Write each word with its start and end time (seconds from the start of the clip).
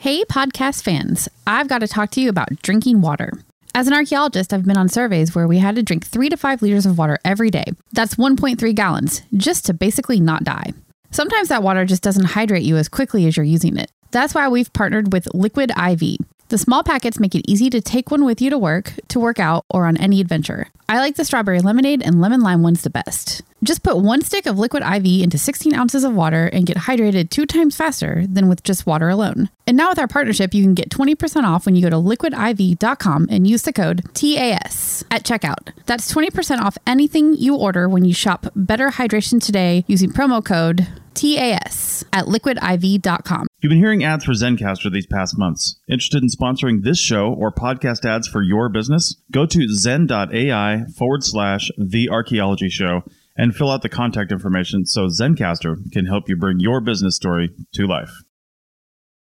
Hey, 0.00 0.22
podcast 0.22 0.84
fans, 0.84 1.28
I've 1.44 1.66
got 1.66 1.80
to 1.80 1.88
talk 1.88 2.12
to 2.12 2.20
you 2.20 2.28
about 2.28 2.62
drinking 2.62 3.00
water. 3.00 3.32
As 3.74 3.88
an 3.88 3.92
archaeologist, 3.92 4.52
I've 4.52 4.64
been 4.64 4.76
on 4.76 4.88
surveys 4.88 5.34
where 5.34 5.48
we 5.48 5.58
had 5.58 5.74
to 5.74 5.82
drink 5.82 6.06
three 6.06 6.28
to 6.28 6.36
five 6.36 6.62
liters 6.62 6.86
of 6.86 6.96
water 6.96 7.18
every 7.24 7.50
day. 7.50 7.64
That's 7.92 8.14
1.3 8.14 8.74
gallons, 8.76 9.22
just 9.36 9.66
to 9.66 9.74
basically 9.74 10.20
not 10.20 10.44
die. 10.44 10.72
Sometimes 11.10 11.48
that 11.48 11.64
water 11.64 11.84
just 11.84 12.04
doesn't 12.04 12.26
hydrate 12.26 12.62
you 12.62 12.76
as 12.76 12.88
quickly 12.88 13.26
as 13.26 13.36
you're 13.36 13.42
using 13.42 13.76
it. 13.76 13.90
That's 14.12 14.34
why 14.34 14.46
we've 14.46 14.72
partnered 14.72 15.12
with 15.12 15.34
Liquid 15.34 15.72
IV. 15.76 16.18
The 16.48 16.56
small 16.56 16.82
packets 16.82 17.20
make 17.20 17.34
it 17.34 17.44
easy 17.46 17.68
to 17.68 17.80
take 17.82 18.10
one 18.10 18.24
with 18.24 18.40
you 18.40 18.48
to 18.48 18.56
work, 18.56 18.94
to 19.08 19.20
work 19.20 19.38
out, 19.38 19.66
or 19.68 19.86
on 19.86 19.98
any 19.98 20.18
adventure. 20.18 20.68
I 20.88 20.98
like 20.98 21.16
the 21.16 21.24
strawberry 21.26 21.60
lemonade 21.60 22.02
and 22.02 22.22
lemon 22.22 22.40
lime 22.40 22.62
ones 22.62 22.80
the 22.80 22.88
best. 22.88 23.42
Just 23.62 23.82
put 23.82 23.98
one 23.98 24.22
stick 24.22 24.46
of 24.46 24.58
liquid 24.58 24.82
IV 24.82 25.22
into 25.22 25.36
16 25.36 25.74
ounces 25.74 26.04
of 26.04 26.14
water 26.14 26.46
and 26.46 26.64
get 26.64 26.78
hydrated 26.78 27.28
two 27.28 27.44
times 27.44 27.76
faster 27.76 28.24
than 28.26 28.48
with 28.48 28.62
just 28.62 28.86
water 28.86 29.10
alone. 29.10 29.50
And 29.66 29.76
now 29.76 29.90
with 29.90 29.98
our 29.98 30.08
partnership, 30.08 30.54
you 30.54 30.62
can 30.62 30.72
get 30.72 30.88
20% 30.88 31.42
off 31.42 31.66
when 31.66 31.76
you 31.76 31.82
go 31.82 31.90
to 31.90 31.96
liquidiv.com 31.96 33.26
and 33.30 33.46
use 33.46 33.62
the 33.62 33.72
code 33.74 34.02
TAS 34.14 35.04
at 35.10 35.24
checkout. 35.24 35.74
That's 35.84 36.10
20% 36.10 36.60
off 36.60 36.78
anything 36.86 37.34
you 37.34 37.56
order 37.56 37.90
when 37.90 38.06
you 38.06 38.14
shop 38.14 38.46
Better 38.56 38.88
Hydration 38.88 39.44
today 39.44 39.84
using 39.86 40.10
promo 40.10 40.42
code 40.42 40.86
TAS 41.18 42.04
at 42.12 42.26
liquidiv.com. 42.26 43.46
You've 43.60 43.70
been 43.70 43.78
hearing 43.78 44.04
ads 44.04 44.24
for 44.24 44.32
Zencastr 44.32 44.92
these 44.92 45.06
past 45.06 45.36
months. 45.36 45.80
Interested 45.88 46.22
in 46.22 46.28
sponsoring 46.28 46.82
this 46.82 46.98
show 46.98 47.32
or 47.32 47.52
podcast 47.52 48.04
ads 48.04 48.28
for 48.28 48.42
your 48.42 48.68
business? 48.68 49.16
Go 49.32 49.44
to 49.46 49.68
zen.ai 49.68 50.84
forward 50.96 51.24
slash 51.24 51.70
the 51.76 52.08
archaeology 52.08 52.68
show 52.68 53.02
and 53.36 53.54
fill 53.54 53.70
out 53.70 53.82
the 53.82 53.88
contact 53.88 54.30
information 54.32 54.86
so 54.86 55.06
Zencastr 55.06 55.90
can 55.92 56.06
help 56.06 56.28
you 56.28 56.36
bring 56.36 56.60
your 56.60 56.80
business 56.80 57.16
story 57.16 57.50
to 57.72 57.86
life. 57.86 58.12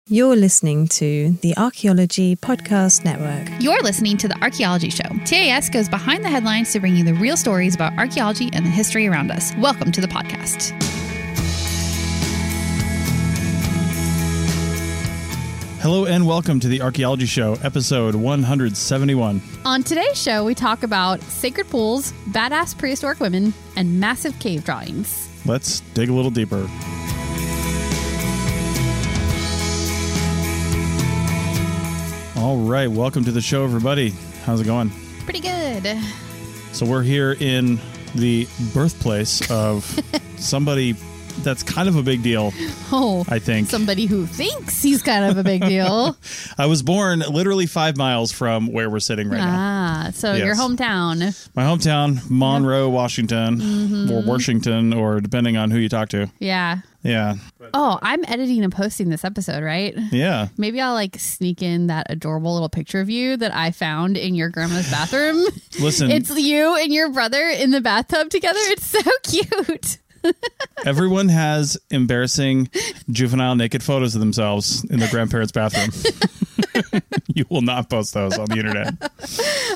You're 0.09 0.37
listening 0.37 0.87
to 0.89 1.33
the 1.43 1.57
Archaeology 1.57 2.37
Podcast 2.37 3.05
Network. 3.05 3.61
You're 3.61 3.83
listening 3.83 4.17
to 4.19 4.29
The 4.29 4.41
Archaeology 4.41 4.89
Show. 4.89 5.09
TAS 5.25 5.69
goes 5.69 5.89
behind 5.89 6.25
the 6.25 6.29
headlines 6.29 6.73
to 6.73 6.81
bring 6.81 6.95
you 6.95 7.03
the 7.03 7.15
real 7.15 7.37
stories 7.37 7.75
about 7.75 7.99
archaeology 7.99 8.49
and 8.53 8.65
the 8.65 8.71
history 8.71 9.09
around 9.09 9.33
us. 9.33 9.53
Welcome 9.57 9.91
to 9.91 10.01
the 10.01 10.07
podcast. 10.07 10.96
Hello 15.87 16.05
and 16.05 16.27
welcome 16.27 16.59
to 16.59 16.67
the 16.67 16.83
Archaeology 16.83 17.27
Show, 17.27 17.53
episode 17.63 18.17
171. 18.17 19.41
On 19.65 19.85
today's 19.85 20.21
show, 20.21 20.45
we 20.45 20.53
talk 20.53 20.83
about 20.83 21.23
sacred 21.23 21.71
pools, 21.71 22.11
badass 22.31 22.77
prehistoric 22.77 23.21
women, 23.21 23.55
and 23.77 24.01
massive 24.01 24.37
cave 24.41 24.65
drawings. 24.65 25.29
Let's 25.47 25.79
dig 25.95 26.09
a 26.09 26.13
little 26.13 26.33
deeper. 26.33 26.69
All 32.37 32.57
right, 32.67 32.89
welcome 32.89 33.25
to 33.25 33.31
the 33.31 33.41
show, 33.41 33.63
everybody. 33.63 34.11
How's 34.45 34.61
it 34.61 34.65
going? 34.65 34.91
Pretty 35.21 35.39
good. 35.39 36.01
So, 36.73 36.85
we're 36.85 37.05
here 37.05 37.37
in 37.39 37.79
the 38.13 38.49
birthplace 38.75 39.49
of 39.53 39.85
somebody 40.37 40.97
that's 41.43 41.63
kind 41.63 41.89
of 41.89 41.97
a 41.97 42.03
big 42.03 42.23
deal, 42.23 42.53
Oh, 42.93 43.25
I 43.29 43.39
think. 43.39 43.69
somebody 43.69 44.07
who 44.07 44.27
thinks 44.27 44.83
he's 44.83 45.03
kind 45.03 45.25
of 45.25 45.37
a 45.39 45.45
big 45.45 45.63
deal. 45.65 46.17
I 46.59 46.67
was 46.67 46.83
born 46.83 47.21
literally 47.21 47.67
five 47.67 47.97
miles 47.97 48.33
from 48.33 48.73
where 48.73 48.89
we're 48.91 49.01
sitting 49.01 49.29
right 49.29 49.39
now. 49.39 50.07
ah, 50.07 50.11
so 50.13 50.35
your 50.35 50.55
hometown. 50.55 51.21
My 51.55 51.65
hometown, 51.65 52.21
Monroe, 52.31 52.89
Washington, 52.89 53.57
Mm-hmm. 53.61 54.11
or 54.13 54.23
Washington, 54.23 54.93
or 54.93 55.21
depending 55.21 55.57
on 55.57 55.71
who 55.71 55.79
you 55.79 55.89
talk 55.89 56.09
to. 56.11 56.31
Yeah. 56.39 56.79
Yeah. 57.03 57.37
Oh, 57.73 57.99
I'm 58.03 58.25
editing 58.27 58.65
and 58.65 58.73
posting 58.73 59.11
this 59.11 59.25
episode, 59.25 59.63
right? 59.63 59.95
Yeah. 60.11 60.49
Maybe 60.57 60.81
I'll 60.81 60.95
like 60.95 61.17
sneak 61.21 61.63
in 61.63 61.87
that 61.87 62.09
adorable 62.11 62.53
little 62.55 62.69
picture 62.69 63.01
of 63.01 63.09
you 63.09 63.37
that 63.37 63.55
I 63.55 63.71
found 63.71 64.17
in 64.17 64.35
your 64.35 64.49
grandma's 64.49 64.91
bathroom. 64.91 65.45
Listen, 65.81 66.11
It's 66.17 66.31
you 66.37 66.75
and 66.77 66.93
your 66.93 67.11
brother 67.11 67.49
in 67.49 67.71
the 67.71 67.81
bathtub 67.81 68.31
together. 68.31 68.59
It's 68.63 68.87
so 68.87 69.01
cute. 69.23 69.99
Everyone 70.85 71.29
has 71.29 71.79
embarrassing 71.91 72.71
juvenile 73.11 73.57
naked 73.57 73.83
photos 73.83 74.15
of 74.15 74.21
themselves 74.21 74.85
in 74.85 75.01
their 75.01 75.11
grandparents' 75.11 75.53
bathroom. 75.53 75.91
you 77.35 77.45
will 77.49 77.63
not 77.63 77.91
post 77.91 78.15
those 78.15 78.39
on 78.39 78.47
the 78.47 78.57
internet 78.59 78.95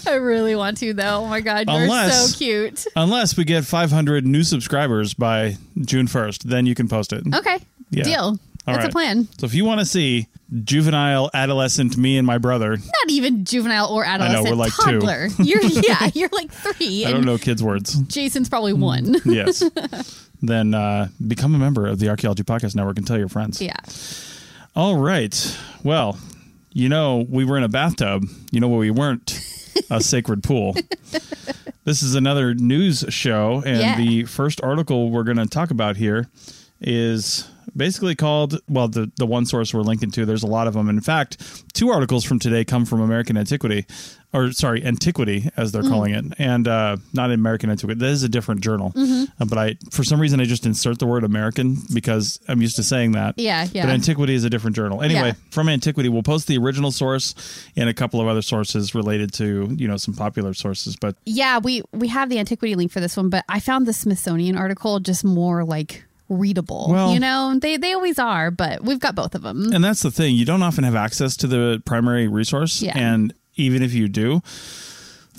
I 0.06 0.14
really 0.14 0.54
want 0.54 0.78
to 0.78 0.92
though. 0.92 1.22
Oh 1.22 1.26
my 1.26 1.40
god, 1.40 1.66
you're 1.68 1.82
Unless- 1.82 2.32
so 2.32 2.38
cute. 2.38 2.86
unless 2.96 3.36
we 3.36 3.44
get 3.44 3.64
500 3.64 4.26
new 4.26 4.42
subscribers 4.42 5.14
by 5.14 5.56
June 5.80 6.06
1st. 6.06 6.44
Then 6.44 6.66
you 6.66 6.74
can 6.74 6.88
post 6.88 7.12
it. 7.12 7.22
Okay. 7.34 7.58
Yeah. 7.90 8.04
Deal. 8.04 8.38
All 8.66 8.74
That's 8.74 8.86
a 8.86 8.90
plan. 8.90 9.26
So 9.38 9.46
if 9.46 9.54
you 9.54 9.64
want 9.64 9.80
to 9.80 9.86
see 9.86 10.28
juvenile 10.62 11.30
adolescent 11.32 11.96
me 11.96 12.18
and 12.18 12.26
my 12.26 12.38
brother, 12.38 12.76
Not 12.76 13.10
even 13.10 13.44
juvenile 13.44 13.88
or 13.88 14.04
adolescent. 14.04 14.48
we're 14.48 14.54
like 14.54 14.72
two. 14.74 15.00
toddler. 15.00 15.28
You're 15.38 15.62
yeah, 15.64 16.10
you're 16.14 16.28
like 16.32 16.52
three. 16.52 17.06
I 17.06 17.10
don't 17.12 17.24
know 17.24 17.38
kids' 17.38 17.62
words. 17.62 17.94
Jason's 18.02 18.48
probably 18.48 18.72
mm, 18.72 18.80
one. 18.80 19.16
Yes. 19.24 19.62
then 20.42 20.74
uh, 20.74 21.08
become 21.26 21.54
a 21.54 21.58
member 21.58 21.86
of 21.86 21.98
the 21.98 22.08
Archaeology 22.08 22.42
Podcast 22.42 22.74
Network 22.74 22.98
and 22.98 23.06
tell 23.06 23.18
your 23.18 23.28
friends. 23.28 23.60
yeah. 23.60 23.76
All 24.76 24.96
right. 24.96 25.58
Well, 25.82 26.18
you 26.72 26.88
know, 26.88 27.26
we 27.28 27.44
were 27.44 27.56
in 27.58 27.64
a 27.64 27.68
bathtub. 27.68 28.24
You 28.52 28.60
know 28.60 28.68
where 28.68 28.78
we 28.78 28.90
weren't? 28.92 29.38
a 29.90 30.00
sacred 30.02 30.42
pool. 30.44 30.76
this 31.84 32.02
is 32.02 32.14
another 32.14 32.54
news 32.54 33.04
show, 33.08 33.62
and 33.66 33.78
Yeah. 33.80 33.96
the 33.96 34.24
first 34.24 34.60
article 34.62 35.10
we're 35.10 35.24
going 35.24 35.38
to 35.38 35.46
talk 35.46 35.70
about 35.72 35.96
here 35.96 36.28
is 36.80 37.48
basically 37.76 38.14
called 38.14 38.58
well 38.68 38.88
the 38.88 39.10
the 39.16 39.26
one 39.26 39.44
source 39.46 39.72
we're 39.74 39.80
linking 39.82 40.10
to 40.10 40.24
there's 40.26 40.42
a 40.42 40.46
lot 40.46 40.66
of 40.66 40.74
them 40.74 40.88
in 40.88 41.00
fact 41.00 41.64
two 41.72 41.90
articles 41.90 42.24
from 42.24 42.38
today 42.38 42.64
come 42.64 42.84
from 42.84 43.00
american 43.00 43.36
antiquity 43.36 43.86
or 44.32 44.52
sorry 44.52 44.84
antiquity 44.84 45.48
as 45.56 45.70
Mm-hmm. 45.72 45.80
they're 45.80 45.90
calling 45.90 46.14
it 46.14 46.24
and 46.38 46.66
uh 46.68 46.96
not 47.12 47.30
american 47.30 47.70
antiquity 47.70 47.98
that 47.98 48.06
is 48.06 48.22
a 48.22 48.28
different 48.28 48.60
journal 48.60 48.92
Mm-hmm. 48.94 49.24
Uh, 49.42 49.44
but 49.46 49.58
i 49.58 49.76
for 49.90 50.04
some 50.04 50.20
reason 50.20 50.40
i 50.40 50.44
just 50.44 50.66
insert 50.66 50.98
the 50.98 51.06
word 51.06 51.24
american 51.24 51.76
because 51.94 52.38
i'm 52.48 52.60
used 52.60 52.76
to 52.76 52.82
saying 52.82 53.12
that 53.12 53.34
Yeah, 53.38 53.66
yeah. 53.72 53.86
but 53.86 53.92
antiquity 53.92 54.34
is 54.34 54.44
a 54.44 54.50
different 54.50 54.76
journal 54.76 55.02
anyway 55.02 55.28
Yeah. 55.28 55.32
from 55.50 55.68
antiquity 55.68 56.08
we'll 56.08 56.22
post 56.22 56.46
the 56.48 56.58
original 56.58 56.90
source 56.90 57.34
and 57.76 57.88
a 57.88 57.94
couple 57.94 58.20
of 58.20 58.26
other 58.28 58.42
sources 58.42 58.94
related 58.94 59.32
to 59.34 59.68
you 59.76 59.86
know 59.88 59.96
some 59.96 60.14
popular 60.14 60.54
sources 60.54 60.96
but 60.96 61.16
Yeah, 61.24 61.58
we 61.58 61.82
we 61.92 62.08
have 62.08 62.28
the 62.28 62.38
antiquity 62.38 62.74
link 62.74 62.90
for 62.92 63.00
this 63.00 63.16
one, 63.16 63.28
but 63.30 63.44
I 63.48 63.60
found 63.60 63.86
the 63.86 63.92
Smithsonian 63.92 64.56
article 64.56 65.00
just 65.00 65.24
more 65.24 65.64
like 65.64 66.04
readable. 66.30 66.86
Well- 66.88 67.12
you 67.12 67.20
know, 67.20 67.58
they 67.60 67.76
they 67.76 67.92
always 67.92 68.18
are, 68.18 68.50
but 68.50 68.82
we've 68.82 69.00
got 69.00 69.14
both 69.14 69.34
of 69.34 69.42
them. 69.42 69.72
And 69.74 69.84
that's 69.84 70.00
the 70.02 70.10
thing. 70.10 70.34
You 70.36 70.46
don't 70.46 70.62
often 70.62 70.84
have 70.84 70.94
access 70.96 71.36
to 71.38 71.46
the 71.46 71.82
primary 71.84 72.26
resource. 72.28 72.80
Yeah. 72.80 72.96
And 72.96 73.34
even 73.56 73.82
if 73.82 73.92
you 73.92 74.08
do, 74.08 74.40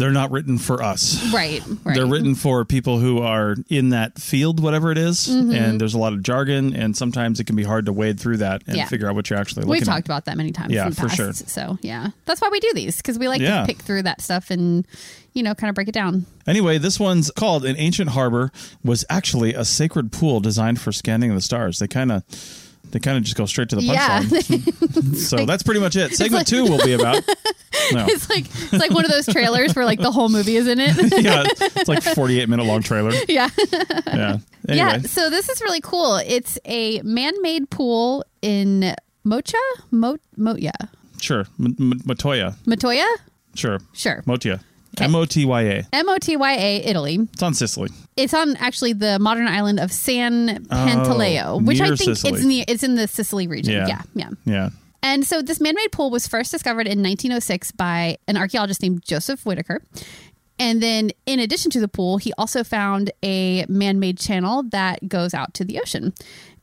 they're 0.01 0.11
not 0.11 0.31
written 0.31 0.57
for 0.57 0.81
us. 0.81 1.31
Right, 1.31 1.61
right. 1.83 1.95
They're 1.95 2.07
written 2.07 2.33
for 2.35 2.65
people 2.65 2.97
who 2.99 3.19
are 3.21 3.55
in 3.69 3.89
that 3.89 4.19
field, 4.19 4.59
whatever 4.59 4.91
it 4.91 4.97
is. 4.97 5.27
Mm-hmm. 5.27 5.51
And 5.51 5.79
there's 5.79 5.93
a 5.93 5.99
lot 5.99 6.13
of 6.13 6.23
jargon, 6.23 6.75
and 6.75 6.97
sometimes 6.97 7.39
it 7.39 7.45
can 7.45 7.55
be 7.55 7.63
hard 7.63 7.85
to 7.85 7.93
wade 7.93 8.19
through 8.19 8.37
that 8.37 8.63
and 8.67 8.75
Yeah. 8.77 8.87
figure 8.87 9.07
out 9.07 9.15
what 9.15 9.29
you're 9.29 9.37
actually 9.39 9.61
looking 9.65 9.71
We've 9.81 9.83
talked 9.83 9.99
at. 9.99 10.05
about 10.05 10.25
that 10.25 10.37
many 10.37 10.51
times. 10.51 10.73
Yeah, 10.73 10.89
for 10.89 11.01
past, 11.07 11.15
sure. 11.15 11.33
So 11.33 11.77
yeah, 11.81 12.09
that's 12.25 12.41
why 12.41 12.49
we 12.51 12.59
do 12.59 12.71
these 12.73 12.97
because 12.97 13.19
we 13.19 13.27
like 13.27 13.41
Yeah. 13.41 13.61
to 13.61 13.67
pick 13.67 13.77
through 13.79 14.03
that 14.03 14.21
stuff 14.21 14.49
and 14.49 14.85
you 15.33 15.43
know 15.43 15.53
kind 15.53 15.69
of 15.69 15.75
break 15.75 15.87
it 15.87 15.93
down. 15.93 16.25
Anyway, 16.47 16.77
this 16.79 16.99
one's 16.99 17.29
called 17.31 17.63
An 17.65 17.75
Ancient 17.77 18.09
Harbor 18.09 18.51
was 18.83 19.05
actually 19.09 19.53
a 19.53 19.63
sacred 19.63 20.11
pool 20.11 20.39
designed 20.39 20.81
for 20.81 20.91
scanning 20.91 21.33
the 21.35 21.41
stars. 21.41 21.79
They 21.79 21.87
kind 21.87 22.11
of. 22.11 22.23
They 22.91 22.99
kind 22.99 23.17
of 23.17 23.23
just 23.23 23.37
go 23.37 23.45
straight 23.45 23.69
to 23.69 23.75
the 23.77 23.81
punchline. 23.81 25.09
Yeah. 25.13 25.13
so 25.17 25.45
that's 25.45 25.63
pretty 25.63 25.79
much 25.79 25.95
it. 25.95 26.13
Segment 26.15 26.39
like- 26.41 26.47
two 26.47 26.63
will 26.63 26.83
be 26.83 26.93
about. 26.93 27.23
No. 27.93 28.05
It's 28.07 28.29
like 28.29 28.45
it's 28.45 28.73
like 28.73 28.91
one 28.91 29.05
of 29.05 29.11
those 29.11 29.25
trailers 29.25 29.75
where 29.75 29.85
like 29.85 29.99
the 29.99 30.11
whole 30.11 30.29
movie 30.29 30.55
is 30.55 30.67
in 30.67 30.79
it. 30.79 30.95
yeah, 31.23 31.43
it's 31.47 31.89
like 31.89 32.03
48 32.03 32.47
minute 32.47 32.65
long 32.65 32.83
trailer. 32.83 33.11
yeah. 33.27 33.49
Yeah. 34.07 34.37
Anyway. 34.67 34.75
Yeah, 34.77 34.97
so 34.99 35.29
this 35.29 35.49
is 35.49 35.61
really 35.61 35.81
cool. 35.81 36.17
It's 36.17 36.57
a 36.65 37.01
man-made 37.01 37.69
pool 37.69 38.23
in 38.41 38.93
Mocha, 39.23 39.57
Mo, 39.89 40.17
Sure. 41.19 41.45
M- 41.59 41.75
M- 41.79 41.99
Matoya. 42.05 42.55
Matoya. 42.65 43.07
Sure. 43.55 43.79
Sure, 43.93 44.21
Motya. 44.25 44.61
Okay. 44.97 45.05
M 45.05 45.15
O 45.15 45.25
T 45.25 45.45
Y 45.45 45.61
A. 45.61 45.83
M 45.93 46.09
O 46.09 46.17
T 46.17 46.35
Y 46.35 46.53
A, 46.53 46.77
Italy. 46.83 47.19
It's 47.33 47.41
on 47.43 47.53
Sicily. 47.53 47.89
It's 48.17 48.33
on 48.33 48.57
actually 48.57 48.93
the 48.93 49.19
modern 49.19 49.47
island 49.47 49.79
of 49.79 49.91
San 49.91 50.65
Pantaleo, 50.65 51.43
Oh, 51.45 51.57
which 51.59 51.79
I 51.79 51.87
think 51.95 51.99
Sicily. 52.17 52.33
it's 52.33 52.41
in 52.43 52.49
the 52.49 52.59
it's 52.67 52.83
in 52.83 52.95
the 52.95 53.07
Sicily 53.07 53.47
region. 53.47 53.73
Yeah. 53.73 53.87
Yeah, 53.87 54.01
yeah. 54.15 54.29
Yeah. 54.45 54.69
And 55.03 55.25
so 55.25 55.41
this 55.41 55.59
man-made 55.59 55.91
pool 55.91 56.11
was 56.11 56.27
first 56.27 56.51
discovered 56.51 56.85
in 56.87 56.99
1906 57.01 57.71
by 57.71 58.17
an 58.27 58.37
archaeologist 58.37 58.81
named 58.83 59.01
Joseph 59.03 59.43
Whitaker. 59.45 59.81
And 60.59 60.83
then 60.83 61.09
in 61.25 61.39
addition 61.39 61.71
to 61.71 61.79
the 61.79 61.87
pool, 61.87 62.17
he 62.17 62.33
also 62.37 62.63
found 62.63 63.09
a 63.23 63.65
man-made 63.67 64.19
channel 64.19 64.61
that 64.69 65.07
goes 65.09 65.33
out 65.33 65.55
to 65.55 65.65
the 65.65 65.79
ocean. 65.79 66.13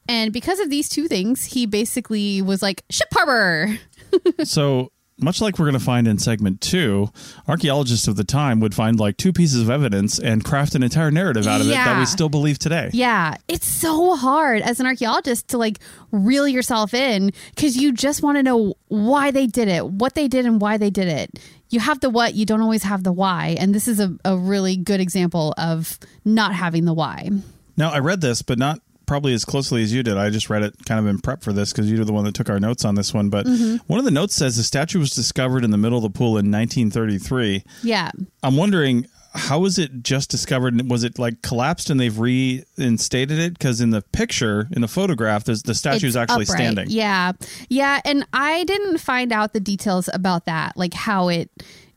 And 0.08 0.32
because 0.32 0.60
of 0.60 0.70
these 0.70 0.88
two 0.88 1.08
things, 1.08 1.46
he 1.46 1.66
basically 1.66 2.40
was 2.40 2.62
like, 2.62 2.84
ship 2.90 3.08
harbor. 3.12 3.76
so 4.44 4.92
much 5.20 5.40
like 5.40 5.58
we're 5.58 5.66
going 5.66 5.78
to 5.78 5.84
find 5.84 6.06
in 6.06 6.18
segment 6.18 6.60
two, 6.60 7.10
archaeologists 7.46 8.08
of 8.08 8.16
the 8.16 8.24
time 8.24 8.60
would 8.60 8.74
find 8.74 8.98
like 8.98 9.16
two 9.16 9.32
pieces 9.32 9.60
of 9.60 9.70
evidence 9.70 10.18
and 10.18 10.44
craft 10.44 10.74
an 10.74 10.82
entire 10.82 11.10
narrative 11.10 11.46
out 11.46 11.60
of 11.60 11.66
it 11.66 11.70
that 11.70 11.98
we 11.98 12.06
still 12.06 12.28
believe 12.28 12.58
today. 12.58 12.90
Yeah, 12.92 13.36
it's 13.48 13.66
so 13.66 14.16
hard 14.16 14.62
as 14.62 14.80
an 14.80 14.86
archaeologist 14.86 15.48
to 15.48 15.58
like 15.58 15.78
reel 16.10 16.46
yourself 16.46 16.94
in 16.94 17.32
because 17.54 17.76
you 17.76 17.92
just 17.92 18.22
want 18.22 18.38
to 18.38 18.42
know 18.42 18.74
why 18.88 19.30
they 19.30 19.46
did 19.46 19.68
it, 19.68 19.86
what 19.86 20.14
they 20.14 20.28
did, 20.28 20.46
and 20.46 20.60
why 20.60 20.76
they 20.76 20.90
did 20.90 21.08
it. 21.08 21.38
You 21.70 21.80
have 21.80 22.00
the 22.00 22.10
what, 22.10 22.34
you 22.34 22.46
don't 22.46 22.62
always 22.62 22.82
have 22.84 23.02
the 23.02 23.12
why. 23.12 23.56
And 23.58 23.74
this 23.74 23.88
is 23.88 24.00
a, 24.00 24.16
a 24.24 24.36
really 24.36 24.76
good 24.76 25.00
example 25.00 25.52
of 25.58 25.98
not 26.24 26.54
having 26.54 26.86
the 26.86 26.94
why. 26.94 27.28
Now, 27.76 27.90
I 27.92 27.98
read 27.98 28.20
this, 28.20 28.42
but 28.42 28.58
not 28.58 28.80
probably 29.08 29.32
as 29.34 29.44
closely 29.44 29.82
as 29.82 29.92
you 29.92 30.04
did. 30.04 30.16
I 30.16 30.30
just 30.30 30.48
read 30.48 30.62
it 30.62 30.74
kind 30.86 31.00
of 31.00 31.06
in 31.06 31.18
prep 31.20 31.42
for 31.42 31.52
this 31.52 31.72
because 31.72 31.90
you 31.90 31.98
were 31.98 32.04
the 32.04 32.12
one 32.12 32.24
that 32.26 32.34
took 32.34 32.48
our 32.48 32.60
notes 32.60 32.84
on 32.84 32.94
this 32.94 33.12
one. 33.12 33.28
But 33.30 33.46
Mm-hmm. 33.46 33.76
one 33.88 33.98
of 33.98 34.04
the 34.04 34.10
notes 34.12 34.34
says 34.36 34.56
the 34.56 34.62
statue 34.62 35.00
was 35.00 35.10
discovered 35.10 35.64
in 35.64 35.70
the 35.72 35.78
middle 35.78 35.98
of 35.98 36.02
the 36.02 36.10
pool 36.16 36.38
in 36.38 36.50
1933. 36.52 37.64
Yeah. 37.82 38.12
I'm 38.44 38.56
wondering 38.56 39.06
how 39.34 39.58
was 39.60 39.78
it 39.78 40.02
just 40.02 40.30
discovered? 40.30 40.88
Was 40.90 41.04
it 41.04 41.18
like 41.18 41.42
collapsed 41.42 41.90
and 41.90 41.98
they've 42.00 42.18
reinstated 42.18 43.38
it? 43.38 43.52
Because 43.54 43.80
in 43.80 43.90
the 43.90 44.02
picture, 44.02 44.68
in 44.72 44.80
the 44.82 44.88
photograph, 44.88 45.44
there's 45.44 45.62
the 45.62 45.74
statue 45.74 46.06
is 46.06 46.16
actually 46.16 46.44
upright. 46.44 46.58
standing. 46.58 46.86
Yeah. 46.90 47.32
Yeah. 47.68 48.00
And 48.04 48.26
I 48.32 48.64
didn't 48.64 48.98
find 48.98 49.32
out 49.32 49.52
the 49.52 49.60
details 49.60 50.08
about 50.12 50.46
that, 50.46 50.76
like 50.76 50.94
how 50.94 51.28
it, 51.28 51.50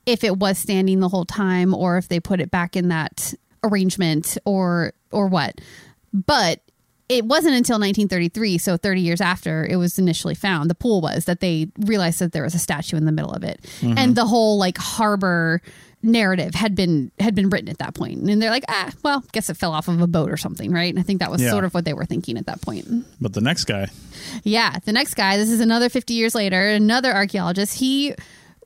if 0.05 0.23
it 0.23 0.37
was 0.37 0.57
standing 0.57 0.99
the 0.99 1.09
whole 1.09 1.25
time 1.25 1.73
or 1.73 1.97
if 1.97 2.07
they 2.09 2.19
put 2.19 2.39
it 2.41 2.51
back 2.51 2.75
in 2.75 2.89
that 2.89 3.33
arrangement 3.63 4.37
or, 4.45 4.93
or 5.11 5.27
what. 5.27 5.59
But 6.13 6.59
it 7.11 7.25
wasn't 7.25 7.55
until 7.55 7.75
1933, 7.75 8.57
so 8.57 8.77
30 8.77 9.01
years 9.01 9.19
after 9.21 9.65
it 9.65 9.75
was 9.75 9.99
initially 9.99 10.33
found, 10.35 10.69
the 10.69 10.75
pool 10.75 11.01
was 11.01 11.25
that 11.25 11.41
they 11.41 11.67
realized 11.79 12.19
that 12.19 12.31
there 12.31 12.43
was 12.43 12.55
a 12.55 12.59
statue 12.59 12.95
in 12.95 13.05
the 13.05 13.11
middle 13.11 13.31
of 13.33 13.43
it. 13.43 13.59
And 13.81 14.15
the 14.15 14.25
whole 14.25 14.57
like 14.57 14.77
harbor 14.77 15.61
narrative 16.03 16.55
had 16.55 16.73
been 16.73 17.11
had 17.19 17.35
been 17.35 17.49
written 17.49 17.69
at 17.69 17.77
that 17.79 17.93
point. 17.93 18.17
And 18.21 18.41
they're 18.41 18.49
like, 18.49 18.63
ah, 18.69 18.91
well, 19.03 19.23
guess 19.33 19.49
it 19.49 19.57
fell 19.57 19.73
off 19.73 19.87
of 19.87 20.01
a 20.01 20.07
boat 20.07 20.31
or 20.31 20.37
something, 20.37 20.71
right? 20.71 20.89
And 20.91 20.97
I 20.99 21.03
think 21.03 21.19
that 21.19 21.29
was 21.29 21.41
Yeah. 21.41 21.51
sort 21.51 21.63
of 21.65 21.73
what 21.73 21.85
they 21.85 21.93
were 21.93 22.05
thinking 22.05 22.37
at 22.37 22.45
that 22.47 22.61
point. 22.61 22.87
But 23.21 23.33
the 23.33 23.41
next 23.41 23.65
guy, 23.65 23.87
Yeah, 24.43 24.77
the 24.85 24.93
next 24.93 25.13
guy, 25.15 25.37
this 25.37 25.49
is 25.51 25.59
another 25.59 25.89
50 25.89 26.13
years 26.13 26.33
later, 26.33 26.69
another 26.69 27.13
archaeologist. 27.13 27.77
He 27.77 28.15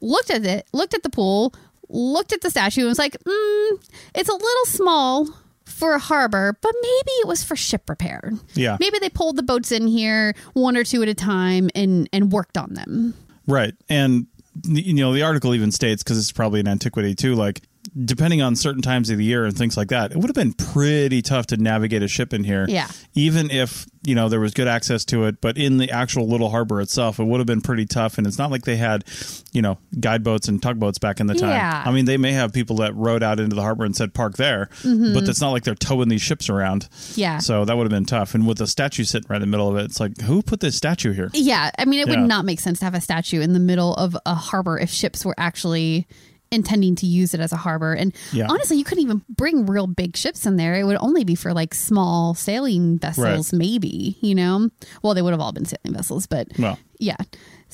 looked 0.02 0.30
at 0.30 0.46
it, 0.46 0.68
looked 0.72 0.94
at 0.94 1.04
the 1.04 1.10
pool, 1.10 1.54
looked 1.90 2.32
at 2.32 2.42
the 2.42 2.50
statue, 2.50 2.82
and 2.82 2.90
was 2.90 3.00
like, 3.00 3.18
mm, 3.24 3.72
it's 4.14 4.30
a 4.30 4.34
little 4.34 4.66
small 4.66 5.28
for 5.76 5.94
a 5.94 6.00
harbor, 6.00 6.58
but 6.62 6.72
maybe 6.82 7.12
it 7.20 7.28
was 7.28 7.44
for 7.44 7.56
ship 7.58 7.90
repair. 7.90 8.32
Yeah. 8.54 8.78
Maybe 8.80 8.98
they 9.00 9.10
pulled 9.10 9.36
the 9.36 9.44
boats 9.44 9.72
in 9.74 9.88
here 9.88 10.34
one 10.54 10.78
or 10.78 10.84
two 10.86 11.02
at 11.04 11.10
a 11.10 11.14
time 11.14 11.70
and 11.76 12.08
and 12.14 12.32
worked 12.32 12.58
on 12.58 12.74
them. 12.74 13.14
right? 13.46 13.74
And 13.90 14.28
you 14.64 14.94
know, 14.94 15.14
the 15.14 15.22
article 15.22 15.54
even 15.54 15.72
states 15.72 16.02
because 16.02 16.18
it's 16.18 16.32
probably 16.32 16.62
an 16.62 16.68
antiquity 16.68 17.14
too. 17.14 17.36
Like, 17.36 17.62
depending 18.04 18.42
on 18.42 18.56
certain 18.56 18.82
times 18.82 19.10
of 19.10 19.18
the 19.18 19.26
year 19.26 19.46
and 19.46 19.58
things 19.58 19.78
like 19.78 19.90
that, 19.90 20.12
it 20.12 20.18
would 20.18 20.28
have 20.28 20.36
been 20.36 20.54
pretty 20.54 21.22
tough 21.22 21.48
to 21.48 21.58
navigate 21.58 22.04
a 22.04 22.08
ship 22.08 22.34
in 22.34 22.44
here. 22.44 22.66
Yeah. 22.68 22.88
Even 23.14 23.52
if 23.52 23.86
you 24.04 24.14
know 24.14 24.30
there 24.30 24.40
was 24.40 24.54
good 24.54 24.68
access 24.68 25.04
to 25.06 25.26
it, 25.26 25.42
but 25.42 25.58
in 25.58 25.78
the 25.78 25.90
actual 25.92 26.28
little 26.28 26.50
harbor 26.50 26.82
itself, 26.82 27.20
it 27.20 27.24
would 27.24 27.40
have 27.40 27.48
been 27.48 27.62
pretty 27.62 27.86
tough. 27.86 28.18
And 28.18 28.28
it's 28.28 28.38
not 28.38 28.52
like 28.52 28.64
they 28.64 28.78
had, 28.78 29.04
you 29.52 29.62
know, 29.62 29.78
guide 30.00 30.24
boats 30.24 30.48
and 30.48 30.62
tugboats 30.62 31.00
back 31.00 31.20
in 31.20 31.28
the 31.28 31.36
time. 31.36 31.50
Yeah. 31.50 31.84
I 31.86 31.92
mean, 31.92 32.06
they 32.06 32.18
may 32.18 32.32
have 32.34 32.54
people 32.54 32.78
that 32.78 32.96
rowed 32.96 33.24
out 33.24 33.40
into 33.40 33.56
the 33.56 33.62
harbor 33.62 33.86
and 33.86 33.96
said 33.96 34.14
park 34.14 34.38
there, 34.38 34.70
mm-hmm. 34.82 35.14
but 35.14 35.28
it's 35.28 35.42
not 35.42 35.52
like 35.52 35.64
they're 35.64 35.76
towing 35.76 36.10
these 36.10 36.22
ships 36.22 36.50
around. 36.50 36.88
Yeah. 37.16 37.40
So 37.40 37.66
that 37.66 37.76
would 37.76 37.84
have 37.84 37.92
been 37.92 38.06
tough. 38.06 38.36
And 38.36 38.46
with 38.48 38.60
the 38.60 38.68
statue 38.68 39.04
sitting 39.04 39.28
right 39.30 39.38
in 39.38 39.42
the 39.42 39.48
middle 39.48 39.70
of 39.70 39.78
it, 39.78 39.86
it's 39.86 40.00
like, 40.00 40.20
who 40.22 40.42
put 40.42 40.60
this 40.60 40.76
statue 40.76 41.14
here? 41.14 41.30
Yeah, 41.34 41.72
I 41.78 41.86
mean, 41.86 42.00
it 42.00 42.08
Yeah. 42.08 42.20
would 42.20 42.28
not 42.28 42.46
make 42.46 42.60
sense 42.60 42.80
to 42.80 42.86
have 42.86 42.94
a 42.94 43.02
statue 43.02 43.42
in 43.42 43.54
the 43.54 43.60
middle 43.60 43.94
of 43.96 44.16
a 44.26 44.36
harbor 44.36 44.78
if 44.78 44.90
ships 44.90 45.26
were 45.26 45.36
actually 45.38 46.08
intending 46.56 46.96
to 46.96 47.06
use 47.06 47.34
it 47.36 47.40
as 47.40 47.52
a 47.52 47.58
harbor. 47.58 47.94
And 47.94 48.14
Yeah. 48.34 48.48
honestly, 48.50 48.78
you 48.78 48.84
couldn't 48.84 49.04
even 49.04 49.22
bring 49.30 49.66
real 49.68 49.86
big 49.88 50.18
ships 50.18 50.46
in 50.46 50.56
there. 50.56 50.74
It 50.76 50.86
would 50.86 50.98
only 51.00 51.24
be 51.24 51.36
for 51.36 51.54
like 51.54 51.74
small 51.76 52.34
sailing 52.34 52.98
vessels, 52.98 53.54
maybe, 53.54 54.18
you 54.22 54.34
know? 54.34 54.70
Well, 55.04 55.14
they 55.14 55.22
would 55.22 55.32
have 55.34 55.40
all 55.42 55.52
been 55.52 55.66
sailing 55.66 55.94
vessels, 55.96 56.26
but 56.26 56.48
Well, 56.58 56.80
yeah. 57.00 57.18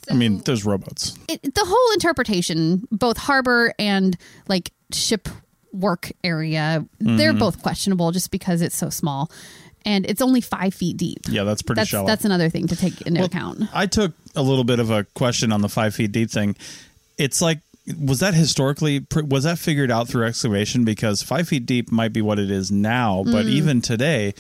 I 0.09 0.15
mean, 0.15 0.39
there's 0.45 0.65
rowboats. 0.65 1.13
It, 1.29 1.43
the 1.43 1.63
whole 1.65 1.93
interpretation, 1.93 2.87
both 2.91 3.17
harbor 3.17 3.73
and 3.79 4.17
like 4.47 4.71
ship 4.91 5.29
work 5.71 6.11
area, 6.23 6.85
Mm-hmm. 7.01 7.17
they're 7.17 7.33
both 7.33 7.61
questionable 7.61 8.11
just 8.11 8.31
because 8.31 8.61
it's 8.61 8.75
so 8.75 8.89
small. 8.89 9.31
And 9.83 10.05
it's 10.05 10.21
only 10.21 10.41
five 10.41 10.73
feet 10.75 10.97
deep. 10.97 11.21
Yeah, 11.27 11.43
that's 11.43 11.63
pretty 11.63 11.79
That's, 11.79 11.89
shallow. 11.89 12.05
that's 12.07 12.23
another 12.25 12.49
thing 12.49 12.67
to 12.67 12.75
take 12.75 13.01
into 13.01 13.23
account. 13.23 13.63
I 13.73 13.87
took 13.87 14.13
a 14.35 14.41
little 14.43 14.63
bit 14.63 14.79
of 14.79 14.91
a 14.91 15.05
question 15.15 15.51
on 15.51 15.61
the 15.61 15.69
five 15.69 15.95
feet 15.95 16.11
deep 16.11 16.29
thing. 16.29 16.55
It's 17.17 17.41
like, 17.41 17.59
was 17.99 18.19
that 18.19 18.33
historically, 18.33 19.05
was 19.13 19.43
that 19.43 19.59
figured 19.59 19.91
out 19.91 20.07
through 20.07 20.25
excavation? 20.25 20.85
Because 20.85 21.23
five 21.23 21.47
feet 21.47 21.65
deep 21.65 21.91
might 21.91 22.13
be 22.13 22.21
what 22.21 22.39
it 22.39 22.51
is 22.51 22.71
now, 22.71 23.23
but 23.23 23.45
mm. 23.45 23.49
even 23.49 23.81
today, 23.81 24.33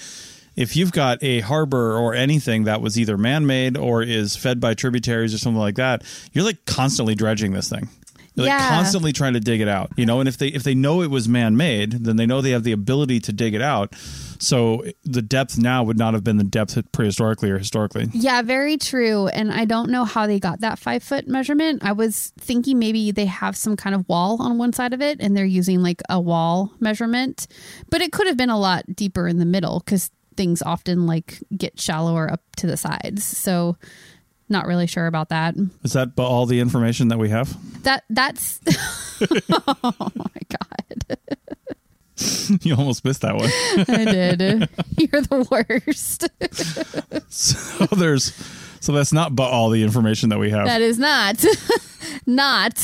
if 0.55 0.75
you've 0.75 0.91
got 0.91 1.17
a 1.23 1.39
harbor 1.41 1.97
or 1.97 2.13
anything 2.13 2.65
that 2.65 2.81
was 2.81 2.99
either 2.99 3.17
man 3.17 3.45
made 3.45 3.77
or 3.77 4.03
is 4.03 4.35
fed 4.35 4.59
by 4.59 4.73
tributaries 4.73 5.33
or 5.33 5.37
something 5.37 5.59
like 5.59 5.75
that, 5.75 6.03
you're 6.33 6.43
like 6.43 6.65
constantly 6.65 7.15
dredging 7.15 7.51
this 7.51 7.69
thing. 7.69 7.89
You're 8.35 8.47
like 8.47 8.59
constantly 8.59 9.11
trying 9.11 9.33
to 9.33 9.39
dig 9.39 9.59
it 9.59 9.67
out, 9.67 9.91
you 9.97 10.05
know. 10.05 10.19
And 10.19 10.29
if 10.29 10.37
they 10.37 10.47
if 10.47 10.63
they 10.63 10.73
know 10.73 11.01
it 11.01 11.09
was 11.09 11.27
man 11.27 11.57
made, 11.57 11.91
then 11.91 12.15
they 12.15 12.25
know 12.25 12.41
they 12.41 12.51
have 12.51 12.63
the 12.63 12.71
ability 12.71 13.19
to 13.21 13.33
dig 13.33 13.53
it 13.53 13.61
out. 13.61 13.93
So 14.39 14.83
the 15.03 15.21
depth 15.21 15.57
now 15.57 15.83
would 15.83 15.97
not 15.97 16.13
have 16.13 16.23
been 16.23 16.37
the 16.37 16.43
depth 16.43 16.75
prehistorically 16.93 17.49
or 17.49 17.57
historically. 17.57 18.07
Yeah, 18.13 18.41
very 18.41 18.77
true. 18.77 19.27
And 19.27 19.51
I 19.51 19.65
don't 19.65 19.91
know 19.91 20.05
how 20.05 20.27
they 20.27 20.39
got 20.39 20.61
that 20.61 20.79
five 20.79 21.03
foot 21.03 21.27
measurement. 21.27 21.83
I 21.83 21.91
was 21.91 22.31
thinking 22.39 22.79
maybe 22.79 23.11
they 23.11 23.25
have 23.25 23.55
some 23.57 23.75
kind 23.75 23.93
of 23.93 24.07
wall 24.07 24.41
on 24.41 24.57
one 24.57 24.73
side 24.73 24.93
of 24.93 25.01
it 25.01 25.19
and 25.19 25.35
they're 25.35 25.45
using 25.45 25.83
like 25.83 26.01
a 26.09 26.19
wall 26.19 26.71
measurement, 26.79 27.47
but 27.89 28.01
it 28.01 28.11
could 28.11 28.27
have 28.27 28.37
been 28.37 28.49
a 28.49 28.59
lot 28.59 28.95
deeper 28.95 29.27
in 29.27 29.39
the 29.39 29.45
middle 29.45 29.79
because 29.79 30.09
things 30.37 30.61
often 30.61 31.05
like 31.05 31.39
get 31.55 31.79
shallower 31.79 32.31
up 32.31 32.41
to 32.57 32.65
the 32.67 32.77
sides. 32.77 33.23
So, 33.23 33.77
not 34.51 34.67
really 34.67 34.87
sure 34.87 35.07
about 35.07 35.29
that. 35.29 35.55
Is 35.83 35.93
that 35.93 36.11
all 36.17 36.45
the 36.45 36.59
information 36.59 37.07
that 37.07 37.17
we 37.17 37.29
have? 37.29 37.57
That 37.83 38.03
that's 38.09 38.59
oh 39.49 40.11
my 40.15 40.25
god, 40.49 41.17
you 42.61 42.75
almost 42.75 43.03
missed 43.05 43.21
that 43.21 43.35
one. 43.35 43.49
I 43.87 44.05
did. 44.11 44.69
You're 44.97 45.21
the 45.21 45.47
worst. 45.49 46.27
So 47.29 47.85
there's, 47.95 48.33
so 48.79 48.91
that's 48.91 49.13
not 49.13 49.35
but 49.35 49.49
all 49.49 49.69
the 49.69 49.83
information 49.83 50.29
that 50.29 50.39
we 50.39 50.49
have. 50.51 50.65
That 50.65 50.81
is 50.81 50.99
not, 50.99 51.43
not. 52.25 52.77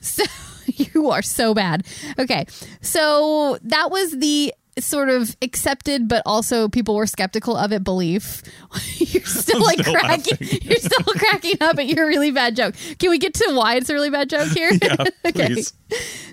So 0.00 0.24
you 0.66 1.10
are 1.10 1.22
so 1.22 1.54
bad. 1.54 1.86
Okay, 2.18 2.46
so 2.80 3.58
that 3.62 3.90
was 3.90 4.12
the 4.18 4.52
sort 4.78 5.08
of 5.08 5.36
accepted, 5.42 6.08
but 6.08 6.22
also 6.26 6.68
people 6.68 6.94
were 6.94 7.06
skeptical 7.06 7.56
of 7.56 7.72
it 7.72 7.84
belief. 7.84 8.42
You're 8.96 9.24
still 9.24 9.62
like 9.62 9.80
still 9.80 9.94
cracking. 9.94 10.36
laughing. 10.40 10.58
You're 10.62 10.78
still 10.78 11.04
cracking 11.14 11.56
up 11.60 11.78
at 11.78 11.86
your 11.86 12.06
really 12.06 12.30
bad 12.30 12.56
joke. 12.56 12.74
Can 12.98 13.10
we 13.10 13.18
get 13.18 13.34
to 13.34 13.52
why 13.54 13.76
it's 13.76 13.88
a 13.88 13.94
really 13.94 14.10
bad 14.10 14.30
joke 14.30 14.48
here? 14.48 14.70
yeah, 14.82 14.96
okay. 15.26 15.46
please. 15.46 15.72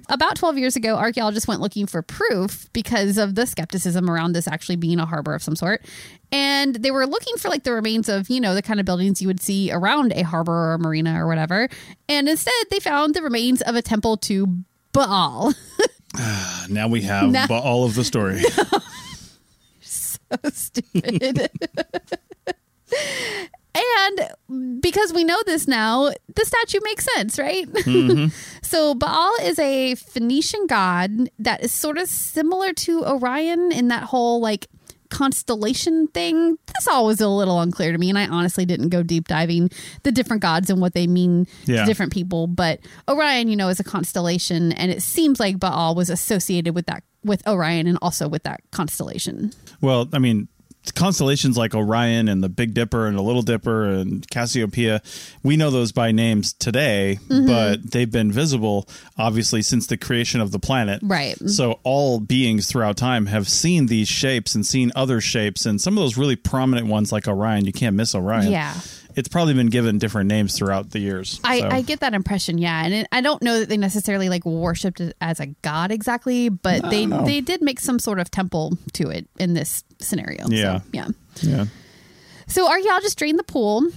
About 0.09 0.35
12 0.35 0.57
years 0.57 0.75
ago, 0.75 0.95
archaeologists 0.95 1.47
went 1.47 1.61
looking 1.61 1.85
for 1.85 2.01
proof 2.01 2.71
because 2.73 3.17
of 3.17 3.35
the 3.35 3.45
skepticism 3.45 4.09
around 4.09 4.33
this 4.33 4.47
actually 4.47 4.75
being 4.75 4.99
a 4.99 5.05
harbor 5.05 5.35
of 5.35 5.43
some 5.43 5.55
sort. 5.55 5.85
And 6.31 6.75
they 6.75 6.91
were 6.91 7.05
looking 7.05 7.35
for 7.37 7.49
like 7.49 7.63
the 7.63 7.73
remains 7.73 8.09
of, 8.09 8.29
you 8.29 8.39
know, 8.39 8.55
the 8.55 8.61
kind 8.61 8.79
of 8.79 8.85
buildings 8.85 9.21
you 9.21 9.27
would 9.27 9.41
see 9.41 9.71
around 9.71 10.13
a 10.13 10.23
harbor 10.23 10.53
or 10.53 10.73
a 10.73 10.79
marina 10.79 11.21
or 11.21 11.27
whatever. 11.27 11.69
And 12.09 12.27
instead, 12.27 12.53
they 12.69 12.79
found 12.79 13.13
the 13.13 13.21
remains 13.21 13.61
of 13.61 13.75
a 13.75 13.81
temple 13.81 14.17
to 14.17 14.47
Baal. 14.93 15.53
Now 16.69 16.87
we 16.87 17.01
have 17.01 17.31
but 17.47 17.63
all 17.63 17.85
of 17.85 17.95
the 17.95 18.03
story. 18.03 18.41
so 19.81 20.27
stupid. 20.51 21.49
and 23.75 24.81
because 24.81 25.13
we 25.13 25.23
know 25.23 25.39
this 25.45 25.67
now, 25.67 26.11
the 26.35 26.45
statue 26.45 26.79
makes 26.83 27.07
sense, 27.15 27.39
right? 27.39 27.67
Mm-hmm. 27.67 28.27
so 28.61 28.93
Baal 28.93 29.33
is 29.41 29.59
a 29.59 29.95
Phoenician 29.95 30.67
god 30.67 31.29
that 31.39 31.63
is 31.63 31.71
sort 31.71 31.97
of 31.97 32.07
similar 32.07 32.73
to 32.73 33.05
Orion 33.05 33.71
in 33.71 33.87
that 33.89 34.03
whole 34.03 34.39
like 34.39 34.67
constellation 35.11 36.07
thing. 36.07 36.57
This 36.73 36.87
all 36.87 37.05
was 37.05 37.21
a 37.21 37.27
little 37.27 37.59
unclear 37.61 37.91
to 37.91 37.97
me, 37.97 38.09
and 38.09 38.17
I 38.17 38.27
honestly 38.27 38.65
didn't 38.65 38.89
go 38.89 39.03
deep 39.03 39.27
diving 39.27 39.69
the 40.03 40.11
different 40.11 40.41
gods 40.41 40.69
and 40.69 40.81
what 40.81 40.93
they 40.93 41.05
mean 41.05 41.45
Yeah. 41.65 41.81
to 41.81 41.85
different 41.85 42.11
people. 42.11 42.47
But 42.47 42.79
Orion, 43.07 43.47
you 43.47 43.55
know, 43.55 43.69
is 43.69 43.79
a 43.79 43.83
constellation, 43.83 44.71
and 44.71 44.91
it 44.91 45.01
seems 45.03 45.39
like 45.39 45.59
Baal 45.59 45.93
was 45.95 46.09
associated 46.09 46.73
with 46.73 46.85
that 46.87 47.03
with 47.23 47.45
Orion 47.47 47.85
and 47.85 47.99
also 48.01 48.27
with 48.27 48.41
that 48.43 48.61
constellation. 48.71 49.53
well, 49.79 50.09
I 50.11 50.17
mean, 50.17 50.47
constellations 50.95 51.57
like 51.57 51.75
Orion 51.75 52.27
and 52.27 52.43
the 52.43 52.49
Big 52.49 52.73
Dipper 52.73 53.05
and 53.07 53.17
the 53.17 53.21
Little 53.21 53.41
Dipper 53.43 53.85
and 53.85 54.27
Cassiopeia, 54.29 55.01
we 55.43 55.55
know 55.57 55.69
those 55.69 55.91
by 55.91 56.11
names 56.11 56.53
today, 56.53 57.19
Mm-hmm. 57.29 57.45
but 57.47 57.91
they've 57.91 58.11
been 58.11 58.31
visible 58.31 58.87
obviously 59.17 59.61
since 59.61 59.87
the 59.87 59.97
creation 59.97 60.41
of 60.41 60.51
the 60.51 60.59
planet. 60.59 60.99
Right. 61.03 61.37
So 61.49 61.79
all 61.83 62.19
beings 62.19 62.67
throughout 62.67 62.97
time 62.97 63.27
have 63.27 63.47
seen 63.47 63.85
these 63.87 64.07
shapes 64.07 64.55
and 64.55 64.65
seen 64.65 64.91
other 64.95 65.21
shapes 65.21 65.65
and 65.65 65.79
some 65.79 65.97
of 65.97 66.01
those 66.03 66.17
really 66.17 66.35
prominent 66.35 66.87
ones 66.87 67.11
like 67.11 67.27
Orion, 67.27 67.65
you 67.65 67.73
can't 67.73 67.95
miss 67.95 68.15
Orion. 68.15 68.51
Yeah. 68.51 68.73
It's 69.21 69.29
probably 69.29 69.53
been 69.53 69.67
given 69.69 69.99
different 69.99 70.27
names 70.29 70.57
throughout 70.57 70.89
the 70.89 70.97
years. 70.97 71.39
I, 71.43 71.59
So, 71.59 71.67
I 71.69 71.81
get 71.83 71.99
that 71.99 72.15
impression, 72.15 72.57
yeah, 72.57 72.83
and 72.83 72.91
it, 72.91 73.07
I 73.11 73.21
don't 73.21 73.41
know 73.43 73.59
that 73.59 73.69
they 73.69 73.77
necessarily 73.77 74.29
like 74.29 74.43
worshipped 74.45 74.99
it 74.99 75.15
as 75.21 75.39
a 75.39 75.45
god 75.61 75.91
exactly, 75.91 76.49
but 76.49 76.89
they 76.89 77.05
know. 77.05 77.23
they 77.23 77.39
did 77.39 77.61
make 77.61 77.79
some 77.79 77.99
sort 77.99 78.17
of 78.19 78.31
temple 78.31 78.79
to 78.93 79.09
it 79.09 79.29
in 79.37 79.53
this 79.53 79.83
scenario. 79.99 80.47
So, 80.47 80.53
Yeah. 80.53 80.79
yeah. 80.91 81.07
yeah. 81.41 81.65
So 82.47 82.67
archaeologists 82.67 83.15
drained 83.15 83.37
the 83.37 83.43
pool 83.43 83.87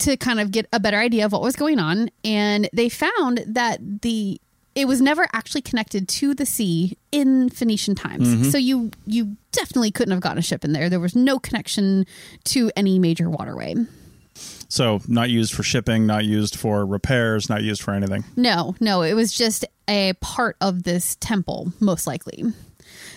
to 0.00 0.18
kind 0.18 0.40
of 0.40 0.50
get 0.50 0.66
a 0.74 0.78
better 0.78 0.98
idea 0.98 1.24
of 1.24 1.32
what 1.32 1.40
was 1.40 1.56
going 1.56 1.78
on, 1.78 2.10
and 2.22 2.68
they 2.74 2.90
found 2.90 3.42
that 3.46 3.78
the 4.02 4.38
it 4.74 4.86
was 4.86 5.00
never 5.00 5.26
actually 5.32 5.62
connected 5.62 6.08
to 6.08 6.34
the 6.34 6.46
sea 6.46 6.96
in 7.10 7.48
Phoenician 7.48 7.94
times. 7.94 8.28
Mm-hmm. 8.28 8.50
So 8.50 8.58
you 8.58 8.90
you 9.06 9.36
definitely 9.52 9.90
couldn't 9.90 10.12
have 10.12 10.20
gotten 10.20 10.38
a 10.38 10.42
ship 10.42 10.64
in 10.64 10.72
there. 10.72 10.88
There 10.88 11.00
was 11.00 11.16
no 11.16 11.38
connection 11.38 12.06
to 12.44 12.70
any 12.76 12.98
major 12.98 13.28
waterway. 13.28 13.74
So 14.70 15.00
not 15.08 15.30
used 15.30 15.52
for 15.52 15.62
shipping, 15.62 16.06
not 16.06 16.24
used 16.24 16.56
for 16.56 16.86
repairs, 16.86 17.50
not 17.50 17.62
used 17.62 17.82
for 17.82 17.92
anything. 17.92 18.24
No, 18.36 18.76
no, 18.80 19.02
it 19.02 19.14
was 19.14 19.32
just 19.32 19.66
a 19.88 20.14
part 20.20 20.56
of 20.60 20.84
this 20.84 21.16
temple, 21.20 21.72
most 21.80 22.06
likely. 22.06 22.44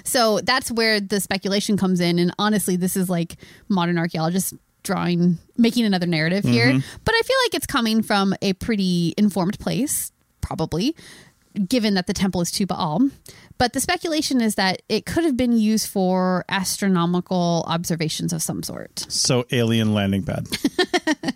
So 0.04 0.40
that's 0.40 0.72
where 0.72 1.00
the 1.00 1.20
speculation 1.20 1.78
comes 1.78 2.00
in. 2.00 2.20
And 2.20 2.34
honestly, 2.40 2.76
this 2.76 2.98
is 2.98 3.10
like 3.10 3.36
modern 3.70 3.98
archaeologists 4.00 4.54
drawing, 4.82 5.38
making 5.56 5.86
another 5.86 6.08
narrative 6.08 6.44
here. 6.44 6.68
Mm-hmm. 6.68 6.98
But 7.06 7.16
I 7.16 7.22
feel 7.22 7.38
like 7.46 7.54
it's 7.54 7.68
coming 7.68 8.02
from 8.02 8.34
a 8.42 8.54
pretty 8.54 9.14
informed 9.16 9.60
place, 9.60 10.12
probably, 10.42 10.96
given 11.68 11.94
that 11.94 12.08
the 12.08 12.14
temple 12.14 12.42
is 12.42 12.52
to 12.52 12.66
Baal. 12.66 13.10
But 13.58 13.74
the 13.74 13.80
speculation 13.80 14.42
is 14.42 14.56
that 14.56 14.82
it 14.90 15.06
could 15.06 15.24
have 15.24 15.38
been 15.38 15.54
used 15.54 15.88
for 15.88 16.44
astronomical 16.50 17.64
observations 17.68 18.34
of 18.34 18.42
some 18.42 18.64
sort. 18.64 19.06
So 19.08 19.46
alien 19.52 19.94
landing 19.94 20.24
pad. 20.24 20.48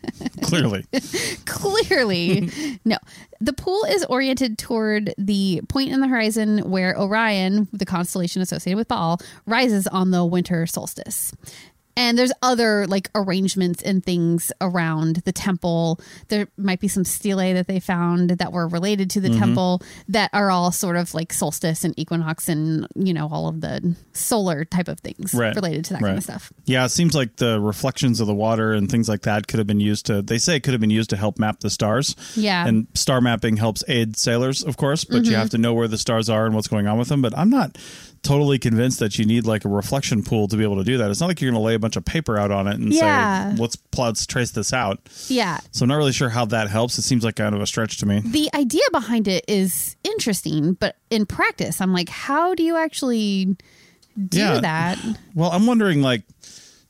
Clearly. 0.47 0.85
Clearly, 1.45 2.79
no. 2.85 2.97
The 3.39 3.53
pool 3.53 3.83
is 3.85 4.05
oriented 4.05 4.57
toward 4.57 5.13
the 5.17 5.61
point 5.67 5.91
in 5.91 5.99
the 5.99 6.07
horizon 6.07 6.69
where 6.69 6.97
Orion, 6.97 7.67
the 7.73 7.85
constellation 7.85 8.41
associated 8.41 8.77
with 8.77 8.87
Baal, 8.87 9.19
rises 9.45 9.87
on 9.87 10.11
the 10.11 10.25
winter 10.25 10.65
solstice. 10.65 11.33
And 11.97 12.17
there's 12.17 12.31
other 12.41 12.85
like 12.87 13.09
arrangements 13.15 13.81
and 13.83 14.03
things 14.05 14.51
around 14.61 15.17
the 15.25 15.31
temple. 15.31 15.99
There 16.29 16.47
might 16.57 16.79
be 16.79 16.87
some 16.87 17.03
stelae 17.03 17.53
that 17.53 17.67
they 17.67 17.79
found 17.79 18.29
that 18.31 18.51
were 18.53 18.67
related 18.67 19.09
to 19.11 19.19
the 19.21 19.27
Mm-hmm. 19.29 19.39
temple 19.39 19.81
that 20.07 20.29
are 20.31 20.49
all 20.49 20.71
sort 20.71 20.95
of 20.95 21.13
like 21.13 21.33
solstice 21.33 21.83
and 21.83 21.93
equinox 21.99 22.47
and, 22.47 22.87
you 22.95 23.13
know, 23.13 23.27
all 23.31 23.47
of 23.49 23.59
the 23.61 23.95
solar 24.13 24.63
type 24.63 24.87
of 24.87 24.99
things 24.99 25.33
Right. 25.33 25.53
related 25.55 25.83
to 25.85 25.93
that 25.93 26.01
kind 26.01 26.17
of 26.17 26.23
stuff. 26.23 26.53
Yeah, 26.65 26.85
it 26.85 26.89
seems 26.89 27.13
like 27.15 27.35
the 27.37 27.59
reflections 27.59 28.19
of 28.21 28.27
the 28.27 28.33
water 28.33 28.71
and 28.73 28.89
things 28.89 29.09
like 29.09 29.23
that 29.23 29.47
could 29.47 29.57
have 29.57 29.67
been 29.67 29.79
used 29.81 30.05
to. 30.05 30.21
They 30.21 30.37
say 30.37 30.55
it 30.55 30.61
could 30.63 30.73
have 30.73 30.81
been 30.81 30.89
used 30.89 31.09
to 31.09 31.17
help 31.17 31.39
map 31.39 31.59
the 31.59 31.69
stars. 31.69 32.15
Yeah. 32.35 32.59
Mm-hmm. 32.61 32.69
and 32.69 32.87
star 32.93 33.19
mapping 33.21 33.57
helps 33.57 33.83
aid 33.87 34.15
sailors, 34.17 34.63
of 34.63 34.77
course. 34.77 35.03
But 35.03 35.25
you 35.25 35.35
have 35.35 35.49
to 35.49 35.57
know 35.57 35.73
where 35.73 35.87
the 35.87 35.97
stars 35.97 36.29
are 36.29 36.45
and 36.45 36.53
what's 36.55 36.67
going 36.67 36.87
on 36.87 36.97
with 36.97 37.09
them. 37.09 37.21
But 37.21 37.37
I'm 37.37 37.49
not 37.49 37.77
totally 38.27 38.59
convinced 38.59 38.99
that 38.99 39.17
you 39.17 39.25
need 39.25 39.45
like 39.45 39.63
a 39.65 39.69
reflection 39.69 40.21
pool 40.23 40.47
to 40.49 40.57
be 40.57 40.63
able 40.63 40.75
to 40.77 40.83
do 40.83 40.97
that. 40.97 41.09
It's 41.09 41.19
not 41.19 41.27
like 41.27 41.39
you're 41.41 41.51
going 41.51 41.61
to 41.61 41.65
lay 41.65 41.73
a 41.75 41.79
bunch 41.79 41.95
of 41.95 42.03
paper 42.05 42.37
out 42.37 42.51
on 42.51 42.67
it 42.67 42.75
and 42.75 42.91
Yeah. 42.93 43.51
say, 43.55 43.61
"Let's 43.61 43.77
let's 43.97 44.25
trace 44.25 44.51
this 44.51 44.73
out." 44.73 44.99
Yeah. 45.27 45.59
So 45.71 45.83
I'm 45.83 45.89
not 45.89 45.95
really 45.95 46.11
sure 46.11 46.29
how 46.29 46.45
that 46.45 46.69
helps. 46.69 46.97
It 46.97 47.03
seems 47.03 47.23
like 47.23 47.35
kind 47.35 47.55
of 47.55 47.61
a 47.61 47.67
stretch 47.67 47.97
to 47.99 48.05
me. 48.05 48.21
the 48.25 48.49
idea 48.53 48.81
behind 48.91 49.27
it 49.27 49.45
is 49.47 49.95
interesting, 50.03 50.73
but 50.73 50.97
in 51.09 51.25
practice, 51.25 51.79
I'm 51.81 51.93
like, 51.93 52.09
how 52.09 52.53
do 52.55 52.63
you 52.63 52.75
actually 52.77 53.55
do 54.29 54.37
Yeah. 54.39 54.59
that? 54.59 54.99
Well, 55.33 55.51
I'm 55.51 55.65
wondering, 55.65 56.01
like, 56.01 56.23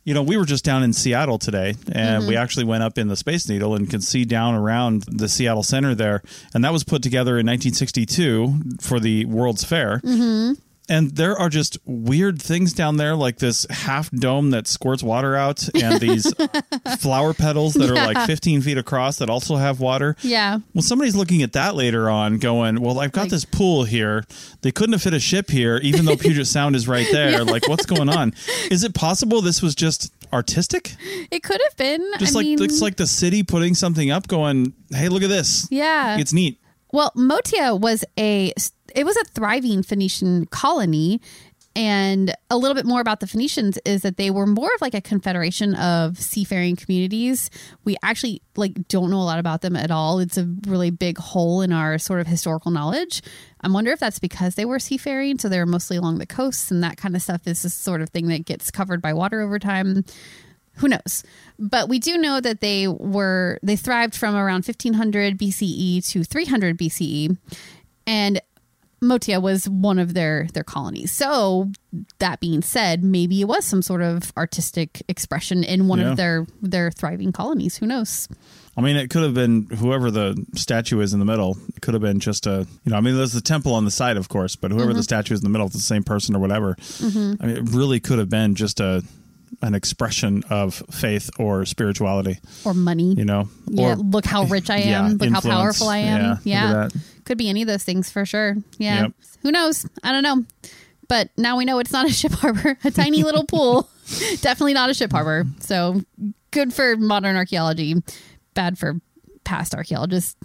you 0.05 0.13
know, 0.13 0.23
we 0.23 0.37
were 0.37 0.45
just 0.45 0.63
down 0.63 0.83
in 0.83 0.93
Seattle 0.93 1.37
today, 1.37 1.75
and 1.91 2.21
Mm-hmm. 2.21 2.29
we 2.29 2.37
actually 2.37 2.63
went 2.63 2.81
up 2.81 2.97
in 2.97 3.09
the 3.09 3.17
Space 3.17 3.49
Needle 3.49 3.75
and 3.75 3.89
can 3.89 3.99
see 3.99 4.23
down 4.23 4.55
around 4.55 5.03
the 5.09 5.27
Seattle 5.27 5.63
Center 5.63 5.93
there, 5.93 6.21
and 6.53 6.63
that 6.63 6.71
was 6.71 6.83
put 6.85 7.03
together 7.03 7.37
in 7.37 7.45
1962 7.45 8.77
for 8.79 8.99
the 9.01 9.25
World's 9.25 9.63
Fair. 9.65 9.99
Mm-hmm. 10.05 10.53
And 10.89 11.11
there 11.15 11.37
are 11.37 11.49
just 11.49 11.77
weird 11.85 12.41
things 12.41 12.71
down 12.71 12.95
there, 12.97 13.13
like 13.15 13.39
this 13.39 13.65
half 13.69 14.09
dome 14.11 14.51
that 14.51 14.67
squirts 14.67 15.03
water 15.03 15.35
out, 15.35 15.67
and 15.75 15.99
these 15.99 16.31
flower 16.99 17.33
petals 17.33 17.73
that 17.73 17.89
are 17.89 17.93
like 17.95 18.25
15 18.25 18.61
feet 18.61 18.77
across 18.77 19.17
that 19.17 19.29
also 19.29 19.57
have 19.57 19.79
water. 19.81 20.15
Yeah. 20.21 20.59
Well, 20.73 20.81
somebody's 20.81 21.15
looking 21.15 21.41
at 21.41 21.53
that 21.53 21.75
later 21.75 22.09
on, 22.09 22.37
going, 22.37 22.79
"Well, 22.81 22.99
I've 22.99 23.11
got 23.11 23.23
Like- 23.23 23.31
this 23.31 23.43
pool 23.45 23.83
here. 23.83 24.23
They 24.61 24.71
couldn't 24.71 24.93
have 24.93 25.01
fit 25.01 25.13
a 25.13 25.19
ship 25.19 25.49
here, 25.49 25.77
even 25.83 26.05
though 26.05 26.15
Puget 26.15 26.47
Sound 26.47 26.75
is 26.75 26.87
right 26.87 27.07
there. 27.11 27.43
Like, 27.43 27.67
what's 27.67 27.85
going 27.85 28.09
on? 28.09 28.33
Is 28.71 28.83
it 28.83 28.93
possible 28.93 29.41
this 29.41 29.61
was 29.61 29.75
just 29.75 30.13
artistic? 30.33 30.95
It 31.31 31.43
could 31.43 31.59
have 31.61 31.75
been. 31.77 32.01
Just 32.19 32.33
I 32.33 32.39
like 32.39 32.45
mean, 32.45 32.59
looks 32.59 32.81
like 32.81 32.95
the 32.95 33.07
city 33.07 33.43
putting 33.43 33.75
something 33.75 34.09
up, 34.11 34.27
going, 34.27 34.73
"Hey, 34.89 35.09
look 35.09 35.23
at 35.23 35.29
this. 35.29 35.67
yeah. 35.69 36.17
It's 36.17 36.31
neat." 36.33 36.59
Well, 36.91 37.11
Motya 37.15 37.75
was 37.75 38.03
a 38.17 38.53
it 38.95 39.05
was 39.05 39.17
a 39.17 39.25
thriving 39.25 39.83
Phoenician 39.83 40.45
colony. 40.47 41.21
And 41.75 42.33
a 42.49 42.57
little 42.57 42.73
bit 42.73 42.87
more 42.87 43.01
about 43.01 43.19
the 43.19 43.27
Phoenicians 43.27 43.77
is 43.85 44.01
that 44.01 44.17
they 44.17 44.31
were 44.31 44.47
more 44.47 44.71
of 44.73 44.81
like 44.81 44.95
a 44.95 45.01
confederation 45.01 45.75
of 45.75 46.17
seafaring 46.17 46.75
communities. 46.75 47.51
We 47.85 47.97
actually 48.01 48.41
like 48.55 48.87
don't 48.87 49.11
know 49.11 49.21
a 49.21 49.21
lot 49.21 49.37
about 49.37 49.61
them 49.61 49.75
at 49.75 49.91
all. 49.91 50.17
It's 50.17 50.39
a 50.39 50.51
really 50.65 50.89
big 50.89 51.19
hole 51.19 51.61
in 51.61 51.71
our 51.71 51.99
sort 51.99 52.19
of 52.19 52.25
historical 52.25 52.71
knowledge. 52.71 53.21
I 53.61 53.69
wonder 53.69 53.91
if 53.91 53.99
that's 53.99 54.17
because 54.17 54.55
they 54.55 54.65
were 54.65 54.79
seafaring, 54.79 55.37
so 55.37 55.49
they 55.49 55.59
were 55.59 55.67
mostly 55.67 55.97
along 55.97 56.17
the 56.17 56.25
coasts, 56.25 56.71
and 56.71 56.81
that 56.81 56.97
kind 56.97 57.15
of 57.15 57.21
stuff 57.21 57.45
is 57.45 57.61
the 57.61 57.69
sort 57.69 58.01
of 58.01 58.09
thing 58.09 58.27
that 58.29 58.45
gets 58.45 58.71
covered 58.71 58.99
by 58.99 59.13
water 59.13 59.41
over 59.41 59.59
time 59.59 60.03
who 60.77 60.87
knows 60.87 61.23
but 61.59 61.89
we 61.89 61.99
do 61.99 62.17
know 62.17 62.39
that 62.39 62.61
they 62.61 62.87
were 62.87 63.59
they 63.63 63.75
thrived 63.75 64.15
from 64.15 64.35
around 64.35 64.65
1500 64.65 65.37
bce 65.37 66.07
to 66.09 66.23
300 66.23 66.77
bce 66.77 67.37
and 68.05 68.41
motya 68.99 69.39
was 69.39 69.69
one 69.69 69.99
of 69.99 70.13
their 70.15 70.47
their 70.53 70.63
colonies 70.63 71.11
so 71.11 71.69
that 72.19 72.39
being 72.39 72.61
said 72.63 73.03
maybe 73.03 73.41
it 73.41 73.47
was 73.47 73.63
some 73.63 73.81
sort 73.83 74.01
of 74.01 74.33
artistic 74.35 75.03
expression 75.07 75.63
in 75.63 75.87
one 75.87 75.99
Yeah. 75.99 76.11
of 76.11 76.17
their 76.17 76.47
their 76.61 76.89
thriving 76.91 77.31
colonies 77.31 77.77
who 77.77 77.85
knows 77.85 78.27
I 78.75 78.81
mean, 78.81 78.95
it 78.95 79.09
could 79.09 79.23
have 79.23 79.33
been 79.33 79.63
whoever 79.75 80.11
the 80.11 80.37
statue 80.53 80.99
is 80.99 81.11
in 81.11 81.17
the 81.17 81.25
middle. 81.25 81.57
It 81.75 81.81
could 81.81 81.95
have 81.95 82.01
been 82.03 82.19
just 82.19 82.45
a, 82.45 82.67
you 82.85 82.91
know, 82.91 82.95
I 82.97 83.01
mean, 83.01 83.15
there's 83.17 83.33
the 83.33 83.41
temple 83.41 83.73
on 83.73 83.85
the 83.85 83.89
side, 83.89 84.17
of 84.17 84.29
course, 84.29 84.55
but 84.55 84.69
whoever 84.69 84.89
Mm-hmm. 84.89 84.97
the 84.97 85.03
statue 85.03 85.33
is 85.33 85.39
in 85.39 85.45
the 85.45 85.49
middle, 85.49 85.65
it's 85.65 85.75
the 85.75 85.81
same 85.81 86.03
person 86.03 86.35
or 86.35 86.39
whatever. 86.39 86.75
I 87.01 87.03
mean, 87.47 87.57
it 87.57 87.69
really 87.71 87.99
could 87.99 88.19
have 88.19 88.29
been 88.29 88.53
just 88.53 88.79
a 88.79 89.03
an 89.61 89.73
expression 89.75 90.43
of 90.49 90.75
faith 90.91 91.29
or 91.39 91.65
spirituality. 91.65 92.39
or 92.65 92.73
money. 92.73 93.13
You 93.15 93.25
know, 93.25 93.49
yeah 93.67 93.93
or 93.93 93.95
look 93.95 94.25
how 94.25 94.43
rich 94.43 94.69
i 94.69 94.77
am. 94.77 95.11
Yeah, 95.11 95.17
look 95.19 95.29
how 95.31 95.41
powerful 95.41 95.87
i 95.89 95.97
am. 95.97 96.39
Yeah, 96.43 96.71
yeah, 96.71 96.89
could 97.25 97.37
be 97.37 97.49
any 97.49 97.61
of 97.63 97.67
those 97.67 97.83
things 97.83 98.09
for 98.09 98.25
sure. 98.25 98.55
Yeah. 98.77 99.03
Yep. 99.03 99.11
who 99.41 99.51
knows? 99.51 99.85
I 100.03 100.11
don't 100.11 100.23
know. 100.23 100.45
But 101.09 101.29
now 101.37 101.57
we 101.57 101.63
know 101.65 101.79
it's 101.79 101.91
not 101.93 102.05
a 102.05 102.11
ship 102.11 102.33
harbor 102.33 102.77
a 102.83 102.91
tiny 102.91 103.23
little 103.23 103.45
pool. 103.47 103.89
Definitely 104.41 104.73
not 104.73 104.89
a 104.89 104.93
ship 104.93 105.11
harbor. 105.11 105.45
So 105.61 106.01
good 106.51 106.73
for 106.73 106.95
modern 106.97 107.35
archaeology. 107.35 107.95
Bad 108.53 108.77
for 108.77 108.99
past 109.43 109.73
archaeologists 109.73 110.35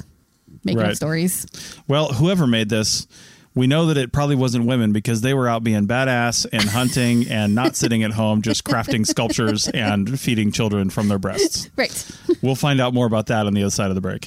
making 0.65 0.81
up 0.81 0.87
Right. 0.89 0.97
stories. 0.97 1.47
Well, 1.89 2.13
whoever 2.13 2.47
made 2.47 2.69
this, 2.69 3.07
we 3.55 3.67
know 3.67 3.87
that 3.87 3.97
it 3.97 4.13
probably 4.13 4.37
wasn't 4.37 4.67
women 4.67 4.93
because 4.93 5.21
they 5.21 5.35
were 5.35 5.49
out 5.49 5.63
being 5.65 5.87
badass 5.87 6.47
and 6.53 6.65
hunting 6.65 7.27
and 7.31 7.55
not 7.55 7.77
sitting 7.77 8.03
at 8.03 8.13
home 8.13 8.43
just 8.43 8.65
crafting 8.65 9.07
sculptures 9.07 9.69
and 9.69 10.19
feeding 10.19 10.53
children 10.53 10.91
from 10.91 11.09
their 11.09 11.19
breasts. 11.19 11.69
right 11.77 12.11
We'll 12.41 12.55
find 12.55 12.81
out 12.81 12.95
more 12.95 13.07
about 13.07 13.27
that 13.27 13.47
on 13.47 13.55
the 13.55 13.63
other 13.63 13.71
side 13.71 13.91
of 13.91 13.95
the 13.95 14.01
break. 14.01 14.27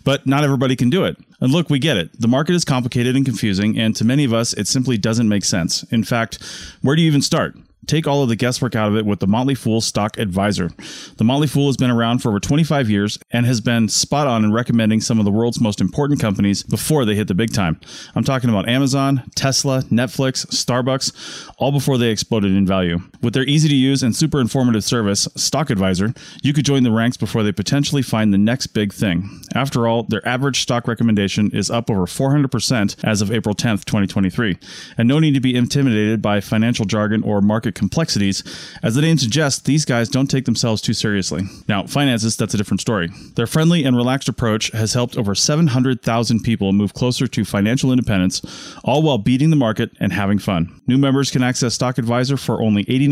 but 0.03 0.25
not 0.25 0.43
everybody 0.43 0.75
can 0.75 0.89
do 0.89 1.05
it. 1.05 1.17
And 1.39 1.51
look, 1.51 1.69
we 1.69 1.79
get 1.79 1.97
it. 1.97 2.19
The 2.19 2.27
market 2.27 2.53
is 2.53 2.65
complicated 2.65 3.15
and 3.15 3.25
confusing, 3.25 3.77
and 3.77 3.95
to 3.95 4.05
many 4.05 4.23
of 4.23 4.33
us, 4.33 4.53
it 4.53 4.67
simply 4.67 4.97
doesn't 4.97 5.27
make 5.27 5.43
sense. 5.43 5.83
In 5.91 6.03
fact, 6.03 6.39
where 6.81 6.95
do 6.95 7.01
you 7.01 7.07
even 7.07 7.21
start? 7.21 7.55
Take 7.87 8.07
all 8.07 8.21
of 8.21 8.29
the 8.29 8.35
guesswork 8.35 8.75
out 8.75 8.89
of 8.89 8.95
it 8.95 9.05
with 9.05 9.19
the 9.19 9.27
Motley 9.27 9.55
Fool 9.55 9.81
Stock 9.81 10.17
Advisor. 10.19 10.69
The 11.17 11.23
Motley 11.23 11.47
Fool 11.47 11.65
has 11.65 11.77
been 11.77 11.89
around 11.89 12.19
for 12.19 12.29
over 12.29 12.39
25 12.39 12.89
years 12.91 13.17
and 13.31 13.45
has 13.47 13.59
been 13.59 13.89
spot 13.89 14.27
on 14.27 14.45
in 14.45 14.53
recommending 14.53 15.01
some 15.01 15.17
of 15.17 15.25
the 15.25 15.31
world's 15.31 15.59
most 15.59 15.81
important 15.81 16.19
companies 16.19 16.61
before 16.61 17.05
they 17.05 17.15
hit 17.15 17.27
the 17.27 17.33
big 17.33 17.53
time. 17.53 17.79
I'm 18.15 18.23
talking 18.23 18.51
about 18.51 18.69
Amazon, 18.69 19.23
Tesla, 19.35 19.81
Netflix, 19.83 20.45
Starbucks, 20.47 21.51
all 21.57 21.71
before 21.71 21.97
they 21.97 22.09
exploded 22.11 22.51
in 22.51 22.67
value. 22.67 22.99
With 23.21 23.33
their 23.33 23.45
easy 23.45 23.69
to 23.69 23.75
use 23.75 24.01
and 24.01 24.15
super 24.15 24.41
informative 24.41 24.83
service, 24.83 25.27
Stock 25.35 25.69
Advisor, 25.69 26.13
you 26.41 26.53
could 26.53 26.65
join 26.65 26.83
the 26.83 26.91
ranks 26.91 27.17
before 27.17 27.43
they 27.43 27.51
potentially 27.51 28.01
find 28.01 28.33
the 28.33 28.37
next 28.37 28.67
big 28.67 28.93
thing. 28.93 29.41
After 29.53 29.87
all, 29.87 30.03
their 30.03 30.27
average 30.27 30.61
stock 30.61 30.87
recommendation 30.87 31.51
is 31.51 31.69
up 31.69 31.89
over 31.89 32.05
400% 32.05 32.95
as 33.03 33.21
of 33.21 33.31
April 33.31 33.53
10th, 33.53 33.85
2023. 33.85 34.57
And 34.97 35.07
no 35.07 35.19
need 35.19 35.33
to 35.33 35.39
be 35.39 35.55
intimidated 35.55 36.21
by 36.21 36.41
financial 36.41 36.85
jargon 36.85 37.21
or 37.23 37.41
market 37.41 37.75
complexities. 37.75 38.43
As 38.81 38.95
the 38.95 39.01
name 39.01 39.17
suggests, 39.17 39.61
these 39.61 39.85
guys 39.85 40.09
don't 40.09 40.27
take 40.27 40.45
themselves 40.45 40.81
too 40.81 40.93
seriously. 40.93 41.43
Now, 41.67 41.85
finances, 41.85 42.35
that's 42.35 42.53
a 42.53 42.57
different 42.57 42.81
story. 42.81 43.09
Their 43.35 43.47
friendly 43.47 43.83
and 43.83 43.95
relaxed 43.95 44.29
approach 44.29 44.71
has 44.71 44.93
helped 44.93 45.17
over 45.17 45.35
700,000 45.35 46.39
people 46.41 46.73
move 46.73 46.93
closer 46.93 47.27
to 47.27 47.45
financial 47.45 47.91
independence, 47.91 48.41
all 48.83 49.03
while 49.03 49.17
beating 49.17 49.51
the 49.51 49.55
market 49.55 49.91
and 49.99 50.11
having 50.11 50.39
fun. 50.39 50.81
New 50.87 50.97
members 50.97 51.29
can 51.29 51.43
access 51.43 51.75
Stock 51.75 51.97
Advisor 51.97 52.37
for 52.37 52.61
only 52.61 52.83
$89 52.85 53.10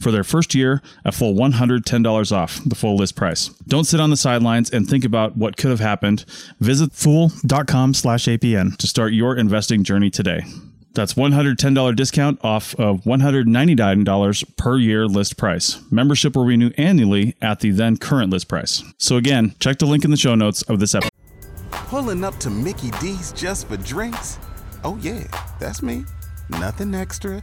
for 0.00 0.10
their 0.10 0.24
first 0.24 0.54
year, 0.54 0.82
a 1.04 1.12
full 1.12 1.34
$110 1.34 2.32
off 2.32 2.60
the 2.64 2.74
full 2.74 2.96
list 2.96 3.16
price. 3.16 3.48
Don't 3.66 3.84
sit 3.84 4.00
on 4.00 4.10
the 4.10 4.16
sidelines 4.16 4.70
and 4.70 4.88
think 4.88 5.04
about 5.04 5.36
what 5.36 5.56
could 5.56 5.70
have 5.70 5.80
happened. 5.80 6.24
Visit 6.60 6.92
fool.com 6.92 7.94
slash 7.94 8.24
APN. 8.26 8.76
to 8.76 8.86
start 8.86 9.12
your 9.12 9.36
investing 9.36 9.84
journey 9.84 10.10
today. 10.10 10.42
That's 10.94 11.12
$110 11.12 11.94
discount 11.94 12.42
off 12.42 12.74
of 12.76 13.02
$199 13.02 14.56
per 14.56 14.78
year 14.78 15.06
list 15.06 15.36
price. 15.36 15.78
Membership 15.90 16.34
will 16.34 16.46
renew 16.46 16.70
annually 16.78 17.36
at 17.42 17.60
the 17.60 17.70
then 17.70 17.98
current 17.98 18.30
list 18.30 18.48
price. 18.48 18.82
So 18.96 19.16
again, 19.16 19.54
check 19.60 19.78
the 19.78 19.84
link 19.84 20.04
in 20.06 20.10
the 20.10 20.16
show 20.16 20.34
notes 20.34 20.62
of 20.62 20.80
this 20.80 20.94
episode. 20.94 21.10
Pulling 21.70 22.24
up 22.24 22.38
to 22.38 22.48
Mickey 22.50 22.90
D's 22.92 23.32
just 23.32 23.68
for 23.68 23.76
drinks? 23.76 24.38
Oh, 24.84 24.96
yeah, 25.02 25.24
that's 25.60 25.82
me. 25.82 26.04
Nothing 26.48 26.94
extra, 26.94 27.42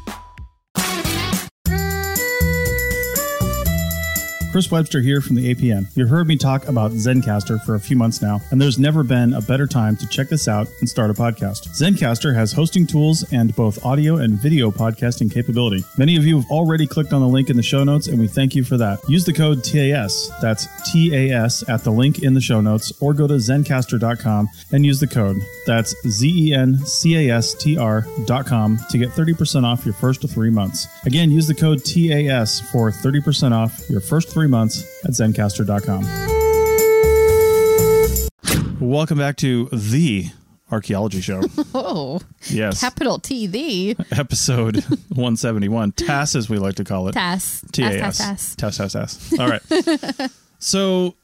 Chris 4.51 4.69
Webster 4.69 4.99
here 4.99 5.21
from 5.21 5.37
the 5.37 5.55
APN. 5.55 5.87
You've 5.95 6.09
heard 6.09 6.27
me 6.27 6.35
talk 6.35 6.67
about 6.67 6.91
Zencastr 6.91 7.63
for 7.63 7.75
a 7.75 7.79
few 7.79 7.95
months 7.95 8.21
now, 8.21 8.41
and 8.51 8.61
there's 8.61 8.77
never 8.77 9.01
been 9.01 9.33
a 9.33 9.41
better 9.41 9.65
time 9.65 9.95
to 9.95 10.07
check 10.07 10.27
this 10.27 10.49
out 10.49 10.67
and 10.81 10.89
start 10.89 11.09
a 11.09 11.13
podcast. 11.13 11.69
Zencastr 11.69 12.35
has 12.35 12.51
hosting 12.51 12.85
tools 12.85 13.23
and 13.31 13.55
both 13.55 13.83
audio 13.85 14.17
and 14.17 14.33
video 14.33 14.69
podcasting 14.69 15.33
capability. 15.33 15.85
Many 15.97 16.17
of 16.17 16.25
you 16.25 16.41
have 16.41 16.51
already 16.51 16.85
clicked 16.85 17.13
on 17.13 17.21
the 17.21 17.27
link 17.29 17.49
in 17.49 17.55
the 17.55 17.63
show 17.63 17.85
notes, 17.85 18.07
and 18.07 18.19
we 18.19 18.27
thank 18.27 18.53
you 18.53 18.65
for 18.65 18.75
that. 18.75 18.99
Use 19.07 19.23
the 19.23 19.31
code 19.31 19.63
TAS, 19.63 20.29
that's 20.41 20.67
TAS, 20.91 21.63
at 21.69 21.85
the 21.85 21.91
link 21.91 22.23
in 22.23 22.33
the 22.33 22.41
show 22.41 22.59
notes, 22.59 22.91
or 23.01 23.13
go 23.13 23.27
to 23.27 23.35
zencastr.com 23.35 24.49
and 24.73 24.85
use 24.85 24.99
the 24.99 25.07
code, 25.07 25.41
that's 25.65 25.95
Z 26.05 26.49
E 26.49 26.53
N 26.53 26.77
C 26.85 27.29
A 27.29 27.37
S 27.37 27.53
T 27.53 27.77
R.com, 27.77 28.79
to 28.89 28.97
get 28.97 29.11
30% 29.11 29.63
off 29.63 29.85
your 29.85 29.93
first 29.93 30.29
three 30.29 30.49
months. 30.49 30.87
Again, 31.05 31.31
use 31.31 31.47
the 31.47 31.55
code 31.55 31.85
TAS 31.85 32.59
for 32.71 32.91
30% 32.91 33.53
off 33.53 33.89
your 33.89 34.01
first 34.01 34.29
three 34.29 34.40
months 34.49 34.83
at 35.05 35.11
zencastr.com. 35.11 36.05
Welcome 38.79 39.17
back 39.19 39.37
to 39.37 39.65
the 39.71 40.25
Archaeology 40.71 41.21
Show. 41.21 41.41
Oh, 41.73 42.19
Yes. 42.49 42.79
capital 42.81 43.19
T, 43.19 43.47
the 43.47 43.95
Episode 44.11 44.77
171. 45.09 45.91
TAS, 45.93 46.35
as 46.35 46.49
we 46.49 46.57
like 46.57 46.75
to 46.75 46.83
call 46.83 47.07
it. 47.07 47.13
TAS. 47.13 47.63
TAS. 47.71 48.17
TAS. 48.17 48.55
TAS, 48.55 48.77
TAS, 48.77 48.93
TAS. 48.93 49.39
All 49.39 49.47
right. 49.47 49.61
so 50.59 51.15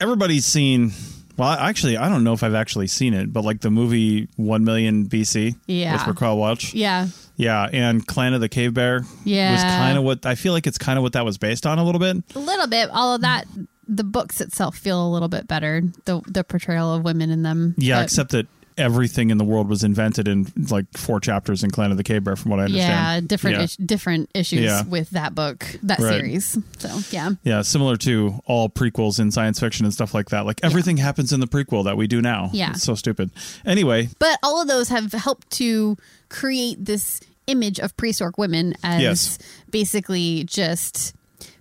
everybody's 0.00 0.44
seen, 0.46 0.92
well, 1.36 1.50
actually, 1.50 1.96
I 1.96 2.08
don't 2.08 2.24
know 2.24 2.32
if 2.32 2.42
I've 2.42 2.54
actually 2.54 2.88
seen 2.88 3.14
it, 3.14 3.32
but 3.32 3.44
like 3.44 3.60
the 3.60 3.70
movie 3.70 4.28
1 4.36 4.64
Million 4.64 5.06
BC 5.08 5.54
Yeah. 5.66 5.92
with 5.94 6.06
Raquel 6.06 6.36
Welch. 6.38 6.74
Yeah. 6.74 7.08
Yeah. 7.38 7.68
And 7.72 8.06
Clan 8.06 8.34
of 8.34 8.42
the 8.42 8.48
Cave 8.50 8.74
Bear 8.74 9.04
yeah. 9.24 9.52
was 9.52 9.62
kind 9.62 9.96
of 9.96 10.04
what 10.04 10.26
I 10.26 10.34
feel 10.34 10.52
like 10.52 10.66
it's 10.66 10.76
kind 10.78 10.98
of 10.98 11.02
what 11.02 11.14
that 11.14 11.24
was 11.24 11.38
based 11.38 11.64
on 11.64 11.78
a 11.78 11.84
little 11.84 12.00
bit. 12.00 12.16
A 12.34 12.38
little 12.38 12.66
bit. 12.66 12.90
although 12.92 13.22
that, 13.22 13.46
the 13.86 14.04
books 14.04 14.42
itself 14.42 14.76
feel 14.76 15.06
a 15.06 15.08
little 15.10 15.28
bit 15.28 15.48
better. 15.48 15.80
The 16.04 16.20
the 16.26 16.44
portrayal 16.44 16.92
of 16.94 17.04
women 17.04 17.30
in 17.30 17.42
them. 17.42 17.74
Yeah, 17.78 17.98
But- 18.00 18.04
except 18.04 18.32
that 18.32 18.46
everything 18.76 19.30
in 19.30 19.38
the 19.38 19.44
world 19.44 19.68
was 19.68 19.82
invented 19.82 20.28
in 20.28 20.46
like 20.70 20.86
four 20.96 21.18
chapters 21.18 21.64
in 21.64 21.70
Clan 21.72 21.90
of 21.90 21.96
the 21.96 22.04
Cave 22.04 22.22
Bear, 22.22 22.36
from 22.36 22.52
what 22.52 22.60
I 22.60 22.64
understand. 22.66 23.24
yeah, 23.24 23.26
different 23.26 23.56
Yeah. 23.56 23.62
Is- 23.64 23.76
different 23.76 24.30
issues 24.34 24.60
Yeah. 24.60 24.84
with 24.84 25.10
that 25.10 25.34
book, 25.34 25.66
that 25.82 25.98
Right. 25.98 26.12
series. 26.20 26.56
So 26.78 27.00
yeah, 27.10 27.30
Yeah, 27.42 27.62
similar 27.62 27.96
to 27.96 28.38
all 28.46 28.68
prequels 28.68 29.18
in 29.18 29.32
science 29.32 29.58
fiction 29.58 29.84
and 29.84 29.92
stuff 29.92 30.14
like 30.14 30.28
that. 30.30 30.46
Like 30.46 30.60
everything 30.62 30.98
happens 30.98 31.32
in 31.32 31.40
the 31.40 31.48
prequel 31.48 31.82
that 31.86 31.96
we 31.96 32.06
do 32.06 32.22
now. 32.22 32.50
Yeah. 32.52 32.70
It's 32.70 32.84
so 32.84 32.94
stupid. 32.94 33.30
Anyway, 33.66 34.10
but 34.20 34.38
all 34.44 34.62
of 34.62 34.68
those 34.68 34.90
have 34.90 35.10
helped 35.12 35.50
to 35.52 35.96
create 36.28 36.84
this 36.84 37.18
image 37.48 37.80
of 37.80 37.96
prehistoric 37.96 38.38
women 38.38 38.74
as 38.84 39.02
Yes. 39.02 39.38
basically 39.70 40.44
just 40.44 41.14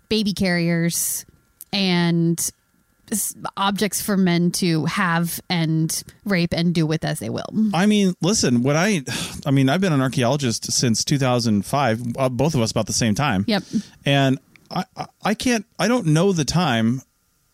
baby 0.09 0.33
carriers 0.33 1.25
and 1.73 2.51
objects 3.55 4.01
for 4.01 4.17
men 4.17 4.51
to 4.51 4.83
have 4.85 5.39
and 5.49 6.03
rape 6.25 6.53
and 6.53 6.75
do 6.75 6.85
with 6.85 7.05
as 7.05 7.19
they 7.19 7.29
will. 7.29 7.45
I 7.73 7.85
mean, 7.85 8.13
listen, 8.21 8.63
what 8.63 8.75
I, 8.75 9.01
I 9.45 9.51
mean, 9.51 9.69
I've 9.69 9.79
been 9.79 9.93
an 9.93 10.01
archaeologist 10.01 10.69
since 10.71 11.05
2005, 11.05 12.17
uh, 12.17 12.29
both 12.29 12.53
of 12.53 12.61
us 12.61 12.71
about 12.71 12.85
the 12.87 12.93
same 12.93 13.15
time. 13.15 13.45
Yep. 13.47 13.63
And 14.05 14.39
I, 14.69 14.83
I- 14.97 15.05
I 15.23 15.33
can't, 15.33 15.65
I 15.79 15.87
don't 15.87 16.07
know 16.07 16.31
the 16.33 16.45
time 16.45 17.01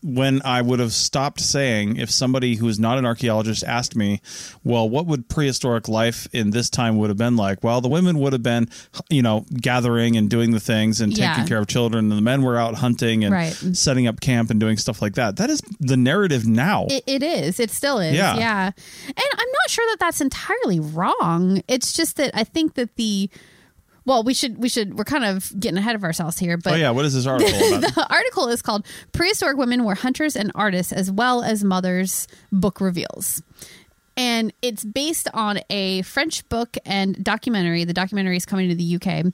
when 0.03 0.41
I 0.43 0.61
would 0.61 0.79
have 0.79 0.91
stopped 0.93 1.39
saying 1.39 1.97
if 1.97 2.11
somebody 2.11 2.55
who 2.55 2.67
is 2.67 2.77
not 2.77 2.97
an 2.97 3.05
archaeologist 3.05 3.63
asked 3.63 3.95
me, 3.95 4.21
well, 4.63 4.89
what 4.89 5.05
would 5.05 5.29
prehistoric 5.29 5.87
life 5.87 6.27
in 6.33 6.49
this 6.51 6.69
time 6.69 6.97
would 6.97 7.09
have 7.09 7.17
been 7.17 7.35
like? 7.37 7.63
Well, 7.63 7.79
the 7.81 7.87
women 7.87 8.19
would 8.19 8.33
have 8.33 8.43
been, 8.43 8.69
you 9.09 9.21
know, 9.21 9.45
gathering 9.53 10.17
and 10.17 10.29
doing 10.29 10.51
the 10.51 10.59
things 10.59 10.99
and 11.01 11.11
taking 11.13 11.23
Yeah. 11.23 11.45
care 11.45 11.59
of 11.59 11.67
children, 11.67 12.11
and 12.11 12.17
the 12.17 12.21
men 12.21 12.41
were 12.41 12.57
out 12.57 12.75
hunting 12.75 13.23
and 13.23 13.33
Right. 13.33 13.53
setting 13.73 14.05
up 14.07 14.19
camp 14.19 14.49
and 14.51 14.59
doing 14.59 14.77
stuff 14.77 15.01
like 15.01 15.15
that. 15.15 15.37
That 15.37 15.49
is 15.49 15.61
the 15.79 15.97
narrative 15.97 16.45
now. 16.45 16.87
It, 16.89 17.03
it 17.07 17.23
is. 17.23 17.59
It 17.59 17.71
still 17.71 17.99
is. 17.99 18.13
Yeah. 18.15 18.35
Yeah. 18.37 18.65
And 19.07 19.15
I'm 19.17 19.51
not 19.51 19.69
sure 19.69 19.85
that 19.91 19.97
that's 19.99 20.19
entirely 20.21 20.79
wrong. 20.79 21.63
It's 21.67 21.93
just 21.93 22.17
that 22.17 22.31
I 22.37 22.43
think 22.43 22.73
that 22.75 22.95
the 22.97 23.29
well, 24.05 24.23
we 24.23 24.33
should 24.33 24.57
we 24.57 24.69
should 24.69 24.97
we're 24.97 25.03
kind 25.03 25.25
of 25.25 25.51
getting 25.59 25.77
ahead 25.77 25.95
of 25.95 26.03
ourselves 26.03 26.37
here, 26.37 26.57
but 26.57 26.73
oh 26.73 26.75
yeah, 26.75 26.91
what 26.91 27.05
is 27.05 27.13
this 27.13 27.25
article 27.25 27.53
about? 27.77 27.93
the 27.93 28.07
article 28.09 28.47
is 28.49 28.61
called 28.61 28.85
Prehistoric 29.11 29.57
Women 29.57 29.83
Were 29.83 29.95
Hunters 29.95 30.35
and 30.35 30.51
Artists 30.55 30.91
as 30.91 31.11
Well 31.11 31.43
as 31.43 31.63
Mothers 31.63 32.27
Book 32.51 32.81
Reveals. 32.81 33.41
And 34.15 34.53
it's 34.61 34.83
based 34.83 35.27
on 35.33 35.59
a 35.69 36.03
French 36.03 36.47
book 36.49 36.77
and 36.85 37.23
documentary. 37.23 37.83
The 37.83 37.93
documentary 37.93 38.37
is 38.37 38.45
coming 38.45 38.69
to 38.69 38.75
the 38.75 38.95
UK 38.95 39.33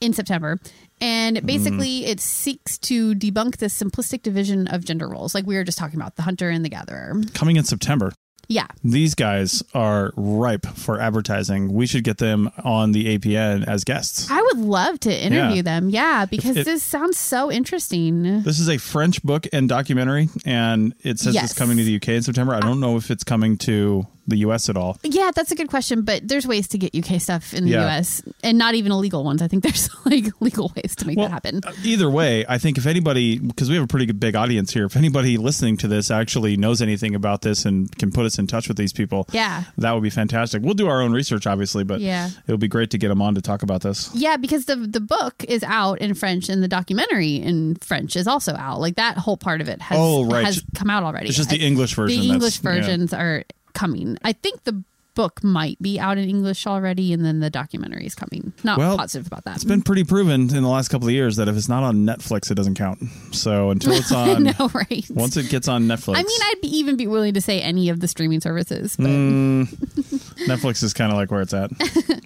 in 0.00 0.12
September. 0.12 0.58
And 1.00 1.38
mm-hmm. 1.38 1.46
basically, 1.46 2.04
it 2.06 2.20
seeks 2.20 2.78
to 2.78 3.14
debunk 3.14 3.56
the 3.56 3.66
simplistic 3.66 4.22
division 4.22 4.68
of 4.68 4.84
gender 4.84 5.08
roles, 5.08 5.34
like 5.34 5.46
we 5.46 5.56
were 5.56 5.64
just 5.64 5.78
talking 5.78 5.98
about 5.98 6.16
the 6.16 6.22
hunter 6.22 6.50
and 6.50 6.64
the 6.64 6.68
gatherer. 6.68 7.14
Coming 7.34 7.56
in 7.56 7.64
September. 7.64 8.12
Yeah. 8.50 8.66
These 8.82 9.14
guys 9.14 9.62
are 9.74 10.12
ripe 10.16 10.66
for 10.66 11.00
advertising. 11.00 11.72
We 11.72 11.86
should 11.86 12.02
get 12.02 12.18
them 12.18 12.50
on 12.64 12.90
the 12.90 13.16
APN 13.16 13.64
as 13.68 13.84
guests. 13.84 14.28
I 14.28 14.42
would 14.42 14.58
love 14.58 14.98
to 15.00 15.24
interview 15.24 15.56
Yeah. 15.58 15.62
them. 15.62 15.88
Yeah, 15.88 16.26
because 16.26 16.56
it- 16.56 16.64
this 16.66 16.82
sounds 16.82 17.16
so 17.16 17.50
interesting. 17.52 18.42
This 18.42 18.58
is 18.58 18.68
a 18.68 18.76
French 18.78 19.22
book 19.22 19.46
and 19.52 19.68
documentary, 19.68 20.28
and 20.44 20.94
it 21.04 21.20
says 21.20 21.34
Yes. 21.34 21.44
it's 21.44 21.54
coming 21.54 21.76
to 21.76 21.84
the 21.84 21.92
UK 21.92 22.16
in 22.16 22.22
September. 22.22 22.52
I 22.54 22.60
don't 22.60 22.80
know 22.80 22.96
if 22.96 23.10
it's 23.12 23.22
coming 23.22 23.56
to 23.58 24.06
the 24.30 24.38
US 24.38 24.68
at 24.68 24.76
all. 24.76 24.98
Yeah, 25.02 25.30
that's 25.34 25.50
a 25.52 25.54
good 25.54 25.68
question, 25.68 26.02
but 26.02 26.26
there's 26.26 26.46
ways 26.46 26.66
to 26.68 26.78
get 26.78 26.94
UK 26.94 27.20
stuff 27.20 27.52
in 27.54 27.64
the 27.64 27.70
Yeah. 27.72 27.86
US 27.98 28.22
and 28.42 28.56
not 28.58 28.74
even 28.74 28.92
illegal 28.92 29.22
ones. 29.24 29.42
I 29.42 29.48
think 29.48 29.62
there's 29.68 29.88
like 30.06 30.24
legal 30.40 30.72
ways 30.76 30.96
to 30.96 31.06
make 31.06 31.16
that 31.18 31.30
happen. 31.30 31.60
uh, 31.66 31.72
Either 31.84 32.10
way, 32.10 32.44
I 32.48 32.58
think 32.58 32.78
if 32.78 32.86
anybody, 32.86 33.38
because 33.38 33.68
we 33.68 33.74
have 33.76 33.84
a 33.84 33.88
pretty 33.88 34.10
big 34.12 34.34
audience 34.36 34.72
here, 34.72 34.84
if 34.86 34.96
anybody 34.96 35.36
listening 35.36 35.76
to 35.78 35.88
this 35.88 36.10
actually 36.10 36.56
knows 36.56 36.80
anything 36.82 37.14
about 37.14 37.42
this 37.42 37.64
and 37.64 37.94
can 37.98 38.10
put 38.10 38.24
us 38.26 38.38
in 38.38 38.46
touch 38.46 38.68
with 38.68 38.76
these 38.76 38.92
people, 38.92 39.26
Yeah. 39.32 39.64
that 39.78 39.92
would 39.92 40.02
be 40.02 40.10
fantastic. 40.10 40.62
We'll 40.62 40.74
do 40.74 40.88
our 40.88 41.02
own 41.02 41.12
research, 41.12 41.46
obviously, 41.46 41.84
but 41.84 42.00
Yeah. 42.00 42.30
it 42.46 42.50
would 42.50 42.60
be 42.60 42.68
great 42.68 42.90
to 42.90 42.98
get 42.98 43.08
them 43.08 43.20
on 43.20 43.34
to 43.34 43.40
talk 43.42 43.62
about 43.62 43.82
this. 43.82 44.10
Yeah, 44.14 44.36
because 44.36 44.64
the 44.66 44.76
the 44.76 45.00
book 45.00 45.44
is 45.48 45.62
out 45.64 46.00
in 46.00 46.14
French 46.14 46.48
and 46.48 46.62
the 46.62 46.68
documentary 46.68 47.36
in 47.36 47.74
French 47.76 48.16
is 48.16 48.26
also 48.26 48.54
out. 48.54 48.80
Like 48.80 48.96
that 48.96 49.18
whole 49.18 49.36
part 49.36 49.60
of 49.60 49.68
it 49.68 49.80
has 49.82 49.98
Oh, 50.00 50.24
right. 50.26 50.44
has 50.44 50.62
come 50.74 50.88
out 50.90 51.02
already. 51.02 51.28
It's 51.28 51.36
just 51.36 51.50
the 51.50 51.60
English 51.60 51.94
version 51.94 52.20
The 52.20 52.28
English 52.28 52.56
yeah. 52.62 52.70
versions 52.72 53.12
are 53.12 53.44
coming. 53.74 54.16
I 54.22 54.32
think 54.32 54.64
the 54.64 54.84
book 55.14 55.42
might 55.44 55.80
be 55.80 55.98
out 55.98 56.18
in 56.18 56.28
English 56.28 56.66
already, 56.66 57.12
and 57.12 57.24
then 57.24 57.40
the 57.40 57.50
documentary 57.50 58.06
is 58.06 58.14
coming. 58.14 58.52
Not 58.64 58.78
Well, 58.78 58.96
positive 58.96 59.26
about 59.26 59.44
that. 59.44 59.56
It's 59.56 59.64
been 59.64 59.82
pretty 59.82 60.04
proven 60.04 60.42
in 60.54 60.62
the 60.62 60.68
last 60.68 60.88
couple 60.88 61.08
of 61.08 61.14
years 61.14 61.36
that 61.36 61.48
if 61.48 61.56
it's 61.56 61.68
not 61.68 61.82
on 61.82 62.06
Netflix, 62.06 62.50
it 62.50 62.54
doesn't 62.54 62.74
count. 62.76 63.02
So 63.32 63.70
until 63.70 63.92
it's 63.92 64.12
on, 64.12 64.44
know, 64.44 64.70
right? 64.74 65.04
once 65.10 65.36
it 65.36 65.48
gets 65.50 65.68
on 65.68 65.84
Netflix, 65.84 66.16
I 66.16 66.22
mean, 66.22 66.40
I'd 66.44 66.60
be, 66.62 66.68
even 66.76 66.96
be 66.96 67.06
willing 67.06 67.34
to 67.34 67.40
say 67.40 67.60
any 67.60 67.88
of 67.88 68.00
the 68.00 68.08
streaming 68.08 68.40
services. 68.40 68.96
But. 68.96 69.06
Mm. 69.06 69.66
Netflix 70.46 70.82
is 70.82 70.94
kind 70.94 71.12
of 71.12 71.18
like 71.18 71.30
where 71.30 71.42
it's 71.42 71.52
at. 71.54 71.70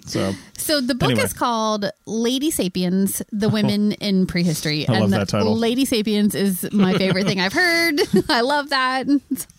So 0.05 0.33
So 0.57 0.81
the 0.81 0.95
book 0.95 1.11
Anyway. 1.11 1.25
is 1.25 1.33
called 1.33 1.85
Lady 2.07 2.49
Sapiens: 2.49 3.21
The 3.31 3.49
Women 3.49 3.91
in 3.93 4.25
Prehistory. 4.25 4.87
I 4.87 4.93
love 4.93 5.03
and 5.03 5.13
that 5.13 5.29
title. 5.29 5.55
Lady 5.55 5.85
Sapiens 5.85 6.33
is 6.33 6.67
my 6.71 6.97
favorite 6.97 7.27
thing 7.27 7.39
I've 7.39 7.53
heard. 7.53 7.99
I 8.29 8.41
love 8.41 8.69
that. 8.69 9.05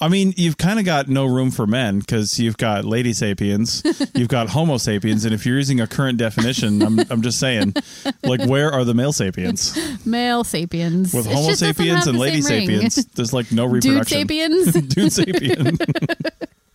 I 0.00 0.08
mean, 0.08 0.34
you've 0.36 0.58
kind 0.58 0.80
of 0.80 0.84
got 0.84 1.06
no 1.08 1.26
room 1.26 1.52
for 1.52 1.64
men 1.66 2.00
because 2.00 2.40
you've 2.40 2.56
got 2.56 2.84
Lady 2.84 3.12
Sapiens, 3.16 3.82
you've 4.14 4.28
got 4.28 4.48
Homo 4.48 4.76
sapiens, 4.76 5.24
and 5.24 5.34
if 5.34 5.44
you're 5.46 5.56
using 5.56 5.80
a 5.80 5.86
current 5.86 6.18
definition, 6.18 6.82
I'm, 6.82 6.98
I'm 7.10 7.22
just 7.22 7.40
saying, 7.40 7.74
like, 8.22 8.44
where 8.46 8.70
are 8.72 8.84
the 8.84 8.94
male 8.94 9.12
sapiens? 9.12 9.76
Male 10.06 10.44
sapiens. 10.44 11.12
With 11.12 11.26
Homo 11.26 11.54
sapiens 11.54 12.06
and 12.06 12.18
Lady 12.18 12.42
same 12.42 12.68
ring. 12.68 12.90
sapiens, 12.90 13.06
there's 13.14 13.32
like 13.32 13.50
no 13.52 13.64
Dude 13.66 13.84
reproduction. 13.84 14.18
sapiens. 14.20 14.72
Dude 14.94 15.12
sapien. 15.12 15.76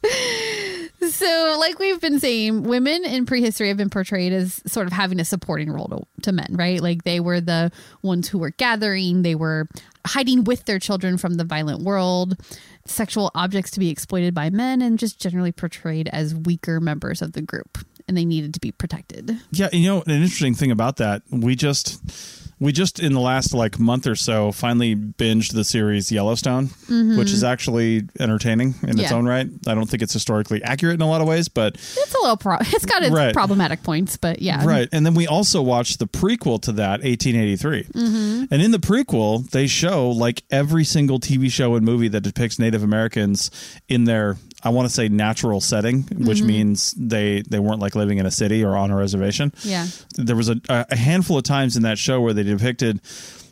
so, 1.09 1.57
like 1.59 1.79
we've 1.79 2.01
been 2.01 2.19
saying, 2.19 2.63
women 2.63 3.05
in 3.05 3.25
prehistory 3.25 3.67
have 3.67 3.77
been 3.77 3.89
portrayed 3.89 4.33
as 4.33 4.61
sort 4.65 4.87
of 4.87 4.93
having 4.93 5.19
a 5.19 5.25
supporting 5.25 5.71
role 5.71 5.87
to, 5.87 6.21
to 6.23 6.31
men, 6.31 6.47
right? 6.51 6.81
Like 6.81 7.03
they 7.03 7.19
were 7.19 7.41
the 7.41 7.71
ones 8.01 8.27
who 8.27 8.39
were 8.39 8.51
gathering, 8.51 9.21
they 9.21 9.35
were 9.35 9.67
hiding 10.05 10.43
with 10.43 10.65
their 10.65 10.79
children 10.79 11.17
from 11.17 11.35
the 11.35 11.43
violent 11.43 11.83
world, 11.83 12.35
sexual 12.85 13.31
objects 13.35 13.71
to 13.71 13.79
be 13.79 13.89
exploited 13.89 14.33
by 14.33 14.49
men, 14.49 14.81
and 14.81 14.97
just 14.99 15.19
generally 15.19 15.51
portrayed 15.51 16.09
as 16.09 16.35
weaker 16.35 16.79
members 16.79 17.21
of 17.21 17.33
the 17.33 17.41
group. 17.41 17.77
And 18.07 18.17
they 18.17 18.25
needed 18.25 18.53
to 18.55 18.59
be 18.59 18.71
protected. 18.71 19.37
Yeah, 19.51 19.69
you 19.71 19.87
know, 19.87 20.01
an 20.01 20.11
interesting 20.11 20.55
thing 20.55 20.71
about 20.71 20.97
that, 20.97 21.21
we 21.29 21.55
just 21.55 22.01
we 22.61 22.71
just 22.71 22.99
in 22.99 23.11
the 23.13 23.19
last 23.19 23.53
like 23.53 23.79
month 23.79 24.05
or 24.07 24.15
so 24.15 24.51
finally 24.53 24.95
binged 24.95 25.51
the 25.53 25.63
series 25.63 26.11
Yellowstone, 26.11 26.69
which 27.17 27.31
is 27.33 27.43
actually 27.43 28.03
entertaining 28.19 28.75
in 28.83 28.91
its 28.99 29.01
Mm-hmm. 29.09 29.15
Own 29.15 29.25
right. 29.27 29.47
I 29.67 29.73
don't 29.73 29.89
think 29.89 30.03
it's 30.03 30.13
historically 30.13 30.63
accurate 30.63 30.93
in 30.95 31.01
a 31.01 31.07
lot 31.09 31.19
of 31.21 31.27
ways, 31.27 31.49
but 31.49 31.73
It's 31.75 32.13
a 32.15 32.21
little 32.21 32.37
pro. 32.37 32.57
It's 32.61 32.85
got 32.85 33.01
its 33.03 33.11
Right. 33.11 33.33
problematic 33.33 33.81
points, 33.83 34.15
but 34.15 34.41
yeah, 34.41 34.63
right. 34.63 34.87
And 34.93 35.05
then 35.05 35.15
we 35.15 35.25
also 35.27 35.61
watched 35.61 35.97
the 35.99 36.07
prequel 36.07 36.61
to 36.61 36.71
that, 36.73 37.01
1883. 37.01 37.83
Mm-hmm. 37.85 38.43
And 38.53 38.61
in 38.61 38.69
the 38.71 38.77
prequel, 38.77 39.49
they 39.49 39.65
show 39.67 40.09
like 40.11 40.43
every 40.51 40.83
single 40.85 41.19
TV 41.19 41.51
show 41.51 41.75
and 41.75 41.83
movie 41.85 42.07
that 42.09 42.21
depicts 42.21 42.59
Native 42.59 42.83
Americans 42.83 43.49
in 43.89 44.03
their 44.05 44.37
I 44.63 44.69
want 44.69 44.87
to 44.87 44.93
say 44.93 45.09
natural 45.09 45.59
setting, 45.61 46.03
which 46.03 46.37
Mm-hmm. 46.39 46.47
means 46.47 46.91
they 46.97 47.41
they 47.41 47.59
weren't 47.59 47.79
like 47.79 47.95
living 47.95 48.17
in 48.19 48.25
a 48.25 48.31
city 48.31 48.63
or 48.63 48.75
on 48.77 48.91
a 48.91 48.95
reservation. 48.95 49.53
Yeah. 49.63 49.87
there 50.15 50.35
was 50.35 50.49
a, 50.49 50.61
a 50.69 50.95
handful 50.95 51.37
of 51.37 51.43
times 51.43 51.75
in 51.77 51.83
that 51.83 51.97
show 51.97 52.21
where 52.21 52.33
they 52.33 52.43
depicted 52.43 53.01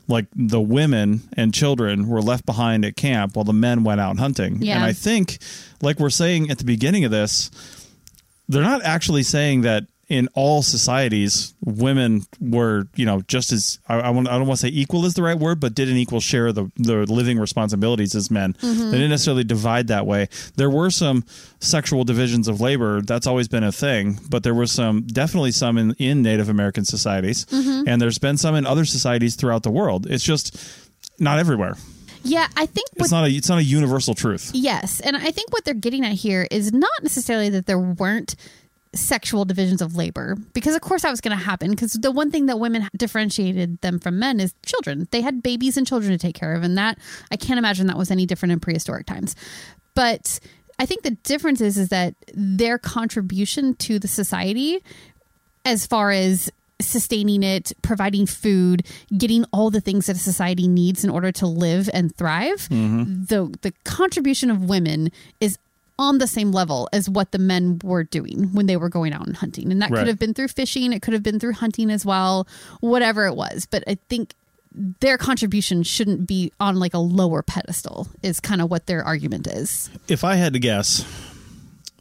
like 0.08 0.26
the 0.36 0.60
women 0.62 1.22
and 1.38 1.54
children 1.54 2.08
were 2.08 2.22
left 2.22 2.46
behind 2.46 2.84
at 2.84 2.96
camp 2.96 3.36
while 3.36 3.46
the 3.46 3.54
men 3.54 3.84
went 3.84 4.02
out 4.02 4.18
hunting. 4.18 4.62
Yeah. 4.62 4.76
And 4.76 4.84
I 4.84 4.94
think, 4.94 5.38
like 5.82 6.00
we're 6.00 6.10
saying 6.10 6.50
at 6.50 6.58
the 6.58 6.66
beginning 6.66 7.06
of 7.06 7.12
this, 7.12 7.52
they're 8.48 8.64
not 8.64 8.82
actually 8.84 9.22
saying 9.24 9.62
that 9.62 9.84
in 10.10 10.28
all 10.34 10.64
societies 10.64 11.54
women 11.64 12.24
were 12.42 12.88
you 12.96 13.06
know 13.06 13.22
just 13.22 13.52
as 13.52 13.80
I, 13.88 14.00
I, 14.00 14.10
want, 14.10 14.28
I 14.28 14.38
don't 14.38 14.48
want 14.48 14.60
to 14.60 14.68
say 14.68 14.74
equal 14.74 15.06
is 15.06 15.14
the 15.14 15.22
right 15.22 15.38
word 15.38 15.60
but 15.60 15.76
did 15.76 15.88
an 15.88 15.98
equal 15.98 16.20
share 16.20 16.48
of 16.48 16.56
the, 16.56 16.72
the 16.78 17.06
living 17.06 17.40
responsibilities 17.40 18.16
as 18.16 18.32
men. 18.32 18.54
Mm-hmm. 18.54 18.86
They 18.86 18.98
didn't 18.98 19.12
necessarily 19.12 19.44
divide 19.44 19.88
that 19.88 20.06
way. 20.06 20.28
There 20.56 20.70
were 20.70 20.90
some 20.90 21.24
sexual 21.60 22.04
divisions 22.04 22.48
of 22.48 22.60
labor. 22.60 23.02
That's 23.02 23.28
always 23.28 23.48
been 23.48 23.64
a 23.64 23.72
thing 23.72 24.20
but 24.30 24.44
there 24.44 24.56
were 24.56 24.68
some 24.68 25.04
definitely 25.04 25.52
some 25.52 25.78
in, 25.78 25.94
in 26.00 26.22
native 26.22 26.50
american 26.50 26.86
societies. 26.86 27.46
Mm-hmm. 27.46 27.88
And 27.88 28.02
there's 28.02 28.18
been 28.18 28.38
some 28.38 28.56
in 28.56 28.66
other 28.66 28.86
societies 28.86 29.36
throughout 29.36 29.64
the 29.64 29.72
world. 29.72 30.08
It's 30.10 30.24
just 30.24 30.58
not 31.20 31.40
everywhere. 31.40 31.76
Yeah, 32.24 32.48
I 32.58 32.66
think 32.66 32.90
it's 32.98 33.12
not 33.12 33.28
a 33.28 33.32
it's 33.32 33.50
not 33.50 33.60
a 33.60 33.64
universal 33.64 34.14
truth. 34.14 34.52
Yes. 34.54 35.00
And 35.00 35.16
I 35.16 35.32
think 35.32 35.54
what 35.54 35.66
they're 35.66 35.74
getting 35.74 36.06
at 36.06 36.14
here 36.14 36.48
is 36.52 36.74
not 36.74 36.92
necessarily 37.02 37.50
that 37.50 37.66
there 37.66 37.80
weren't 37.80 38.36
sexual 38.94 39.46
divisions 39.46 39.82
of 39.82 39.96
labor, 39.96 40.36
because 40.54 40.76
of 40.76 40.82
course 40.82 41.04
that 41.04 41.12
was 41.12 41.22
going 41.22 41.38
to 41.38 41.44
happen. 41.44 41.72
Because 41.72 41.94
the 41.94 42.12
one 42.12 42.32
thing 42.32 42.48
that 42.48 42.60
women 42.60 42.88
differentiated 42.96 43.80
them 43.82 44.00
from 44.00 44.20
men 44.20 44.40
is 44.40 44.54
children. 44.66 45.08
They 45.12 45.22
had 45.22 45.44
babies 45.44 45.78
and 45.78 45.86
children 45.86 46.12
to 46.12 46.18
take 46.18 46.36
care 46.36 46.54
of. 46.54 46.64
And 46.64 46.78
that, 46.78 46.98
I 47.32 47.36
can't 47.36 47.58
imagine 47.58 47.88
that 47.88 47.98
was 47.98 48.12
any 48.12 48.26
different 48.26 48.52
in 48.54 48.60
prehistoric 48.60 49.06
times. 49.06 49.36
But 49.96 50.40
I 50.80 50.86
think 50.86 51.04
the 51.04 51.12
difference 51.12 51.62
is, 51.62 51.78
is 51.78 51.90
that 51.90 52.16
their 52.34 52.78
contribution 52.78 53.76
to 53.76 54.00
the 54.00 54.08
society 54.08 54.84
as 55.66 55.86
far 55.86 56.12
as 56.12 56.50
sustaining 56.82 57.44
it, 57.44 57.74
providing 57.82 58.26
food, 58.26 58.86
getting 59.18 59.46
all 59.52 59.70
the 59.70 59.82
things 59.82 60.06
that 60.06 60.16
a 60.16 60.20
society 60.20 60.68
needs 60.68 61.04
in 61.04 61.10
order 61.10 61.32
to 61.34 61.46
live 61.46 61.90
and 61.94 62.16
thrive, 62.16 62.68
mm-hmm. 62.70 63.26
the 63.26 63.54
the 63.62 63.74
contribution 63.84 64.50
of 64.50 64.70
women 64.70 65.12
is 65.40 65.58
on 66.00 66.18
the 66.18 66.26
same 66.26 66.52
level 66.52 66.90
as 66.94 67.08
what 67.10 67.32
the 67.32 67.38
men 67.38 67.78
were 67.84 68.04
doing 68.04 68.46
when 68.54 68.66
they 68.66 68.78
were 68.78 68.90
going 68.90 69.14
out 69.14 69.28
and 69.28 69.36
hunting. 69.38 69.72
And 69.72 69.80
that 69.82 69.92
Right. 69.92 70.00
could 70.00 70.08
have 70.08 70.18
been 70.18 70.34
through 70.34 70.48
fishing, 70.48 70.94
it 70.94 71.02
could 71.04 71.14
have 71.14 71.22
been 71.22 71.40
through 71.40 71.54
hunting 71.54 71.92
as 71.92 72.04
well, 72.06 72.48
whatever 72.80 73.28
it 73.28 73.36
was. 73.36 73.68
But 73.70 73.84
I 73.86 73.98
think 74.10 74.34
their 74.72 75.18
contribution 75.18 75.84
shouldn't 75.84 76.26
be 76.26 76.52
on 76.60 76.78
like 76.78 76.94
a 76.94 77.00
lower 77.00 77.42
pedestal 77.44 78.08
is 78.24 78.40
kind 78.40 78.62
of 78.62 78.72
what 78.72 78.86
their 78.88 79.04
argument 79.04 79.46
is. 79.48 79.90
if 80.08 80.24
I 80.24 80.36
had 80.36 80.54
to 80.54 80.60
guess, 80.60 81.04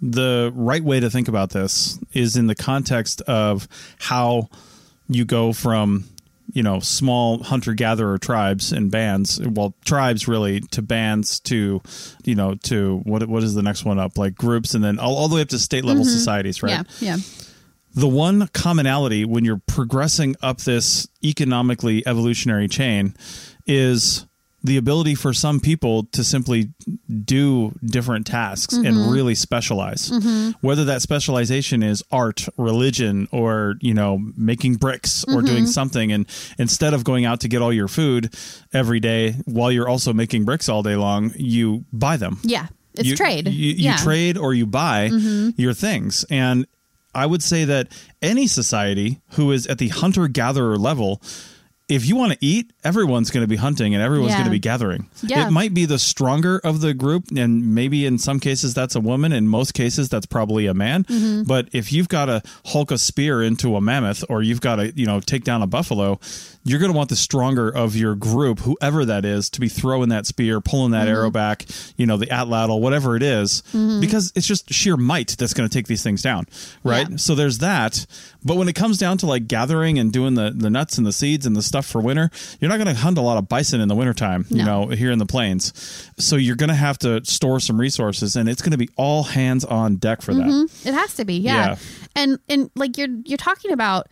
the 0.01 0.53
right 0.55 0.85
way 0.85 1.01
to 1.01 1.11
think 1.11 1.27
about 1.29 1.51
this 1.51 1.99
is 2.13 2.37
in 2.37 2.47
the 2.47 2.55
context 2.55 3.21
of 3.23 3.67
how 3.99 4.49
you 5.09 5.25
go 5.25 5.53
from 5.53 6.05
you 6.53 6.63
know 6.63 6.81
small 6.81 7.43
hunter 7.43 7.75
gatherer 7.75 8.19
tribes 8.19 8.73
and 8.73 8.91
bands 8.91 9.41
well 9.41 9.75
tribes 9.85 10.27
really 10.27 10.61
to 10.61 10.83
bands 10.83 11.41
to 11.41 11.83
you 12.25 12.35
know 12.35 12.55
to 12.55 13.01
what 13.05 13.27
what 13.29 13.43
is 13.43 13.55
the 13.55 13.63
next 13.63 13.85
one 13.85 13.99
up? 13.99 14.17
Like 14.17 14.35
groups 14.35 14.75
and 14.75 14.83
then 14.83 14.99
all, 14.99 15.17
all 15.17 15.29
the 15.29 15.37
way 15.37 15.43
up 15.43 15.49
to 15.49 15.59
state 15.59 15.85
level 15.85 16.05
mm-hmm. 16.05 16.13
societies 16.13 16.63
right? 16.63 16.87
Yeah, 17.01 17.17
yeah. 17.17 17.17
the 17.95 18.09
one 18.09 18.49
commonality 18.49 19.25
when 19.25 19.45
you're 19.45 19.63
progressing 19.67 20.37
up 20.43 20.59
this 20.59 21.07
economically 21.23 22.07
evolutionary 22.07 22.69
chain 22.69 23.15
is 23.67 24.27
the 24.63 24.77
ability 24.77 25.15
for 25.15 25.33
some 25.33 25.61
people 25.61 26.05
to 26.05 26.25
simply 26.25 26.71
do 27.25 27.73
different 27.85 28.27
tasks 28.27 28.75
and 28.75 28.87
mm-hmm. 28.87 29.11
really 29.11 29.35
specialize 29.35 30.11
mm-hmm. 30.11 30.51
whether 30.67 30.85
that 30.85 31.01
specialization 31.01 31.83
is 31.83 32.03
art 32.11 32.49
religion 32.57 33.29
or 33.31 33.77
you 33.81 33.95
know 33.95 34.19
making 34.37 34.75
bricks 34.75 35.25
or 35.29 35.43
doing 35.43 35.65
mm-hmm. 35.65 35.67
something 35.67 36.13
and 36.13 36.27
instead 36.59 36.93
of 36.93 37.05
going 37.05 37.25
out 37.25 37.41
to 37.41 37.49
get 37.49 37.63
all 37.63 37.73
your 37.73 37.89
food 37.89 38.35
every 38.73 39.01
day 39.01 39.33
while 39.45 39.71
you're 39.71 39.89
also 39.89 40.13
making 40.13 40.45
bricks 40.45 40.69
all 40.69 40.83
day 40.83 40.97
long 40.97 41.33
you 41.37 41.85
buy 41.93 42.17
them 42.17 42.39
Yeah. 42.43 42.67
It's 42.95 43.09
you, 43.09 43.17
trade. 43.17 43.47
You, 43.47 43.53
you 43.53 43.75
yeah. 43.77 43.95
Mm-hmm. 43.95 44.05
trade 44.05 44.39
or 44.39 44.55
you 44.55 44.67
buy 44.67 45.05
your 45.57 45.73
things. 45.73 46.25
And 46.31 46.67
I 47.15 47.27
would 47.27 47.43
say 47.43 47.65
that 47.65 47.89
any 48.21 48.47
society 48.47 49.21
who 49.33 49.53
is 49.53 49.67
at 49.67 49.79
the 49.79 49.89
hunter 49.89 50.27
gatherer 50.29 50.77
level, 50.77 51.23
if 51.89 52.07
you 52.07 52.17
want 52.17 52.33
to 52.33 52.39
eat, 52.41 52.73
everyone's 52.85 53.31
going 53.31 53.43
to 53.43 53.49
be 53.49 53.57
hunting 53.57 53.95
and 53.95 54.03
everyone's 54.03 54.31
Yeah. 54.33 54.39
going 54.39 54.45
to 54.47 54.51
be 54.51 54.59
gathering. 54.59 55.09
Yeah. 55.23 55.47
It 55.47 55.51
might 55.51 55.73
be 55.73 55.87
the 55.87 55.99
stronger 55.99 56.59
of 56.63 56.81
the 56.81 56.93
group, 56.95 57.25
and 57.37 57.75
maybe 57.75 58.05
in 58.05 58.19
some 58.19 58.41
cases 58.41 58.75
that's 58.75 58.95
a 58.95 59.01
woman. 59.01 59.33
In 59.33 59.49
most 59.49 59.73
cases, 59.75 60.09
that's 60.09 60.27
probably 60.27 60.67
a 60.67 60.75
man. 60.75 61.05
Mm-hmm. 61.05 61.43
But 61.45 61.69
if 61.73 61.93
you've 61.93 62.09
got 62.09 62.27
to 62.27 62.43
hulk 62.67 62.91
a 62.91 62.99
spear 62.99 63.43
into 63.43 63.75
a 63.77 63.81
mammoth, 63.81 64.23
or 64.29 64.43
you've 64.43 64.61
got 64.61 64.77
to, 64.77 64.93
you 64.95 65.07
know, 65.07 65.21
take 65.21 65.45
down 65.45 65.63
a 65.63 65.67
buffalo, 65.67 66.21
you're 66.65 66.79
going 66.79 66.93
to 66.93 66.97
want 66.97 67.09
the 67.09 67.17
stronger 67.17 67.69
of 67.69 67.97
your 67.97 68.15
group, 68.15 68.61
whoever 68.61 69.05
that 69.05 69.25
is, 69.25 69.49
to 69.51 69.61
be 69.61 69.69
throwing 69.69 70.11
that 70.11 70.27
spear, 70.27 70.61
pulling 70.61 70.91
that 70.93 71.07
Mm-hmm. 71.07 71.17
arrow 71.17 71.31
back, 71.31 71.65
you 71.97 72.07
know, 72.07 72.17
the 72.17 72.27
atlatl, 72.27 72.81
whatever 72.81 73.17
it 73.17 73.23
is, 73.23 73.63
because 74.01 74.33
it's 74.35 74.47
just 74.47 74.73
sheer 74.73 74.97
might 74.97 75.37
that's 75.39 75.55
going 75.55 75.69
to 75.69 75.73
take 75.73 75.87
these 75.87 76.03
things 76.03 76.21
down, 76.23 76.47
right? 76.85 77.09
Yeah. 77.09 77.17
So 77.17 77.35
there's 77.35 77.59
that. 77.59 78.05
But 78.45 78.57
when 78.57 78.69
it 78.69 78.75
comes 78.75 78.99
down 78.99 79.19
to 79.19 79.27
like 79.27 79.47
gathering 79.49 79.99
and 79.99 80.13
doing 80.13 80.35
the, 80.35 80.53
the 80.55 80.69
nuts 80.71 80.99
and 80.99 81.07
the 81.07 81.13
seeds 81.13 81.47
and 81.47 81.57
the 81.57 81.63
stuff 81.63 81.87
for 81.87 82.01
winter, 82.01 82.31
you're 82.61 82.69
not 82.69 82.77
going 82.77 82.95
to 82.95 83.01
hunt 83.01 83.17
a 83.19 83.23
lot 83.23 83.39
of 83.39 83.49
bison 83.49 83.81
in 83.81 83.89
the 83.89 83.95
wintertime, 83.95 84.45
you 84.51 84.65
know, 84.65 84.89
here 84.89 85.11
in 85.11 85.19
the 85.19 85.27
plains. 85.27 85.73
So 86.19 86.37
you're 86.37 86.57
going 86.57 86.69
to 86.69 86.75
have 86.75 86.99
to 86.99 87.25
store 87.25 87.61
some 87.61 87.81
resources 87.81 88.37
and 88.37 88.49
it's 88.49 88.61
going 88.63 88.73
to 88.73 88.79
be 88.79 88.91
all 88.97 89.23
hands 89.23 89.65
on 89.65 89.97
deck 89.97 90.21
for 90.23 90.35
that. 90.35 90.69
It 90.85 90.95
has 90.95 91.15
to 91.15 91.25
be, 91.25 91.35
yeah. 91.35 91.55
Yeah. 91.55 91.77
And 92.17 92.39
and 92.49 92.71
like 92.75 92.99
you're 92.99 93.09
you're 93.25 93.39
talking 93.39 93.71
about 93.73 94.09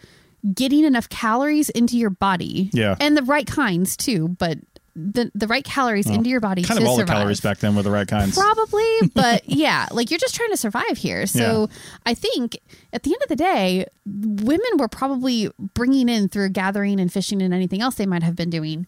getting 0.55 0.85
enough 0.85 1.09
calories 1.09 1.69
into 1.71 1.97
your 1.97 2.11
body. 2.11 2.71
Yeah. 2.73 2.97
And 3.01 3.17
the 3.17 3.23
right 3.23 3.47
kinds 3.47 3.97
too, 3.97 4.29
but 4.29 4.59
the 4.99 5.31
the 5.35 5.47
right 5.47 5.63
calories 5.65 6.09
into 6.09 6.31
your 6.31 6.41
body 6.41 6.63
Kind 6.63 6.79
to 6.81 6.85
of 6.85 6.89
all 6.89 6.97
survive. 6.97 7.09
the 7.09 7.13
calories 7.21 7.41
back 7.43 7.59
then 7.59 7.77
were 7.77 7.83
the 7.83 7.91
right 7.91 8.09
kinds. 8.09 8.35
Probably, 8.35 8.99
but 9.15 9.47
yeah, 9.47 9.89
like 9.93 10.11
you're 10.11 10.19
just 10.19 10.35
trying 10.35 10.51
to 10.51 10.57
survive 10.57 10.97
here. 10.97 11.27
So 11.27 11.69
I 12.07 12.15
think 12.15 12.59
at 12.95 13.03
the 13.03 13.11
end 13.11 13.23
of 13.23 13.29
the 13.29 13.37
day, 13.37 13.87
women 14.07 14.71
were 14.79 14.89
probably 14.89 15.51
bringing 15.75 16.09
in 16.09 16.29
through 16.29 16.49
gathering 16.51 16.99
and 16.99 17.13
fishing 17.13 17.43
and 17.43 17.53
anything 17.53 17.83
else 17.83 17.97
they 17.97 18.07
might 18.07 18.23
have 18.23 18.37
been 18.37 18.49
doing 18.49 18.87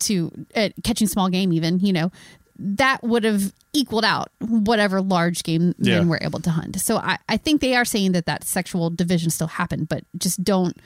to 0.00 0.30
uh, 0.54 0.68
catching 0.84 1.08
small 1.08 1.30
game, 1.30 1.54
even 1.54 1.80
you 1.80 1.92
know, 1.94 2.12
that 2.58 3.02
would 3.02 3.24
have 3.24 3.52
equaled 3.72 4.04
out 4.04 4.30
whatever 4.40 5.00
large 5.02 5.42
game 5.42 5.74
Yeah. 5.78 5.98
men 5.98 6.08
were 6.08 6.18
able 6.22 6.40
to 6.40 6.50
hunt. 6.50 6.80
So 6.80 6.96
I, 6.96 7.18
I 7.28 7.36
think 7.36 7.60
they 7.60 7.74
are 7.76 7.84
saying 7.84 8.12
that 8.12 8.26
that 8.26 8.44
sexual 8.44 8.90
division 8.90 9.30
still 9.30 9.46
happened, 9.48 9.88
but 9.88 10.04
just 10.18 10.42
don't 10.42 10.76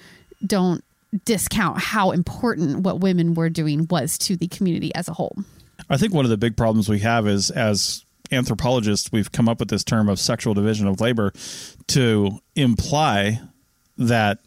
don't 0.45 0.83
discount 1.25 1.79
how 1.81 2.11
important 2.13 2.81
what 2.81 3.01
women 3.01 3.35
were 3.35 3.49
doing 3.51 3.87
was 3.91 4.17
to 4.19 4.37
the 4.37 4.47
community 4.49 4.95
as 4.95 5.09
a 5.09 5.13
whole. 5.13 5.37
I 5.89 5.97
think 5.97 6.15
one 6.15 6.25
of 6.25 6.31
the 6.31 6.37
big 6.37 6.57
problems 6.57 6.89
we 6.89 7.01
have 7.01 7.27
is 7.27 7.51
as 7.51 8.05
anthropologists, 8.33 9.11
we've 9.13 9.33
come 9.33 9.49
up 9.49 9.59
with 9.59 9.69
this 9.71 9.83
term 9.85 10.09
of 10.09 10.19
sexual 10.21 10.55
division 10.55 10.87
of 10.87 11.01
labor 11.01 11.33
to 11.89 12.39
imply 12.55 13.41
that 13.99 14.39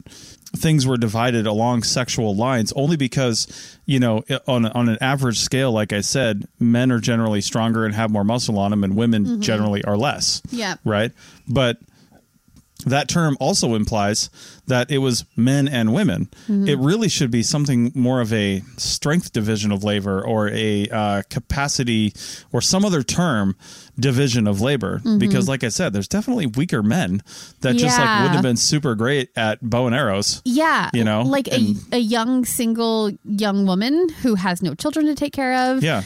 things 0.56 0.86
were 0.86 0.98
divided 0.98 1.48
along 1.48 1.84
sexual 1.84 2.36
lines 2.36 2.72
only 2.76 2.96
because 2.96 3.78
you 3.86 4.00
know 4.00 4.24
on 4.48 4.66
on 4.68 4.88
an 4.88 4.98
average 5.02 5.39
scale 5.39 5.72
like 5.72 5.92
i 5.92 6.00
said 6.02 6.48
men 6.60 6.92
are 6.92 7.00
generally 7.00 7.42
stronger 7.42 7.86
and 7.86 7.96
have 7.96 8.12
more 8.12 8.24
muscle 8.24 8.60
on 8.60 8.70
them 8.72 8.84
and 8.84 8.96
women 8.96 9.26
mm-hmm. 9.26 9.42
generally 9.42 9.84
are 9.84 9.98
less 9.98 10.42
Yeah. 10.52 10.76
right 10.86 11.12
but 11.48 11.78
that 12.86 13.08
term 13.08 13.38
also 13.39 13.76
implies 13.76 14.30
that 14.67 14.89
it 14.91 15.00
was 15.00 15.26
men 15.36 15.67
and 15.67 15.93
women. 15.93 16.30
It 16.48 16.78
really 16.80 17.10
should 17.10 17.32
be 17.32 17.43
something 17.43 17.91
more 17.96 18.22
of 18.22 18.32
a 18.34 18.62
strength 18.78 19.34
division 19.34 19.72
of 19.72 19.84
labor 19.84 20.24
or 20.26 20.50
a 20.50 20.88
uh, 20.89 21.22
capacity 21.30 22.13
or 22.52 22.62
some 22.62 22.86
other 22.86 23.04
term 23.04 23.56
division 24.00 24.48
of 24.48 24.62
labor. 24.62 25.02
Because, 25.17 25.48
like 25.50 25.63
I 25.63 25.69
said, 25.69 25.93
there's 25.93 26.08
definitely 26.08 26.48
weaker 26.48 26.82
men 26.84 27.22
that 27.62 27.76
just 27.76 27.98
like 27.98 28.19
wouldn't 28.19 28.34
have 28.36 28.43
been 28.43 28.58
super 28.58 28.96
great 28.96 29.30
at 29.36 29.60
bow 29.62 29.86
and 29.88 29.96
arrows. 29.96 30.41
Yeah. 30.46 30.89
You 30.93 31.04
know, 31.04 31.22
like 31.24 31.48
a, 31.48 31.56
and- 31.56 31.78
a 31.91 31.98
young 32.00 32.46
single 32.46 33.12
young 33.26 33.65
woman 33.65 34.10
who 34.22 34.36
has 34.36 34.62
no 34.62 34.74
children 34.76 35.06
to 35.08 35.15
take 35.15 35.34
care 35.34 35.72
of. 35.72 35.84
Yeah. 35.84 36.04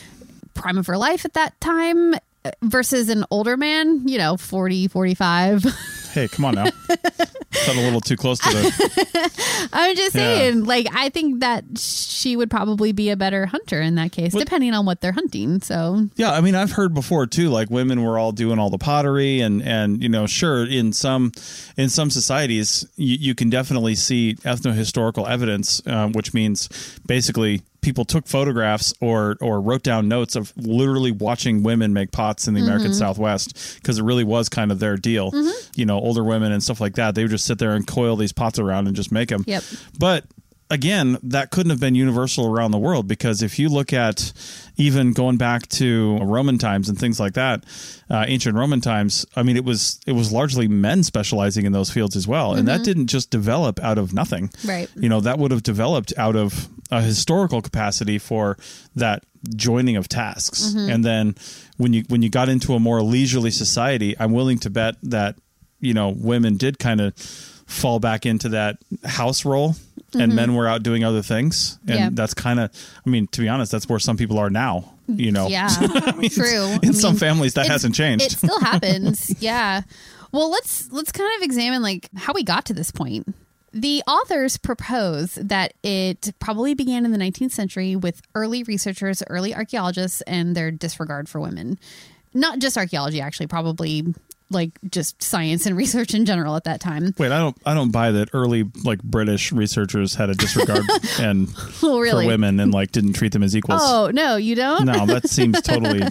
prime 0.53 0.77
of 0.77 0.87
her 0.87 0.97
life 0.97 1.23
at 1.25 1.33
that 1.33 1.59
time 1.61 2.13
uh, 2.15 2.51
versus 2.63 3.09
an 3.09 3.23
older 3.29 3.55
man, 3.57 4.07
you 4.07 4.17
know, 4.17 4.37
40, 4.37 4.87
45. 4.87 5.65
Hey, 6.17 6.27
come 6.27 6.45
on 6.45 6.55
now. 6.55 6.63
Got 6.89 7.75
a 7.75 7.79
little 7.81 8.01
too 8.01 8.15
close 8.17 8.39
to 8.39 8.49
the. 8.49 9.69
I'm 9.73 9.95
just 9.95 10.15
Yeah. 10.15 10.33
saying, 10.33 10.63
like, 10.63 10.87
I 10.91 11.09
think 11.09 11.41
that 11.41 11.63
she 11.77 12.35
would 12.35 12.49
probably 12.49 12.91
be 12.91 13.11
a 13.11 13.15
better 13.15 13.45
hunter 13.45 13.79
in 13.81 13.93
that 13.95 14.11
case, 14.11 14.33
depending 14.33 14.73
on 14.73 14.83
what 14.85 14.99
they're 15.01 15.11
hunting. 15.11 15.61
So, 15.61 16.07
Yeah, 16.15 16.31
I 16.31 16.41
mean, 16.41 16.55
I've 16.55 16.71
heard 16.71 16.95
before 16.95 17.27
too. 17.27 17.49
Like 17.49 17.69
women 17.69 18.01
were 18.01 18.17
all 18.17 18.31
doing 18.31 18.57
all 18.57 18.71
the 18.71 18.79
pottery, 18.79 19.41
and 19.41 19.61
and 19.61 20.01
you 20.01 20.09
know, 20.09 20.25
sure, 20.25 20.65
in 20.65 20.91
some 20.91 21.33
in 21.77 21.89
some 21.89 22.09
societies, 22.09 22.87
you, 22.95 23.17
you 23.19 23.35
can 23.35 23.51
definitely 23.51 23.93
see 23.93 24.35
ethnohistorical 24.43 25.29
evidence, 25.29 25.81
uh, 25.85 26.07
which 26.09 26.33
means 26.33 26.67
basically 27.05 27.61
people 27.81 28.05
took 28.05 28.27
photographs 28.27 28.93
or 29.01 29.37
or 29.41 29.61
wrote 29.61 29.83
down 29.83 30.07
notes 30.07 30.35
of 30.35 30.53
literally 30.57 31.11
watching 31.11 31.63
women 31.63 31.93
make 31.93 32.11
pots 32.11 32.47
in 32.47 32.53
the 32.53 32.61
American 32.61 32.91
mm-hmm. 32.91 32.97
Southwest 32.99 33.75
because 33.75 33.99
it 33.99 34.03
really 34.03 34.23
was 34.23 34.49
kind 34.49 34.71
of 34.71 34.79
their 34.79 34.97
deal. 34.97 35.31
Mm-hmm. 35.31 35.71
You 35.75 35.85
know, 35.85 35.99
older 35.99 36.23
women 36.23 36.51
and 36.51 36.61
stuff 36.61 36.81
like 36.81 36.95
that, 36.95 37.15
they 37.15 37.23
would 37.23 37.31
just 37.31 37.45
sit 37.45 37.59
there 37.59 37.73
and 37.73 37.85
coil 37.85 38.15
these 38.15 38.33
pots 38.33 38.59
around 38.59 38.87
and 38.87 38.95
just 38.95 39.11
make 39.11 39.29
them. 39.29 39.43
Yep. 39.47 39.63
But 39.99 40.25
again, 40.69 41.17
that 41.23 41.51
couldn't 41.51 41.69
have 41.69 41.79
been 41.79 41.95
universal 41.95 42.45
around 42.45 42.71
the 42.71 42.77
world 42.77 43.07
because 43.07 43.41
if 43.41 43.57
you 43.59 43.69
look 43.69 43.93
at 43.93 44.33
even 44.75 45.13
going 45.13 45.37
back 45.37 45.67
to 45.67 46.17
Roman 46.19 46.57
times 46.57 46.89
and 46.89 46.99
things 46.99 47.19
like 47.19 47.33
that, 47.33 47.63
uh, 48.09 48.25
ancient 48.27 48.55
Roman 48.55 48.81
times, 48.81 49.25
I 49.35 49.43
mean, 49.43 49.57
it 49.57 49.65
was 49.65 49.99
it 50.05 50.13
was 50.13 50.31
largely 50.31 50.67
men 50.67 51.03
specializing 51.03 51.65
in 51.65 51.71
those 51.71 51.89
fields 51.89 52.15
as 52.15 52.27
well, 52.27 52.53
and 52.53 52.67
that 52.67 52.75
mm-hmm. 52.75 52.83
didn't 52.83 53.07
just 53.07 53.29
develop 53.29 53.79
out 53.81 53.97
of 53.97 54.13
nothing. 54.13 54.49
Right. 54.65 54.89
You 54.95 55.09
know, 55.09 55.21
that 55.21 55.39
would 55.39 55.51
have 55.51 55.63
developed 55.63 56.13
out 56.17 56.35
of 56.35 56.69
a 56.91 57.01
historical 57.01 57.61
capacity 57.61 58.17
for 58.17 58.57
that 58.95 59.23
joining 59.55 59.95
of 59.95 60.07
tasks, 60.07 60.73
mm-hmm. 60.73 60.89
and 60.89 61.05
then 61.05 61.35
when 61.77 61.93
you 61.93 62.03
when 62.09 62.21
you 62.21 62.29
got 62.29 62.49
into 62.49 62.73
a 62.73 62.79
more 62.79 63.01
leisurely 63.01 63.51
society, 63.51 64.15
I'm 64.19 64.31
willing 64.33 64.59
to 64.59 64.69
bet 64.69 64.95
that 65.03 65.35
you 65.79 65.93
know 65.93 66.09
women 66.09 66.57
did 66.57 66.79
kind 66.79 67.01
of 67.01 67.15
fall 67.17 67.99
back 67.99 68.25
into 68.25 68.49
that 68.49 68.77
house 69.03 69.43
role 69.43 69.75
and 70.13 70.21
mm-hmm. 70.31 70.35
men 70.35 70.55
were 70.55 70.67
out 70.67 70.83
doing 70.83 71.03
other 71.03 71.21
things 71.21 71.77
and 71.85 71.99
Yeah. 71.99 72.09
that's 72.13 72.33
kind 72.33 72.61
of 72.61 72.71
i 73.05 73.09
mean 73.09 73.27
to 73.27 73.41
be 73.41 73.49
honest 73.49 73.73
that's 73.73 73.89
where 73.89 73.99
some 73.99 74.15
people 74.15 74.39
are 74.39 74.49
now 74.49 74.93
you 75.07 75.33
know 75.33 75.47
yeah, 75.47 75.67
true. 76.29 76.77
in 76.81 76.89
I 76.89 76.91
some 76.91 77.13
mean, 77.13 77.19
families 77.19 77.55
that 77.55 77.67
hasn't 77.67 77.93
changed 77.93 78.25
It 78.25 78.31
still 78.31 78.59
happens. 78.59 79.35
yeah. 79.41 79.81
Well, 80.31 80.51
let's 80.51 80.91
let's 80.91 81.11
kind 81.11 81.29
of 81.37 81.43
examine 81.43 81.81
like 81.81 82.09
how 82.15 82.33
we 82.33 82.43
got 82.43 82.65
to 82.65 82.73
this 82.73 82.91
point. 82.91 83.33
The 83.73 84.01
authors 84.07 84.57
propose 84.57 85.35
that 85.35 85.73
it 85.83 86.33
probably 86.39 86.73
began 86.73 87.05
in 87.05 87.11
the 87.11 87.17
19th 87.17 87.51
century 87.51 87.95
with 87.95 88.21
early 88.33 88.63
researchers, 88.63 89.21
early 89.29 89.53
archaeologists, 89.53 90.21
and 90.21 90.55
their 90.55 90.71
disregard 90.71 91.27
for 91.27 91.39
women. 91.39 91.77
Not 92.33 92.59
just 92.59 92.77
archaeology, 92.77 93.19
actually, 93.19 93.47
probably 93.47 94.13
like 94.49 94.71
just 94.89 95.21
science 95.21 95.65
and 95.65 95.75
research 95.83 96.13
in 96.13 96.25
general 96.25 96.55
at 96.55 96.63
that 96.63 96.79
time. 96.79 97.13
wait 97.17 97.31
i 97.31 97.37
don't 97.37 97.57
i 97.65 97.73
don't 97.73 97.91
buy 97.91 98.11
that 98.11 98.29
early 98.33 98.63
like 98.83 99.01
british 99.03 99.51
researchers 99.51 100.15
had 100.15 100.29
a 100.29 100.35
disregard 100.35 100.83
and 101.19 101.47
Oh, 101.83 101.99
really? 101.99 102.23
for 102.25 102.27
women 102.27 102.59
and 102.59 102.73
like 102.73 102.91
didn't 102.91 103.13
treat 103.13 103.31
them 103.33 103.43
as 103.43 103.55
equals 103.55 103.81
Oh 103.83 104.09
no, 104.13 104.35
you 104.37 104.55
don't. 104.55 104.85
no 104.85 105.05
that 105.05 105.29
seems 105.29 105.61
totally 105.63 106.01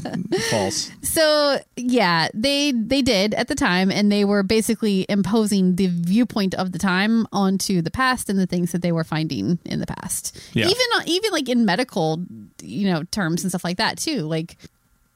false 0.50 0.90
So 1.02 1.58
yeah, 1.76 2.28
they 2.34 2.72
they 2.72 3.02
did 3.02 3.34
at 3.34 3.48
the 3.48 3.54
time, 3.54 3.90
and 3.90 4.10
they 4.10 4.24
were 4.24 4.42
basically 4.42 5.06
imposing 5.08 5.76
the 5.76 5.86
viewpoint 5.88 6.54
of 6.54 6.72
the 6.72 6.78
time 6.78 7.26
onto 7.32 7.80
the 7.82 7.90
past 7.90 8.28
and 8.28 8.38
the 8.38 8.46
things 8.46 8.72
that 8.72 8.82
they 8.82 8.92
were 8.92 9.04
finding 9.04 9.58
in 9.64 9.80
the 9.80 9.86
past. 9.86 10.38
Yeah. 10.52 10.66
Even 10.66 10.86
uh, 10.96 11.02
even 11.06 11.32
like 11.32 11.48
in 11.48 11.64
medical, 11.64 12.24
you 12.62 12.90
know, 12.90 13.02
terms 13.04 13.42
and 13.42 13.50
stuff 13.50 13.64
like 13.64 13.76
that 13.78 13.98
too. 13.98 14.22
Like 14.22 14.56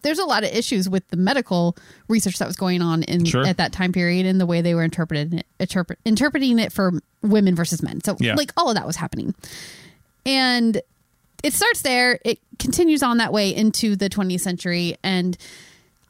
there's 0.03 0.19
a 0.19 0.25
lot 0.25 0.45
of 0.45 0.51
issues 0.55 0.89
with 0.89 1.07
the 1.09 1.17
medical 1.17 1.77
research 2.09 2.39
that 2.39 2.47
was 2.47 2.57
going 2.57 2.83
on 2.83 3.03
in 3.05 3.25
Sure. 3.25 3.47
at 3.47 3.57
that 3.59 3.73
time 3.73 3.93
period 3.93 4.27
and 4.27 4.41
the 4.41 4.47
way 4.47 4.61
they 4.63 4.75
were 4.75 4.83
interpreting 4.85 5.39
it, 5.39 5.47
interpret, 5.59 5.99
interpreting 6.05 6.59
it 6.59 6.73
for 6.73 6.93
women 7.23 7.55
versus 7.55 7.83
men. 7.83 8.03
So 8.03 8.17
Yeah. 8.21 8.35
like 8.35 8.53
all 8.57 8.69
of 8.69 8.75
that 8.77 8.87
was 8.87 8.97
happening, 8.97 9.35
and 10.27 10.81
it 11.43 11.55
starts 11.55 11.83
there. 11.83 12.19
It 12.25 12.39
continues 12.59 13.03
on 13.03 13.19
that 13.19 13.33
way 13.33 13.55
into 13.55 13.97
the 13.97 14.09
20th 14.11 14.41
century, 14.43 14.97
and 15.03 15.37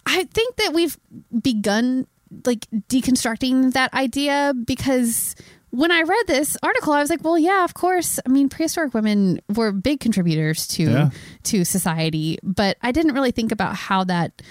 I 0.07 0.24
think 0.24 0.57
that 0.57 0.72
we've 0.72 0.98
begun 1.42 2.07
like 2.46 2.66
deconstructing 2.88 3.72
that 3.72 3.92
idea 3.92 4.55
because 4.64 5.35
when 5.70 5.90
I 5.92 6.02
read 6.02 6.24
this 6.26 6.56
article, 6.62 6.92
I 6.92 7.00
was 7.00 7.11
like, 7.11 7.22
well, 7.24 7.38
yeah, 7.38 7.64
of 7.64 7.74
course. 7.74 8.18
I 8.26 8.28
mean, 8.28 8.48
prehistoric 8.48 8.92
women 8.94 9.40
were 9.54 9.72
big 9.72 10.00
contributors 10.00 10.66
to 10.68 10.83
Yeah. 10.85 11.11
to 11.44 11.64
society, 11.64 12.38
but 12.42 12.76
I 12.83 12.92
didn't 12.92 13.14
really 13.14 13.30
think 13.30 13.52
about 13.52 13.76
how 13.76 14.04
that 14.04 14.42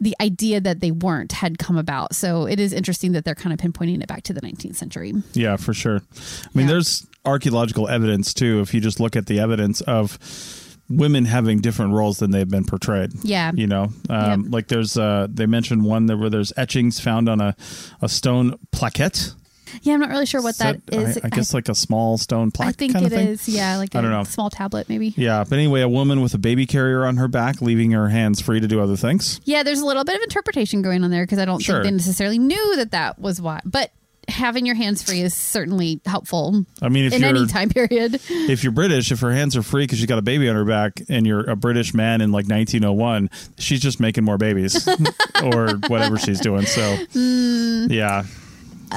the 0.00 0.14
idea 0.20 0.60
that 0.60 0.78
they 0.78 0.92
weren't 0.92 1.32
had 1.32 1.58
come 1.58 1.76
about. 1.76 2.14
So 2.14 2.46
it 2.46 2.60
is 2.60 2.72
interesting 2.72 3.12
that 3.12 3.24
they're 3.24 3.34
kind 3.34 3.52
of 3.52 3.58
pinpointing 3.58 4.00
it 4.00 4.06
back 4.06 4.22
to 4.24 4.32
the 4.32 4.40
19th 4.40 4.76
century. 4.76 5.12
Yeah, 5.34 5.56
for 5.56 5.74
sure. 5.74 5.96
I 6.14 6.48
mean, 6.54 6.66
Yeah. 6.68 6.74
there's 6.74 7.04
archaeological 7.24 7.88
evidence 7.88 8.32
too. 8.32 8.60
If 8.60 8.72
you 8.72 8.80
just 8.80 9.00
look 9.00 9.16
at 9.16 9.26
the 9.26 9.40
evidence 9.40 9.80
of 9.80 10.16
women 10.88 11.24
having 11.24 11.58
different 11.60 11.92
roles 11.94 12.18
than 12.18 12.30
they've 12.30 12.48
been 12.48 12.64
portrayed. 12.64 13.10
Yeah. 13.24 13.50
You 13.54 13.66
know, 13.66 13.92
um, 14.08 14.44
Yep. 14.44 14.52
like 14.52 14.68
there's, 14.68 14.96
uh, 14.96 15.26
they 15.28 15.46
mentioned 15.46 15.84
one 15.84 16.06
that 16.06 16.16
where 16.16 16.30
there's 16.30 16.52
etchings 16.56 16.98
found 17.00 17.28
on 17.28 17.40
a, 17.40 17.54
a 18.00 18.08
stone 18.08 18.54
plaquette. 18.72 19.34
Yeah, 19.82 19.94
I'm 19.94 20.00
not 20.00 20.10
really 20.10 20.26
sure 20.26 20.42
what 20.42 20.56
that 20.58 20.80
Set- 20.90 21.00
is. 21.00 21.18
I, 21.18 21.20
I 21.24 21.28
guess 21.30 21.54
like 21.54 21.68
a 21.68 21.74
small 21.74 22.18
stone 22.18 22.50
plaque 22.50 22.68
I 22.68 22.72
think 22.72 22.94
it 22.96 23.12
is. 23.12 23.48
Yeah, 23.48 23.76
like 23.76 23.94
I 23.94 23.98
a 23.98 24.02
don't 24.02 24.10
know. 24.10 24.24
small 24.24 24.50
tablet, 24.50 24.88
maybe. 24.88 25.14
Yeah, 25.16 25.44
but 25.48 25.58
anyway, 25.58 25.80
a 25.82 25.88
woman 25.88 26.20
with 26.20 26.34
a 26.34 26.38
baby 26.38 26.66
carrier 26.66 27.04
on 27.06 27.16
her 27.16 27.28
back, 27.28 27.60
leaving 27.62 27.90
her 27.92 28.08
hands 28.08 28.40
free 28.40 28.60
to 28.60 28.68
do 28.68 28.80
other 28.80 28.96
things. 28.96 29.40
Yeah, 29.44 29.62
there's 29.62 29.80
a 29.80 29.86
little 29.86 30.04
bit 30.04 30.16
of 30.16 30.22
interpretation 30.22 30.82
going 30.82 31.04
on 31.04 31.10
there 31.10 31.24
because 31.24 31.38
I 31.38 31.44
don't 31.44 31.60
Sure. 31.62 31.76
think 31.82 31.84
they 31.84 31.96
necessarily 31.96 32.38
knew 32.38 32.76
that 32.76 32.90
that 32.92 33.18
was 33.18 33.40
why. 33.40 33.60
But 33.64 33.90
having 34.28 34.66
your 34.66 34.74
hands 34.74 35.02
free 35.02 35.22
is 35.22 35.32
certainly 35.32 36.02
helpful 36.04 36.66
I 36.82 36.90
mean, 36.90 37.10
in 37.10 37.24
any 37.24 37.46
time 37.46 37.70
period. 37.70 38.20
if 38.28 38.62
you're 38.62 38.72
British, 38.72 39.10
if 39.10 39.20
her 39.20 39.32
hands 39.32 39.56
are 39.56 39.62
free 39.62 39.84
because 39.84 39.96
she's 39.98 40.06
got 40.06 40.18
a 40.18 40.22
baby 40.22 40.50
on 40.50 40.54
her 40.54 40.66
back, 40.66 41.00
and 41.08 41.26
you're 41.26 41.48
a 41.48 41.56
British 41.56 41.94
man 41.94 42.20
in 42.20 42.30
like 42.30 42.46
1901, 42.46 43.30
she's 43.58 43.80
just 43.80 44.00
making 44.00 44.24
more 44.24 44.36
babies 44.36 44.86
or 45.42 45.76
whatever 45.88 46.18
she's 46.18 46.40
doing. 46.40 46.66
So, 46.66 46.82
Mm. 47.14 47.90
yeah, 47.90 48.24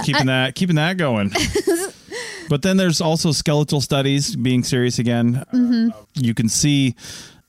keeping 0.04 0.28
that 0.28 0.56
keeping 0.56 0.76
that 0.78 0.98
going. 0.98 1.32
but 2.50 2.62
then 2.62 2.78
there's 2.78 3.02
also 3.02 3.32
skeletal 3.32 3.82
studies. 3.82 4.36
Being 4.36 4.64
serious 4.64 5.00
again, 5.00 5.44
Mm-hmm. 5.54 5.90
uh, 5.92 6.04
you 6.16 6.34
can 6.34 6.50
see 6.50 6.96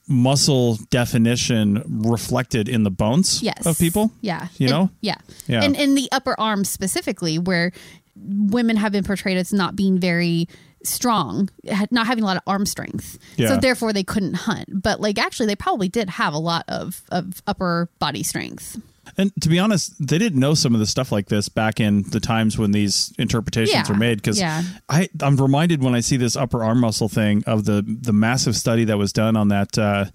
muscle 0.07 0.77
definition 0.89 1.81
reflected 2.05 2.67
in 2.67 2.83
the 2.83 2.91
bones 2.91 3.41
Yes. 3.41 3.65
of 3.65 3.77
people. 3.79 4.11
Yeah. 4.21 4.47
You 4.57 4.67
And- 4.67 4.71
know? 4.71 4.89
yeah. 5.01 5.15
Yeah. 5.47 5.63
And 5.63 5.75
in 5.75 5.95
the 5.95 6.09
upper 6.11 6.37
arm 6.39 6.65
specifically, 6.65 7.39
where 7.39 7.71
women 8.15 8.75
have 8.77 8.91
been 8.91 9.03
portrayed 9.03 9.37
as 9.37 9.51
not 9.53 9.75
being 9.75 9.99
very 9.99 10.47
strong, 10.83 11.49
not 11.91 12.07
having 12.07 12.23
a 12.23 12.27
lot 12.27 12.37
of 12.37 12.43
arm 12.47 12.65
strength. 12.65 13.17
Yeah. 13.37 13.49
So 13.49 13.57
therefore 13.57 13.93
they 13.93 14.03
couldn't 14.03 14.33
hunt. 14.33 14.81
But 14.81 14.99
like 14.99 15.17
actually 15.17 15.47
they 15.47 15.55
probably 15.55 15.87
did 15.87 16.09
have 16.11 16.33
a 16.33 16.39
lot 16.39 16.65
of, 16.67 17.01
of 17.09 17.41
upper 17.47 17.89
body 17.99 18.23
strength. 18.23 18.81
And 19.17 19.31
to 19.41 19.49
be 19.49 19.59
honest, 19.59 19.95
they 19.99 20.17
didn't 20.17 20.39
know 20.39 20.53
some 20.53 20.73
of 20.73 20.79
the 20.79 20.85
stuff 20.85 21.11
like 21.11 21.27
this 21.27 21.49
back 21.49 21.79
in 21.79 22.03
the 22.03 22.19
times 22.19 22.57
when 22.57 22.71
these 22.71 23.13
interpretations 23.19 23.73
Yeah, 23.73 23.87
were 23.87 23.97
made. 23.97 24.17
Because 24.17 24.39
yeah. 24.39 24.63
I, 24.89 25.09
I'm 25.21 25.37
reminded 25.37 25.83
when 25.83 25.93
I 25.93 25.99
see 25.99 26.17
this 26.17 26.35
upper 26.35 26.63
arm 26.63 26.79
muscle 26.79 27.09
thing 27.09 27.43
of 27.45 27.65
the 27.65 27.83
the 27.85 28.13
massive 28.13 28.55
study 28.55 28.85
that 28.85 28.97
was 28.97 29.13
done 29.13 29.35
on 29.35 29.49
that. 29.49 29.77
Uh, 29.77 30.05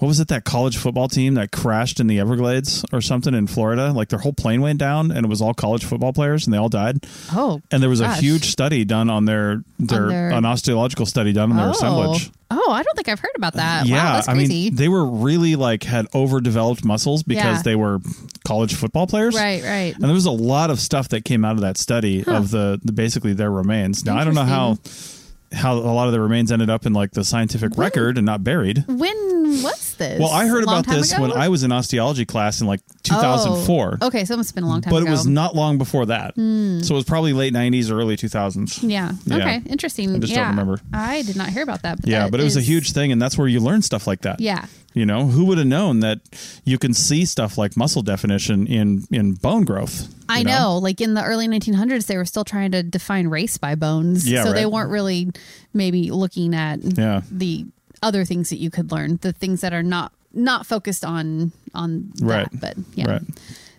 what 0.00 0.08
was 0.08 0.18
it 0.18 0.28
that 0.28 0.44
college 0.44 0.78
football 0.78 1.08
team 1.08 1.34
that 1.34 1.52
crashed 1.52 2.00
in 2.00 2.06
the 2.06 2.18
Everglades 2.18 2.86
or 2.90 3.02
something 3.02 3.34
in 3.34 3.46
Florida? 3.46 3.92
Like 3.92 4.08
their 4.08 4.18
whole 4.18 4.32
plane 4.32 4.62
went 4.62 4.78
down 4.78 5.10
and 5.10 5.26
it 5.26 5.28
was 5.28 5.42
all 5.42 5.52
college 5.52 5.84
football 5.84 6.14
players 6.14 6.46
and 6.46 6.54
they 6.54 6.58
all 6.58 6.70
died. 6.70 7.04
Oh, 7.32 7.60
And 7.70 7.82
there 7.82 7.90
was 7.90 8.00
gosh. 8.00 8.18
a 8.18 8.22
huge 8.22 8.44
study 8.46 8.86
done 8.86 9.10
on 9.10 9.26
their 9.26 9.62
their, 9.78 10.08
their- 10.08 10.30
an 10.30 10.46
osteological 10.46 11.04
study 11.04 11.34
done 11.34 11.50
on 11.50 11.58
their 11.58 11.66
oh. 11.66 11.70
assemblage. 11.72 12.30
Oh, 12.50 12.72
I 12.72 12.82
don't 12.82 12.96
think 12.96 13.10
I've 13.10 13.20
heard 13.20 13.30
about 13.36 13.52
that. 13.54 13.86
yeah, 13.86 13.96
wow, 13.96 14.12
that's 14.14 14.28
I 14.28 14.34
mean 14.34 14.74
they 14.74 14.88
were 14.88 15.04
really 15.04 15.54
like 15.54 15.82
had 15.84 16.06
overdeveloped 16.14 16.82
muscles 16.82 17.22
because 17.22 17.58
Yeah. 17.58 17.62
they 17.62 17.76
were 17.76 17.98
college 18.44 18.74
football 18.74 19.06
players. 19.06 19.34
right, 19.36 19.62
right. 19.62 19.94
And 19.94 20.02
there 20.04 20.12
was 20.14 20.24
a 20.24 20.30
lot 20.30 20.70
of 20.70 20.80
stuff 20.80 21.10
that 21.10 21.26
came 21.26 21.44
out 21.44 21.56
of 21.56 21.60
that 21.60 21.76
study 21.76 22.24
of 22.26 22.50
the, 22.50 22.80
the 22.82 22.92
basically 22.92 23.34
their 23.34 23.50
remains. 23.52 24.04
Now 24.06 24.16
I 24.16 24.24
don't 24.24 24.34
know 24.34 24.44
how 24.44 24.78
how 25.52 25.74
a 25.74 25.78
lot 25.78 26.06
of 26.06 26.12
the 26.12 26.20
remains 26.20 26.52
ended 26.52 26.70
up 26.70 26.86
in 26.86 26.92
like 26.92 27.10
the 27.10 27.24
scientific 27.24 27.76
record 27.76 28.16
and 28.16 28.24
not 28.24 28.44
buried. 28.44 28.84
When 28.86 29.62
was 29.62 29.79
this? 30.00 30.18
Well, 30.18 30.30
I 30.30 30.48
heard 30.48 30.64
about 30.64 30.84
this 30.84 31.12
ago? 31.12 31.22
when 31.22 31.32
I 31.32 31.48
was 31.48 31.62
in 31.62 31.70
osteology 31.70 32.24
class 32.26 32.60
in 32.60 32.66
like 32.66 32.80
2004. 33.04 33.98
Oh, 34.00 34.06
okay, 34.08 34.24
so 34.24 34.34
it 34.34 34.36
must 34.38 34.50
have 34.50 34.54
been 34.56 34.64
a 34.64 34.68
long 34.68 34.80
time 34.80 34.90
But 34.90 35.02
ago. 35.02 35.06
It 35.08 35.10
was 35.12 35.26
not 35.26 35.54
long 35.54 35.78
before 35.78 36.06
that. 36.06 36.34
Hmm. 36.34 36.80
So 36.80 36.94
it 36.94 36.96
was 36.96 37.04
probably 37.04 37.32
late 37.32 37.52
90s 37.54 37.90
or 37.90 38.00
early 38.00 38.16
2000s. 38.16 38.80
Yeah. 38.82 39.12
Yeah. 39.26 39.36
Okay. 39.36 39.62
Interesting. 39.66 40.12
I 40.14 40.18
just 40.18 40.34
don't 40.34 40.48
remember. 40.48 40.80
I 40.92 41.22
did 41.22 41.36
not 41.36 41.50
hear 41.50 41.62
about 41.62 41.82
that. 41.82 42.00
But 42.00 42.08
Yeah, 42.10 42.24
that 42.24 42.30
but 42.32 42.40
it 42.40 42.44
was 42.44 42.56
a 42.56 42.60
huge 42.60 42.92
thing, 42.92 43.12
and 43.12 43.22
that's 43.22 43.38
where 43.38 43.46
you 43.46 43.60
learn 43.60 43.82
stuff 43.82 44.06
like 44.06 44.22
that. 44.22 44.40
Yeah. 44.40 44.66
You 44.92 45.06
know, 45.06 45.26
who 45.26 45.44
would 45.44 45.58
have 45.58 45.68
known 45.68 46.00
that 46.00 46.18
you 46.64 46.76
can 46.76 46.94
see 46.94 47.24
stuff 47.24 47.56
like 47.56 47.76
muscle 47.76 48.02
definition 48.02 48.66
in 48.66 49.04
in 49.12 49.34
bone 49.34 49.62
growth? 49.64 50.12
I 50.28 50.38
you 50.38 50.44
know? 50.44 50.78
Like 50.78 51.00
in 51.00 51.14
the 51.14 51.22
early 51.22 51.46
1900s, 51.46 52.06
they 52.06 52.16
were 52.16 52.24
still 52.24 52.44
trying 52.44 52.72
to 52.72 52.82
define 52.82 53.28
race 53.28 53.56
by 53.56 53.76
bones. 53.76 54.28
Yeah, 54.28 54.42
So 54.44 54.52
they 54.52 54.66
weren't 54.66 54.90
really 54.90 55.30
maybe 55.72 56.10
looking 56.10 56.54
at 56.54 56.80
Yeah. 56.82 57.20
the 57.30 57.66
other 58.02 58.24
things 58.24 58.50
that 58.50 58.58
you 58.58 58.70
could 58.70 58.90
learn, 58.92 59.18
the 59.22 59.32
things 59.32 59.60
that 59.62 59.72
are 59.72 59.82
not 59.82 60.12
not 60.32 60.64
focused 60.66 61.04
on 61.04 61.52
on 61.74 62.12
Right. 62.20 62.48
that. 62.52 62.60
But 62.60 62.76
yeah. 62.94 63.10
Right. 63.10 63.22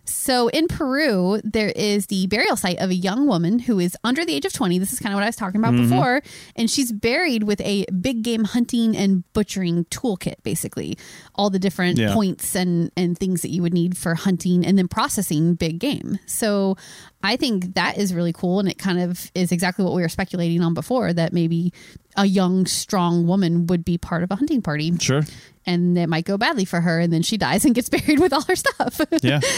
So 0.03 0.49
in 0.49 0.67
Peru, 0.67 1.39
there 1.43 1.69
is 1.73 2.07
the 2.07 2.27
burial 2.27 2.57
site 2.57 2.79
of 2.79 2.89
a 2.89 2.93
young 2.95 3.27
woman 3.27 3.59
who 3.59 3.79
is 3.79 3.95
under 4.03 4.25
the 4.25 4.33
age 4.33 4.43
of 4.45 4.51
20. 4.51 4.77
This 4.77 4.91
is 4.91 4.99
kind 4.99 5.13
of 5.13 5.17
what 5.17 5.23
I 5.23 5.27
was 5.27 5.37
talking 5.37 5.61
about 5.61 5.73
Mm-hmm. 5.73 5.89
before. 5.89 6.21
And 6.57 6.69
she's 6.69 6.91
buried 6.91 7.43
with 7.43 7.61
a 7.61 7.85
big 8.01 8.21
game 8.23 8.43
hunting 8.43 8.97
and 8.97 9.23
butchering 9.31 9.85
toolkit, 9.85 10.43
basically. 10.43 10.97
All 11.35 11.49
the 11.49 11.59
different 11.59 11.97
Yeah. 11.97 12.13
points 12.13 12.55
and, 12.55 12.91
and 12.97 13.17
things 13.17 13.41
that 13.43 13.49
you 13.51 13.61
would 13.61 13.73
need 13.73 13.95
for 13.97 14.15
hunting 14.15 14.65
and 14.65 14.77
then 14.77 14.89
processing 14.89 15.53
big 15.55 15.79
game. 15.79 16.19
So 16.25 16.75
I 17.23 17.35
think 17.35 17.75
that 17.75 17.97
is 17.97 18.13
really 18.13 18.33
cool. 18.33 18.59
And 18.59 18.69
it 18.69 18.77
kind 18.77 18.99
of 18.99 19.31
is 19.35 19.51
exactly 19.51 19.85
what 19.85 19.93
we 19.93 20.01
were 20.01 20.09
speculating 20.09 20.61
on 20.61 20.73
before 20.73 21.13
that 21.13 21.33
maybe 21.33 21.73
a 22.17 22.25
young, 22.25 22.65
strong 22.65 23.27
woman 23.27 23.67
would 23.67 23.85
be 23.85 23.97
part 23.97 24.23
of 24.23 24.31
a 24.31 24.35
hunting 24.35 24.61
party. 24.61 24.95
Sure. 24.97 25.21
And 25.65 25.97
it 25.97 26.07
might 26.07 26.25
go 26.25 26.37
badly 26.37 26.65
for 26.65 26.81
her. 26.81 26.99
And 26.99 27.13
then 27.13 27.21
she 27.21 27.37
dies 27.37 27.65
and 27.65 27.75
gets 27.75 27.89
buried 27.89 28.19
with 28.19 28.33
all 28.33 28.43
her 28.43 28.55
stuff. 28.55 29.01
Yeah. 29.21 29.41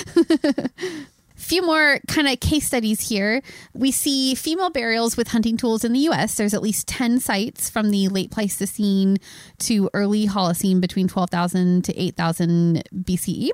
few 1.43 1.62
more 1.62 1.99
kind 2.08 2.28
of 2.28 2.39
case 2.39 2.65
studies 2.65 3.08
here. 3.08 3.41
We 3.73 3.91
see 3.91 4.34
female 4.34 4.69
burials 4.69 5.17
with 5.17 5.28
hunting 5.28 5.58
tools 5.58 5.84
in 5.84 5.93
the 5.93 5.99
US. 6.10 6.36
There's 6.36 6.54
at 6.54 6.62
least 6.62 6.88
10 6.88 7.19
sites 7.19 7.69
from 7.69 7.91
the 7.91 8.08
late 8.08 8.32
Pleistocene 8.32 9.17
to 9.60 9.89
early 9.93 10.26
Holocene 10.28 10.82
between 10.82 11.08
12,000 11.08 11.84
to 11.86 12.02
8,000 12.02 12.84
BCE. 12.95 13.49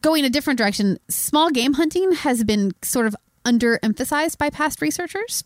Going 0.00 0.24
a 0.24 0.30
different 0.30 0.58
direction, 0.58 0.98
small 1.08 1.50
game 1.50 1.74
hunting 1.74 2.12
has 2.12 2.44
been 2.44 2.72
sort 2.82 3.06
of 3.06 3.16
underemphasized 3.44 4.38
by 4.38 4.50
past 4.50 4.80
researchers. 4.80 5.44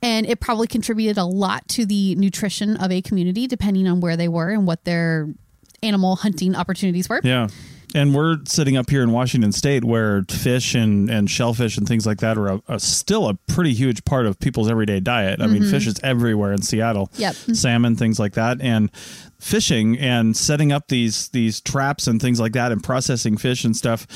And 0.00 0.26
it 0.26 0.38
probably 0.38 0.68
contributed 0.68 1.18
a 1.18 1.24
lot 1.24 1.66
to 1.70 1.84
the 1.84 2.14
nutrition 2.14 2.76
of 2.76 2.92
a 2.92 3.02
community, 3.02 3.48
depending 3.48 3.88
on 3.88 4.00
where 4.00 4.16
they 4.16 4.28
were 4.28 4.50
and 4.50 4.66
what 4.66 4.84
their 4.84 5.28
animal 5.82 6.16
hunting 6.16 6.54
opportunities 6.54 7.08
were. 7.08 7.20
Yeah. 7.24 7.48
And 7.94 8.14
we're 8.14 8.38
sitting 8.44 8.76
up 8.76 8.90
here 8.90 9.02
in 9.02 9.12
Washington 9.12 9.50
State 9.50 9.82
where 9.82 10.22
fish 10.28 10.74
and, 10.74 11.08
and 11.08 11.30
shellfish 11.30 11.78
and 11.78 11.88
things 11.88 12.06
like 12.06 12.18
that 12.18 12.36
are 12.36 12.48
a, 12.48 12.62
a, 12.68 12.78
still 12.78 13.28
a 13.28 13.34
pretty 13.48 13.72
huge 13.72 14.04
part 14.04 14.26
of 14.26 14.38
people's 14.38 14.70
everyday 14.70 15.00
diet. 15.00 15.40
I 15.40 15.46
mean, 15.46 15.64
fish 15.64 15.86
is 15.86 15.98
everywhere 16.02 16.52
in 16.52 16.60
Seattle. 16.60 17.06
Mm-hmm. 17.08 17.22
Yep. 17.22 17.56
Salmon, 17.56 17.96
things 17.96 18.18
like 18.18 18.34
that. 18.34 18.60
And 18.60 18.90
fishing 19.40 19.96
and 19.98 20.36
setting 20.36 20.72
up 20.72 20.88
these 20.88 21.28
these 21.28 21.60
traps 21.60 22.06
and 22.06 22.20
things 22.20 22.40
like 22.40 22.52
that 22.52 22.72
and 22.72 22.82
processing 22.82 23.36
fish 23.36 23.64
and 23.64 23.76
stuff, 23.76 24.06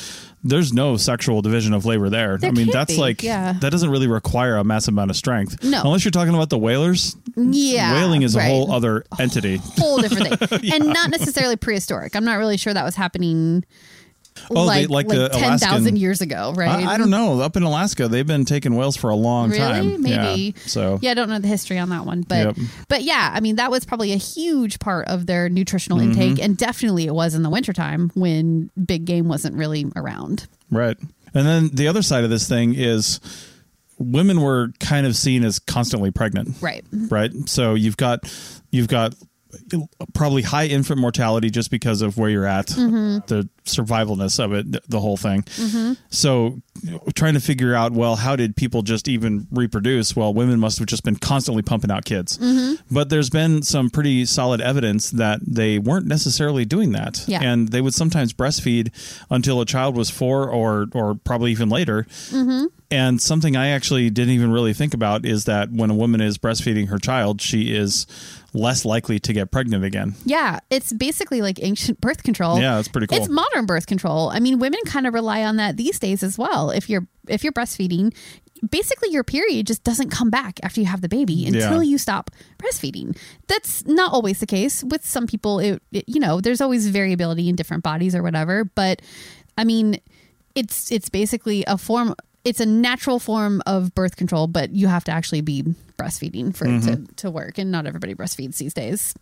there's 0.42 0.72
no 0.72 0.96
sexual 0.96 1.42
division 1.42 1.72
of 1.72 1.84
labor 1.84 2.08
there. 2.08 2.38
There 2.38 2.50
I 2.50 2.52
mean, 2.52 2.68
that's 2.70 2.94
be, 2.94 3.00
like 3.00 3.22
yeah. 3.22 3.52
that 3.54 3.70
doesn't 3.70 3.90
really 3.90 4.08
require 4.08 4.56
a 4.56 4.64
massive 4.64 4.94
amount 4.94 5.10
of 5.10 5.16
strength. 5.16 5.62
No. 5.62 5.82
Unless 5.82 6.04
you're 6.04 6.12
talking 6.12 6.34
about 6.34 6.50
the 6.50 6.58
whalers. 6.58 7.16
Yeah. 7.36 7.94
Whaling 7.94 8.22
is 8.22 8.36
right. 8.36 8.44
a 8.44 8.48
whole 8.48 8.72
other 8.72 9.04
entity. 9.18 9.60
whole 9.78 9.98
different 9.98 10.38
thing, 10.40 10.72
and 10.72 10.86
not 10.86 11.10
necessarily 11.10 11.56
prehistoric. 11.56 12.16
I'm 12.16 12.24
not 12.24 12.38
really 12.38 12.56
sure 12.56 12.74
that 12.74 12.84
was 12.84 12.96
happening. 12.96 13.64
Oh, 14.50 14.62
they- 14.70 14.86
like 14.86 14.90
like 14.90 15.06
like, 15.08 15.18
the 15.18 15.28
ten 15.28 15.58
thousand 15.58 15.98
years 15.98 16.20
ago, 16.20 16.52
right? 16.56 16.86
I, 16.86 16.94
I 16.94 16.98
don't 16.98 17.10
know. 17.10 17.40
Up 17.40 17.56
in 17.56 17.62
Alaska, 17.62 18.08
they've 18.08 18.26
been 18.26 18.44
taking 18.44 18.74
whales 18.76 18.96
for 18.96 19.10
a 19.10 19.14
long 19.14 19.50
Really? 19.50 19.60
time. 19.60 20.02
Maybe. 20.02 20.54
Yeah. 20.56 20.62
So 20.66 20.98
Yeah, 21.02 21.10
I 21.10 21.14
don't 21.14 21.28
know 21.28 21.38
the 21.38 21.48
history 21.48 21.78
on 21.78 21.90
that 21.90 22.06
one, 22.06 22.22
but 22.22 22.46
Yep. 22.46 22.56
but 22.88 23.02
yeah, 23.02 23.30
I 23.34 23.40
mean 23.40 23.56
that 23.56 23.70
was 23.70 23.84
probably 23.84 24.12
a 24.12 24.16
huge 24.16 24.78
part 24.78 25.08
of 25.08 25.26
their 25.26 25.48
nutritional 25.48 25.98
Mm-hmm. 25.98 26.20
intake, 26.20 26.44
and 26.44 26.56
definitely 26.56 27.06
it 27.06 27.14
was 27.14 27.34
in 27.34 27.42
the 27.42 27.50
wintertime 27.50 28.10
when 28.14 28.70
big 28.82 29.04
game 29.04 29.28
wasn't 29.28 29.54
really 29.56 29.86
around. 29.96 30.46
Right. 30.70 30.96
And 31.34 31.46
then 31.46 31.70
the 31.72 31.88
other 31.88 32.02
side 32.02 32.24
of 32.24 32.30
this 32.30 32.48
thing 32.48 32.74
is 32.74 33.20
women 33.98 34.40
were 34.40 34.72
kind 34.80 35.06
of 35.06 35.14
seen 35.16 35.44
as 35.44 35.58
constantly 35.58 36.10
pregnant. 36.10 36.56
Right. 36.60 36.84
Right. 36.92 37.30
So 37.46 37.74
you've 37.74 37.96
got 37.96 38.20
you've 38.70 38.88
got 38.88 39.14
probably 40.14 40.42
high 40.42 40.66
infant 40.66 41.00
mortality 41.00 41.50
just 41.50 41.70
because 41.70 42.02
of 42.02 42.18
where 42.18 42.30
you're 42.30 42.46
at, 42.46 42.68
mm-hmm. 42.68 43.18
the 43.26 43.48
survivalness 43.64 44.42
of 44.42 44.52
it, 44.52 44.88
the 44.88 45.00
whole 45.00 45.16
thing. 45.16 45.42
Mm-hmm. 45.42 45.92
So 46.10 46.60
you 46.82 46.92
know, 46.92 47.02
trying 47.14 47.34
to 47.34 47.40
figure 47.40 47.74
out, 47.74 47.92
well, 47.92 48.16
how 48.16 48.36
did 48.36 48.56
people 48.56 48.82
just 48.82 49.08
even 49.08 49.46
reproduce? 49.50 50.16
Well, 50.16 50.32
women 50.34 50.58
must 50.58 50.78
have 50.78 50.86
just 50.86 51.04
been 51.04 51.16
constantly 51.16 51.62
pumping 51.62 51.90
out 51.90 52.04
kids. 52.04 52.38
Mm-hmm. 52.38 52.94
But 52.94 53.08
there's 53.08 53.30
been 53.30 53.62
some 53.62 53.90
pretty 53.90 54.24
solid 54.24 54.60
evidence 54.60 55.10
that 55.10 55.40
they 55.46 55.78
weren't 55.78 56.06
necessarily 56.06 56.64
doing 56.64 56.92
that. 56.92 57.24
Yeah. 57.26 57.40
And 57.42 57.68
they 57.68 57.80
would 57.80 57.94
sometimes 57.94 58.32
breastfeed 58.32 58.90
until 59.30 59.60
a 59.60 59.66
child 59.66 59.96
was 59.96 60.10
four 60.10 60.48
or 60.48 60.86
or 60.92 61.14
probably 61.14 61.52
even 61.52 61.68
later. 61.68 62.06
And 62.92 63.22
something 63.22 63.56
I 63.56 63.68
actually 63.68 64.10
didn't 64.10 64.34
even 64.34 64.52
really 64.52 64.74
think 64.74 64.92
about 64.92 65.24
is 65.24 65.46
that 65.46 65.72
when 65.72 65.88
a 65.88 65.94
woman 65.94 66.20
is 66.20 66.36
breastfeeding 66.36 66.88
her 66.88 66.98
child, 66.98 67.40
she 67.40 67.74
is 67.74 68.06
less 68.54 68.84
likely 68.84 69.18
to 69.20 69.32
get 69.32 69.50
pregnant 69.50 69.84
again. 69.84 70.14
Yeah, 70.24 70.60
it's 70.70 70.92
basically 70.92 71.40
like 71.42 71.62
ancient 71.62 72.00
birth 72.00 72.22
control. 72.22 72.58
Yeah, 72.60 72.76
that's 72.76 72.88
pretty 72.88 73.06
cool. 73.06 73.18
It's 73.18 73.28
modern 73.28 73.66
birth 73.66 73.86
control. 73.86 74.30
I 74.30 74.40
mean, 74.40 74.58
women 74.58 74.80
kind 74.86 75.06
of 75.06 75.14
rely 75.14 75.42
on 75.44 75.56
that 75.56 75.76
these 75.76 75.98
days 75.98 76.22
as 76.22 76.38
well. 76.38 76.70
If 76.70 76.88
you're 76.90 77.06
if 77.28 77.42
you're 77.44 77.52
breastfeeding, 77.52 78.14
basically 78.68 79.10
your 79.10 79.24
period 79.24 79.66
just 79.66 79.84
doesn't 79.84 80.10
come 80.10 80.30
back 80.30 80.60
after 80.62 80.80
you 80.80 80.86
have 80.86 81.00
the 81.00 81.08
baby 81.08 81.46
until 81.46 81.82
Yeah. 81.82 81.90
you 81.90 81.98
stop 81.98 82.30
breastfeeding. 82.58 83.16
That's 83.48 83.86
not 83.86 84.12
always 84.12 84.40
the 84.40 84.46
case 84.46 84.84
with 84.84 85.04
some 85.04 85.26
people. 85.26 85.58
It, 85.58 85.82
it 85.92 86.04
you 86.06 86.20
know, 86.20 86.40
there's 86.40 86.60
always 86.60 86.88
variability 86.88 87.48
in 87.48 87.56
different 87.56 87.82
bodies 87.82 88.14
or 88.14 88.22
whatever, 88.22 88.64
but 88.64 89.02
I 89.56 89.64
mean, 89.64 89.98
it's 90.54 90.92
it's 90.92 91.08
basically 91.08 91.64
a 91.66 91.78
form 91.78 92.14
it's 92.44 92.60
a 92.60 92.66
natural 92.66 93.18
form 93.18 93.62
of 93.66 93.94
birth 93.94 94.16
control, 94.16 94.46
but 94.46 94.70
you 94.70 94.88
have 94.88 95.04
to 95.04 95.12
actually 95.12 95.40
be 95.40 95.62
breastfeeding 95.96 96.54
for 96.54 96.66
it 96.66 96.82
to, 96.82 96.90
mm-hmm. 96.90 97.04
to 97.16 97.30
work. 97.30 97.58
And 97.58 97.70
not 97.70 97.86
everybody 97.86 98.14
breastfeeds 98.14 98.56
these 98.56 98.74
days. 98.74 99.14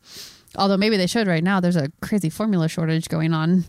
Although 0.57 0.77
maybe 0.79 0.97
they 0.97 1.07
should 1.07 1.27
right 1.27 1.45
now. 1.45 1.61
There's 1.61 1.77
a 1.77 1.93
crazy 2.01 2.31
formula 2.31 2.69
shortage 2.69 3.09
going 3.09 3.33
on. 3.33 3.65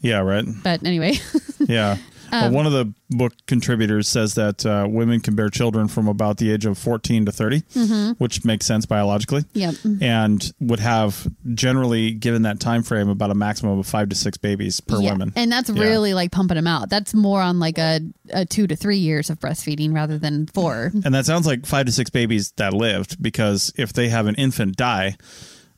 Yeah, 0.00 0.20
right. 0.20 0.44
But 0.62 0.84
anyway, 0.84 1.14
Yeah. 1.68 1.96
Um, 2.30 2.40
well, 2.42 2.50
one 2.52 2.66
of 2.66 2.72
the 2.72 2.92
book 3.10 3.32
contributors 3.46 4.06
says 4.08 4.34
that 4.34 4.64
uh, 4.66 4.86
women 4.88 5.20
can 5.20 5.34
bear 5.34 5.48
children 5.48 5.88
from 5.88 6.08
about 6.08 6.36
the 6.38 6.50
age 6.50 6.66
of 6.66 6.76
14 6.78 7.26
to 7.26 7.32
30, 7.32 8.14
which 8.18 8.44
makes 8.44 8.66
sense 8.66 8.84
biologically. 8.86 9.42
Mm-hmm. 9.54 9.92
Yep. 9.92 10.02
And 10.02 10.52
would 10.60 10.80
have 10.80 11.26
generally, 11.54 12.10
given 12.12 12.42
that 12.42 12.60
time 12.60 12.82
frame, 12.82 13.08
about 13.08 13.30
a 13.30 13.34
maximum 13.34 13.78
of 13.78 13.86
five 13.86 14.08
to 14.10 14.14
six 14.14 14.36
babies 14.36 14.80
per 14.80 15.00
yeah. 15.00 15.12
woman. 15.12 15.32
And 15.36 15.50
that's 15.50 15.70
Yeah. 15.70 15.82
really 15.82 16.14
like 16.14 16.30
pumping 16.32 16.56
them 16.56 16.66
out. 16.66 16.90
That's 16.90 17.14
more 17.14 17.40
on 17.40 17.58
like 17.58 17.78
a, 17.78 18.00
a 18.30 18.44
two 18.44 18.66
to 18.66 18.76
three 18.76 18.98
years 18.98 19.30
of 19.30 19.38
breastfeeding 19.40 19.94
rather 19.94 20.18
than 20.18 20.46
four. 20.48 20.92
And 21.04 21.14
that 21.14 21.24
sounds 21.26 21.46
like 21.46 21.64
five 21.66 21.86
to 21.86 21.92
six 21.92 22.10
babies 22.10 22.52
that 22.56 22.72
lived 22.74 23.22
because 23.22 23.72
if 23.76 23.92
they 23.92 24.08
have 24.10 24.26
an 24.26 24.34
infant 24.34 24.76
die 24.76 25.16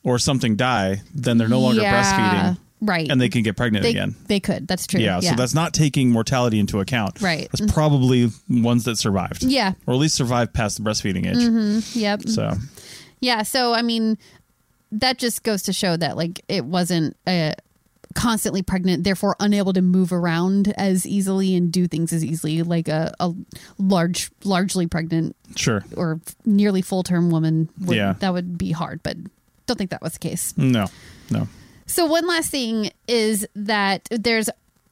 or 0.03 0.19
something 0.19 0.57
die, 0.57 1.03
then 1.15 1.39
they're 1.39 1.49
no 1.49 1.61
longer 1.61 1.83
Yeah, 1.83 2.03
breastfeeding 2.03 2.59
Right. 2.81 3.11
and 3.11 3.21
they 3.21 3.29
can 3.29 3.43
get 3.43 3.57
pregnant 3.57 3.83
they, 3.83 3.90
again. 3.90 4.14
they 4.27 4.40
could. 4.40 4.66
That's 4.66 4.87
true. 4.87 5.01
Yeah, 5.01 5.21
so 5.21 5.35
that's 5.35 5.55
not 5.55 5.75
taking 5.75 6.11
mortality 6.11 6.59
into 6.59 6.81
account. 6.81 7.21
Right. 7.21 7.49
That's 7.53 7.73
probably 7.73 8.31
ones 8.49 8.85
that 8.85 8.97
survived. 8.97 9.43
Yeah. 9.43 9.75
Or 9.87 9.95
at 9.95 10.01
least 10.01 10.14
survived 10.14 10.55
past 10.55 10.79
the 10.79 10.83
breastfeeding 10.83 11.27
age. 11.27 11.85
Yep. 11.95 12.29
So, 12.29 12.55
Yeah. 13.21 13.43
So, 13.43 13.75
I 13.75 13.83
mean, 13.83 14.16
that 14.93 15.19
just 15.19 15.43
goes 15.43 15.62
to 15.64 15.73
show 15.73 15.97
that 15.97 16.16
like 16.16 16.40
it 16.49 16.64
wasn't 16.64 17.16
uh, 17.27 17.53
constantly 18.14 18.62
pregnant, 18.62 19.05
therefore 19.05 19.37
unable 19.40 19.73
to 19.73 19.83
move 19.83 20.12
around 20.12 20.73
as 20.77 21.07
easily 21.07 21.55
and 21.55 21.71
do 21.71 21.87
things 21.87 22.12
as 22.12 22.25
easily 22.25 22.62
like 22.62 22.88
a, 22.88 23.14
a 23.21 23.33
large, 23.79 24.31
largely 24.43 24.87
pregnant 24.87 25.37
sure. 25.55 25.85
or 25.97 26.21
nearly 26.45 26.83
full 26.83 27.02
term 27.02 27.31
woman. 27.31 27.69
Would, 27.83 27.96
Yeah. 27.96 28.15
That 28.21 28.33
would 28.33 28.59
be 28.59 28.73
hard, 28.73 29.02
but 29.02 29.17
don't 29.67 29.77
think 29.77 29.90
that 29.90 30.02
was 30.02 30.15
the 30.15 30.19
case. 30.19 30.54
No, 30.57 30.87
no. 31.31 31.46
So 31.91 32.07
one 32.07 32.27
last 32.27 32.51
thing 32.51 32.91
is 33.09 33.47
that 33.57 34.09
there's 34.11 34.49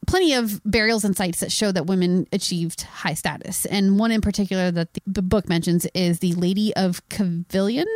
plenty 0.09 0.35
of 0.35 0.61
burials 0.65 1.05
and 1.05 1.17
sites 1.17 1.41
that 1.41 1.53
show 1.53 1.71
that 1.71 1.87
women 1.87 2.27
achieved 2.33 2.83
high 2.83 3.15
status, 3.15 3.67
and 3.67 3.99
one 3.99 4.11
in 4.11 4.21
particular 4.21 4.71
that 4.73 4.99
the, 5.07 5.23
book 5.23 5.49
mentions 5.49 5.87
is 5.95 6.19
the 6.19 6.33
Lady 6.35 6.75
of 6.75 7.07
Cavillon. 7.09 7.87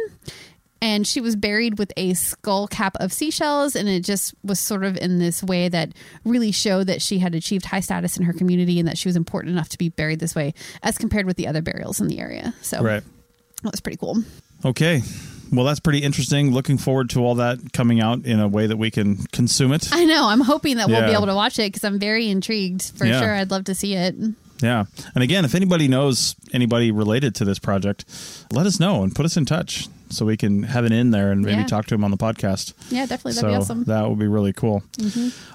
And 0.80 1.06
she 1.06 1.20
was 1.20 1.36
buried 1.36 1.78
with 1.78 1.92
a 1.96 2.12
skull 2.14 2.66
cap 2.66 2.96
of 3.00 3.12
seashells, 3.12 3.76
and 3.76 3.88
it 3.88 4.00
just 4.04 4.34
was 4.44 4.58
sort 4.58 4.84
of 4.84 4.96
in 4.96 5.18
this 5.18 5.42
way 5.42 5.68
that 5.68 5.92
really 6.24 6.50
showed 6.52 6.88
that 6.88 7.00
she 7.00 7.18
had 7.18 7.34
achieved 7.34 7.66
high 7.66 7.80
status 7.80 8.16
in 8.16 8.24
her 8.24 8.32
community 8.32 8.78
and 8.80 8.88
that 8.88 8.98
she 8.98 9.08
was 9.08 9.16
important 9.16 9.52
enough 9.52 9.68
to 9.70 9.78
be 9.78 9.88
buried 9.88 10.18
this 10.20 10.34
way, 10.34 10.54
as 10.82 10.98
compared 10.98 11.26
with 11.26 11.36
the 11.36 11.46
other 11.46 11.62
burials 11.62 12.00
in 12.00 12.08
the 12.08 12.18
area. 12.18 12.52
So 12.62 12.82
Right. 12.82 13.02
that 13.62 13.70
was 13.70 13.80
pretty 13.80 13.96
cool. 13.96 14.22
Okay. 14.64 15.02
Well, 15.52 15.64
that's 15.66 15.80
pretty 15.80 15.98
interesting. 15.98 16.50
Looking 16.52 16.78
forward 16.78 17.10
to 17.10 17.20
all 17.20 17.34
that 17.36 17.72
coming 17.72 18.00
out 18.00 18.24
in 18.24 18.40
a 18.40 18.48
way 18.48 18.66
that 18.66 18.78
we 18.78 18.90
can 18.90 19.18
consume 19.32 19.72
it. 19.72 19.88
I 19.92 20.04
know. 20.04 20.26
I'm 20.28 20.40
hoping 20.40 20.78
that 20.78 20.88
we'll 20.88 21.04
be 21.06 21.12
able 21.12 21.26
to 21.26 21.34
watch 21.34 21.58
it 21.58 21.70
because 21.72 21.84
I'm 21.84 21.98
very 21.98 22.28
intrigued 22.28 22.90
for 22.96 23.04
Yeah. 23.06 23.20
sure. 23.20 23.34
I'd 23.34 23.50
love 23.50 23.64
to 23.64 23.74
see 23.74 23.94
it. 23.94 24.14
Yeah. 24.62 24.84
And 25.14 25.22
again, 25.22 25.44
if 25.44 25.54
anybody 25.54 25.88
knows 25.88 26.36
anybody 26.52 26.90
related 26.90 27.34
to 27.36 27.44
this 27.44 27.58
project, 27.58 28.04
let 28.52 28.64
us 28.66 28.80
know 28.80 29.02
and 29.02 29.14
put 29.14 29.26
us 29.26 29.36
in 29.36 29.44
touch 29.44 29.88
so 30.12 30.24
we 30.26 30.36
can 30.36 30.62
have 30.62 30.84
it 30.84 30.92
in 30.92 31.10
there 31.10 31.32
and 31.32 31.42
maybe 31.42 31.58
Yeah. 31.62 31.66
talk 31.66 31.86
to 31.86 31.94
him 31.94 32.04
on 32.04 32.10
the 32.10 32.16
podcast. 32.16 32.74
Yeah, 32.90 33.06
definitely. 33.06 33.32
That'd 33.32 33.40
so 33.40 33.48
be 33.48 33.54
awesome. 33.54 33.80
Mm-hmm. 33.82 33.90
that 33.90 34.08
would 34.08 34.18
be 34.18 34.26
really 34.28 34.52
cool. 34.52 34.82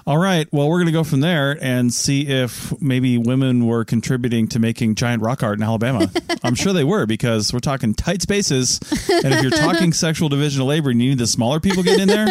All 0.06 0.18
right. 0.18 0.46
Well, 0.52 0.68
we're 0.68 0.76
going 0.78 0.86
to 0.86 0.92
go 0.92 1.04
from 1.04 1.20
there 1.20 1.56
and 1.62 1.92
see 1.92 2.26
if 2.26 2.78
maybe 2.80 3.16
women 3.18 3.66
were 3.66 3.84
contributing 3.84 4.48
to 4.48 4.58
making 4.58 4.94
giant 4.96 5.22
rock 5.22 5.42
art 5.42 5.58
in 5.58 5.62
Alabama. 5.62 6.10
I'm 6.42 6.54
sure 6.54 6.72
they 6.72 6.84
were 6.84 7.06
because 7.06 7.52
we're 7.52 7.58
talking 7.60 7.94
tight 7.94 8.22
spaces. 8.22 8.80
And 9.08 9.32
if 9.34 9.42
you're 9.42 9.50
talking 9.50 9.92
sexual 9.92 10.28
division 10.28 10.60
of 10.62 10.68
labor 10.68 10.90
and 10.90 11.00
you 11.02 11.10
need 11.10 11.18
the 11.18 11.26
smaller 11.26 11.60
people 11.60 11.82
getting 11.82 12.02
in 12.02 12.08
there, 12.08 12.28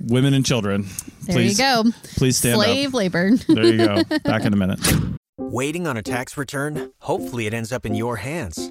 women 0.00 0.34
and 0.34 0.44
children. 0.44 0.86
there 1.22 1.36
please, 1.36 1.58
you 1.58 1.64
go. 1.64 1.84
Please 2.16 2.36
stand 2.36 2.56
Slave 2.56 2.88
up. 2.88 2.94
labor. 2.94 3.36
There 3.36 3.64
you 3.64 3.76
go. 3.78 4.02
Back 4.24 4.44
in 4.44 4.52
a 4.52 4.56
minute. 4.56 4.80
Waiting 5.38 5.86
on 5.86 5.96
a 5.96 6.02
tax 6.02 6.36
return? 6.36 6.92
Hopefully, 7.00 7.46
it 7.46 7.54
ends 7.54 7.72
up 7.72 7.84
in 7.86 7.94
your 7.94 8.16
hands. 8.16 8.70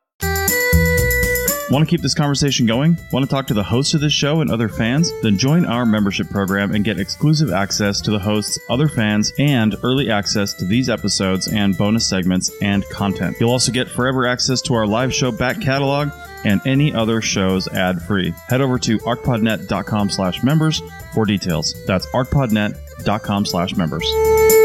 Want 1.71 1.87
to 1.87 1.89
keep 1.89 2.01
this 2.01 2.13
conversation 2.13 2.65
going? 2.65 2.97
Want 3.13 3.23
to 3.23 3.33
talk 3.33 3.47
to 3.47 3.53
the 3.53 3.63
host 3.63 3.93
of 3.93 4.01
this 4.01 4.11
show 4.11 4.41
and 4.41 4.51
other 4.51 4.67
fans? 4.67 5.09
Then 5.21 5.37
join 5.37 5.65
our 5.65 5.85
membership 5.85 6.29
program 6.29 6.75
and 6.75 6.83
get 6.83 6.99
exclusive 6.99 7.49
access 7.49 8.01
to 8.01 8.11
the 8.11 8.19
hosts, 8.19 8.59
other 8.69 8.89
fans, 8.89 9.31
and 9.39 9.77
early 9.81 10.11
access 10.11 10.53
to 10.55 10.65
these 10.65 10.89
episodes 10.89 11.47
and 11.47 11.77
bonus 11.77 12.05
segments 12.05 12.51
and 12.61 12.83
content. 12.89 13.37
You'll 13.39 13.51
also 13.51 13.71
get 13.71 13.87
forever 13.87 14.27
access 14.27 14.61
to 14.63 14.73
our 14.73 14.85
live 14.85 15.13
show 15.13 15.31
back 15.31 15.61
catalog 15.61 16.09
and 16.43 16.59
any 16.65 16.93
other 16.93 17.21
shows 17.21 17.69
ad-free. 17.69 18.33
Head 18.49 18.59
over 18.59 18.77
to 18.79 18.97
arcpodnet.com 18.97 20.09
slash 20.09 20.43
members 20.43 20.81
for 21.13 21.23
details. 21.23 21.73
That's 21.85 22.05
arcpodnet.com 22.07 23.45
slash 23.45 23.77
members. 23.77 24.60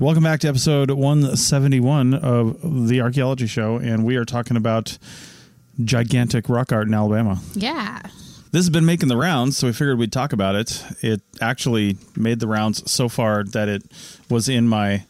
Welcome 0.00 0.24
back 0.24 0.40
to 0.40 0.48
episode 0.48 0.90
171 0.90 2.14
of 2.14 2.88
the 2.88 3.00
Archaeology 3.00 3.46
Show, 3.46 3.76
and 3.76 4.04
we 4.04 4.16
are 4.16 4.24
talking 4.24 4.56
about 4.56 4.98
gigantic 5.82 6.48
rock 6.48 6.72
art 6.72 6.88
in 6.88 6.94
Alabama. 6.94 7.40
Yeah. 7.54 8.00
This 8.50 8.60
has 8.60 8.70
been 8.70 8.84
making 8.84 9.08
the 9.08 9.16
rounds, 9.16 9.56
so 9.56 9.66
we 9.66 9.72
figured 9.72 9.98
we'd 9.98 10.12
talk 10.12 10.32
about 10.32 10.54
it. 10.54 10.84
It 11.00 11.22
actually 11.40 11.96
made 12.16 12.40
the 12.40 12.46
rounds 12.46 12.90
so 12.90 13.08
far 13.08 13.44
that 13.44 13.68
it 13.68 13.82
was 14.28 14.48
in 14.48 14.68
my 14.68 15.04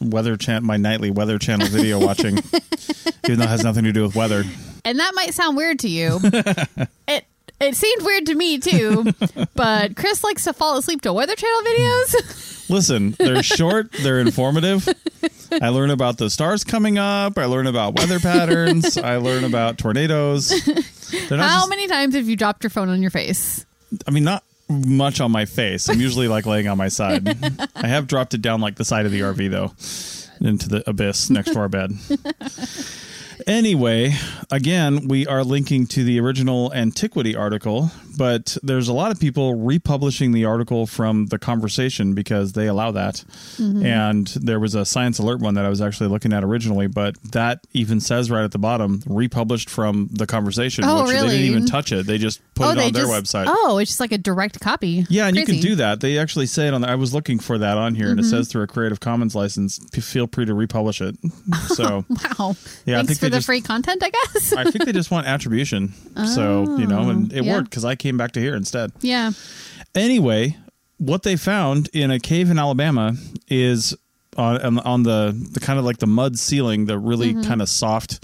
weather 0.00 0.36
chan 0.36 0.64
my 0.64 0.76
nightly 0.76 1.10
weather 1.10 1.38
channel 1.38 1.68
video 1.68 1.98
watching, 2.04 2.38
even 3.24 3.38
though 3.38 3.44
it 3.44 3.48
has 3.48 3.62
nothing 3.62 3.84
to 3.84 3.92
do 3.92 4.02
with 4.02 4.16
weather. 4.16 4.44
And 4.84 4.98
that 4.98 5.12
might 5.14 5.34
sound 5.34 5.56
weird 5.56 5.78
to 5.80 5.88
you. 5.88 6.18
it 7.08 7.26
it 7.60 7.76
seemed 7.76 8.02
weird 8.02 8.26
to 8.26 8.34
me 8.34 8.58
too, 8.58 9.06
but 9.54 9.96
Chris 9.96 10.24
likes 10.24 10.44
to 10.44 10.52
fall 10.52 10.76
asleep 10.76 11.02
to 11.02 11.12
Weather 11.12 11.34
Channel 11.36 11.60
videos. 11.62 12.68
Listen, 12.70 13.14
they're 13.18 13.42
short, 13.42 13.92
they're 14.02 14.20
informative. 14.20 14.88
I 15.60 15.68
learn 15.70 15.90
about 15.90 16.18
the 16.18 16.30
stars 16.30 16.62
coming 16.64 16.96
up. 16.98 17.36
I 17.36 17.46
learn 17.46 17.66
about 17.66 17.96
weather 17.98 18.20
patterns. 18.20 18.96
I 18.96 19.16
learn 19.16 19.42
about 19.44 19.78
tornadoes. 19.78 20.50
Not 21.30 21.40
How 21.40 21.58
just- 21.58 21.70
many 21.70 21.88
times 21.88 22.14
have 22.14 22.28
you 22.28 22.36
dropped 22.36 22.62
your 22.62 22.70
phone 22.70 22.88
on 22.88 23.02
your 23.02 23.10
face? 23.10 23.66
I 24.06 24.12
mean, 24.12 24.22
not 24.24 24.44
much 24.68 25.20
on 25.20 25.32
my 25.32 25.46
face. 25.46 25.88
I'm 25.88 26.00
usually 26.00 26.28
like 26.28 26.46
laying 26.46 26.68
on 26.68 26.78
my 26.78 26.86
side. 26.86 27.26
I 27.74 27.88
have 27.88 28.06
dropped 28.06 28.34
it 28.34 28.40
down 28.42 28.60
like 28.60 28.76
the 28.76 28.84
side 28.84 29.04
of 29.06 29.10
the 29.10 29.20
RV 29.20 29.50
though, 29.50 30.46
into 30.48 30.68
the 30.68 30.88
abyss 30.88 31.28
next 31.28 31.52
to 31.54 31.58
our 31.58 31.68
bed. 31.68 31.90
Anyway, 33.46 34.14
again, 34.50 35.08
we 35.08 35.26
are 35.26 35.44
linking 35.44 35.86
to 35.88 36.04
the 36.04 36.20
original 36.20 36.72
antiquity 36.72 37.34
article, 37.36 37.90
but 38.20 38.58
there's 38.62 38.88
a 38.88 38.92
lot 38.92 39.10
of 39.10 39.18
people 39.18 39.54
republishing 39.54 40.32
the 40.32 40.44
article 40.44 40.86
from 40.86 41.24
the 41.26 41.38
conversation 41.38 42.12
because 42.12 42.52
they 42.52 42.66
allow 42.66 42.90
that. 42.90 43.24
And 43.58 44.26
there 44.28 44.60
was 44.60 44.74
a 44.74 44.84
science 44.84 45.18
alert 45.18 45.40
one 45.40 45.54
that 45.54 45.64
I 45.64 45.70
was 45.70 45.80
actually 45.80 46.10
looking 46.10 46.34
at 46.34 46.44
originally, 46.44 46.86
but 46.86 47.16
that 47.32 47.66
even 47.72 47.98
says 47.98 48.30
right 48.30 48.44
at 48.44 48.52
the 48.52 48.58
bottom, 48.58 49.02
republished 49.06 49.70
from 49.70 50.10
the 50.12 50.26
conversation, 50.26 50.84
Oh, 50.86 51.04
which 51.04 51.12
they 51.16 51.22
didn't 51.22 51.40
even 51.46 51.64
touch 51.66 51.92
it. 51.92 52.06
They 52.06 52.18
just 52.18 52.42
put 52.54 52.76
it 52.76 52.84
on 52.84 52.92
their 52.92 53.04
just 53.06 53.10
website. 53.34 53.46
Oh, 53.48 53.78
it's 53.78 53.90
just 53.92 54.00
like 54.00 54.12
a 54.12 54.18
direct 54.18 54.60
copy. 54.60 55.06
Yeah, 55.08 55.26
and 55.26 55.36
you 55.36 55.46
can 55.46 55.60
do 55.60 55.76
that. 55.76 56.00
They 56.00 56.18
actually 56.18 56.46
say 56.46 56.68
it 56.68 56.74
on. 56.74 56.82
The, 56.82 56.90
I 56.90 56.96
was 56.96 57.14
looking 57.14 57.38
for 57.38 57.56
that 57.56 57.78
on 57.78 57.94
here, 57.94 58.10
and 58.10 58.18
it 58.18 58.24
Mm-hmm. 58.24 58.30
says 58.36 58.48
through 58.48 58.64
a 58.64 58.66
Creative 58.66 59.00
Commons 59.00 59.34
license, 59.34 59.78
p- 59.92 60.02
feel 60.02 60.26
free 60.26 60.44
to 60.44 60.52
republish 60.54 61.00
it. 61.00 61.16
So 61.70 62.04
Wow. 62.38 62.54
Yeah, 62.84 62.98
I 63.00 63.04
think 63.04 63.18
for 63.18 63.30
the 63.30 63.36
just- 63.38 63.46
free 63.46 63.60
content, 63.62 64.02
I 64.04 64.10
guess. 64.10 64.52
I 64.52 64.64
think 64.70 64.84
they 64.84 64.92
just 64.92 65.10
want 65.10 65.26
attribution. 65.26 65.94
so 66.34 66.76
you 66.76 66.86
know, 66.86 67.08
and 67.08 67.32
it 67.32 67.40
Oh, 67.40 67.44
yeah. 67.44 67.52
worked 67.54 67.70
because 67.70 67.84
I 67.84 67.94
came 68.10 68.16
back 68.18 68.32
to 68.32 68.40
here 68.40 68.56
instead. 68.56 68.90
yeah. 69.00 69.30
Anyway, 69.94 70.56
what 70.98 71.22
they 71.22 71.36
found 71.36 71.88
in 71.92 72.10
a 72.10 72.18
cave 72.20 72.50
in 72.50 72.58
Alabama 72.58 73.14
is 73.48 73.94
on 74.36 74.78
on, 74.80 75.02
the 75.02 75.32
the 75.52 75.60
kind 75.60 75.78
of 75.78 75.84
like 75.84 75.98
the 75.98 76.06
mud 76.06 76.38
ceiling, 76.38 76.86
the 76.86 76.98
really 76.98 77.32
Mm-hmm. 77.34 77.48
kind 77.48 77.62
of 77.62 77.68
soft. 77.68 78.20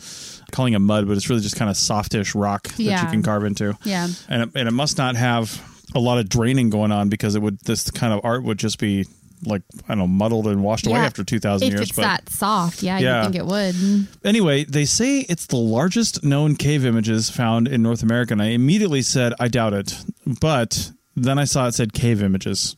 Calling 0.53 0.74
it 0.74 0.78
mud, 0.78 1.09
but 1.09 1.16
it's 1.16 1.28
really 1.28 1.43
just 1.43 1.57
kind 1.57 1.68
of 1.68 1.76
softish 1.76 2.34
rock 2.37 2.68
that 2.68 2.78
you 2.78 3.11
can 3.11 3.20
carve 3.22 3.45
into. 3.45 3.76
Yeah. 3.82 4.07
and 4.28 4.43
it, 4.45 4.49
and 4.55 4.68
it 4.68 4.72
must 4.72 4.97
not 4.97 5.16
have 5.16 5.61
a 5.93 5.99
lot 5.99 6.18
of 6.18 6.28
draining 6.28 6.70
going 6.70 6.93
on 6.93 7.09
because 7.09 7.34
it 7.34 7.43
would 7.43 7.59
this 7.64 7.91
kind 7.91 8.12
of 8.14 8.20
art 8.24 8.45
would 8.45 8.57
just 8.57 8.78
be 8.78 9.07
like 9.47 9.62
I 9.84 9.88
don't 9.88 9.99
know 9.99 10.07
muddled 10.07 10.47
and 10.49 10.62
washed 10.62 10.86
away 10.86 10.99
Yeah. 10.99 11.07
after 11.07 11.24
two 11.24 11.38
thousand 11.40 11.68
years. 11.68 11.82
it's 11.82 11.92
But 11.97 12.03
that 12.03 12.28
soft, 12.30 12.82
yeah, 12.82 12.99
Yeah. 12.99 13.18
you 13.18 13.24
think 13.24 13.36
it 13.36 13.47
would. 13.47 14.09
anyway, 14.24 14.64
they 14.64 14.84
say 14.84 15.20
it's 15.20 15.47
the 15.47 15.57
largest 15.57 16.24
known 16.24 16.57
cave 16.57 16.84
images 16.84 17.30
found 17.30 17.68
in 17.68 17.82
North 17.82 18.03
America, 18.03 18.32
and 18.32 18.42
I 18.42 18.47
immediately 18.47 19.03
said 19.03 19.32
I 19.40 19.49
doubt 19.49 19.72
it, 19.74 19.97
but 20.40 20.90
then 21.16 21.38
I 21.38 21.44
saw 21.44 21.66
it 21.66 21.74
said 21.74 21.92
cave 21.94 22.22
images 22.22 22.76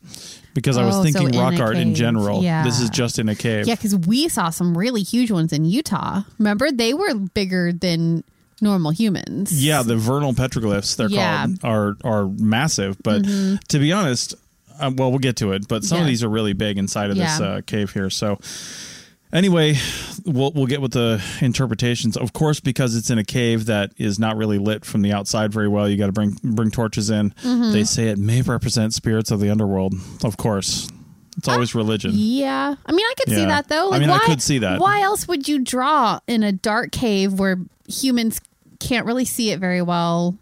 because 0.55 0.77
I 0.77 0.85
was 0.85 0.95
Oh, 0.97 0.99
so 0.99 1.11
thinking 1.12 1.39
rock 1.41 1.55
a 1.55 1.62
art 1.62 1.77
in 1.77 1.95
general. 1.95 2.43
Yeah. 2.43 2.62
This 2.64 2.81
is 2.81 2.91
just 2.91 3.19
in 3.19 3.29
a 3.29 3.35
cave. 3.35 3.66
Yeah, 3.66 3.75
because 3.75 3.95
we 3.97 4.29
saw 4.29 4.51
some 4.51 4.77
really 4.79 5.03
huge 5.03 5.31
ones 5.31 5.53
in 5.53 5.64
Utah. 5.64 6.23
Remember, 6.39 6.71
they 6.71 6.95
were 6.95 7.14
bigger 7.14 7.73
than 7.73 8.23
normal 8.61 8.91
humans. 8.91 9.53
Yeah, 9.64 9.83
the 9.83 9.97
Vernal 9.97 10.35
petroglyphs 10.35 10.97
they're 10.97 11.09
Yeah. 11.09 11.47
Mm-hmm. 11.47 11.55
called 11.57 11.97
are 12.05 12.23
are 12.23 12.29
massive, 12.29 12.97
but 13.03 13.25
to 13.25 13.79
be 13.79 13.93
honest, 13.93 14.35
uh, 14.79 14.91
well, 14.95 15.11
we'll 15.11 15.18
get 15.18 15.37
to 15.37 15.53
it. 15.53 15.68
But 15.68 15.85
some 15.85 16.01
of 16.01 16.07
these 16.07 16.22
are 16.24 16.29
really 16.29 16.53
big 16.53 16.79
inside 16.79 17.11
of 17.11 17.16
this 17.16 17.41
uh, 17.41 17.61
cave 17.66 17.93
here. 17.93 18.11
So 18.11 18.39
anyway, 19.33 19.76
we'll 20.24 20.53
we'll 20.53 20.66
get 20.66 20.81
with 20.81 20.93
the 20.93 21.22
interpretations. 21.41 22.16
Of 22.16 22.33
course, 22.33 22.61
because 22.61 22.97
it's 22.97 23.11
in 23.11 23.18
a 23.18 23.24
cave 23.24 23.66
that 23.66 23.93
is 23.97 24.18
not 24.18 24.37
really 24.37 24.59
lit 24.59 24.85
from 24.85 25.03
the 25.03 25.12
outside 25.12 25.53
very 25.53 25.68
well, 25.68 25.89
you 25.89 25.97
got 25.97 26.07
to 26.07 26.12
bring 26.12 26.37
bring 26.43 26.70
torches 26.70 27.11
in. 27.11 27.31
Mm-hmm. 27.43 27.72
They 27.72 27.85
say 27.85 28.09
it 28.09 28.18
may 28.18 28.43
represent 28.43 28.95
spirits 28.95 29.31
of 29.31 29.41
the 29.41 29.51
underworld. 29.51 29.95
Of 30.24 30.37
course, 30.37 30.89
it's 31.37 31.49
always 31.49 31.74
religion. 31.74 32.12
Yeah, 32.14 32.74
I 32.87 32.93
mean, 32.93 33.07
I 33.07 33.14
could 33.18 33.35
see 33.35 33.45
that 33.45 33.68
though. 33.68 33.89
I 33.89 33.91
Like, 33.91 34.01
mean, 34.01 34.11
I 34.11 34.18
could 34.20 34.43
see 34.43 34.59
that. 34.59 34.81
Why 34.81 35.03
else 35.03 35.29
would 35.29 35.49
you 35.49 35.59
draw 35.61 36.20
in 36.26 36.43
a 36.43 36.53
dark 36.53 36.93
cave 36.93 37.35
where 37.39 37.59
humans 37.89 38.41
can't 38.81 39.07
really 39.07 39.24
see 39.24 39.51
it 39.51 39.59
very 39.59 39.83
well, 39.83 40.37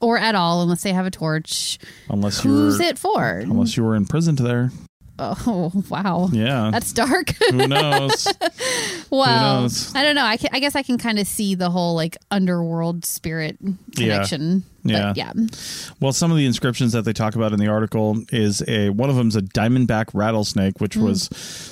or 0.00 0.18
at 0.18 0.34
all, 0.34 0.62
unless 0.62 0.82
they 0.82 0.92
have 0.92 1.06
a 1.06 1.10
torch? 1.10 1.78
Unless 2.08 2.44
you 2.44 2.50
Who's 2.50 2.78
were 2.78 2.84
it 2.84 2.98
for? 2.98 3.24
unless 3.38 3.76
you 3.76 3.84
were 3.84 3.94
imprisoned 3.94 4.38
there. 4.38 4.70
Oh, 5.18 5.70
wow. 5.90 6.28
Yeah. 6.32 6.70
That's 6.72 6.92
dark. 6.92 7.30
Who 7.50 7.68
knows? 7.68 8.26
well, 9.10 9.62
knows? 9.62 9.94
I 9.94 10.02
don't 10.02 10.14
know. 10.14 10.24
I, 10.24 10.36
can, 10.38 10.48
I 10.52 10.60
guess 10.60 10.74
I 10.74 10.82
can 10.82 10.96
kind 10.98 11.18
of 11.18 11.26
see 11.26 11.54
the 11.54 11.68
whole 11.70 11.94
like 11.94 12.16
underworld 12.30 13.04
spirit 13.04 13.58
Yeah. 13.60 13.74
connection. 14.14 14.64
Yeah. 14.84 15.08
But 15.08 15.16
yeah. 15.16 15.32
Well, 16.00 16.12
some 16.12 16.30
of 16.30 16.36
the 16.36 16.46
inscriptions 16.46 16.92
that 16.92 17.02
they 17.04 17.12
talk 17.12 17.34
about 17.36 17.52
in 17.52 17.58
the 17.58 17.68
article 17.68 18.18
is 18.32 18.62
a 18.68 18.90
one 18.90 19.10
of 19.10 19.16
them 19.16 19.28
is 19.28 19.36
a 19.36 19.42
diamondback 19.42 20.06
rattlesnake, 20.14 20.80
which 20.80 20.96
Mm. 20.96 21.02
was 21.02 21.28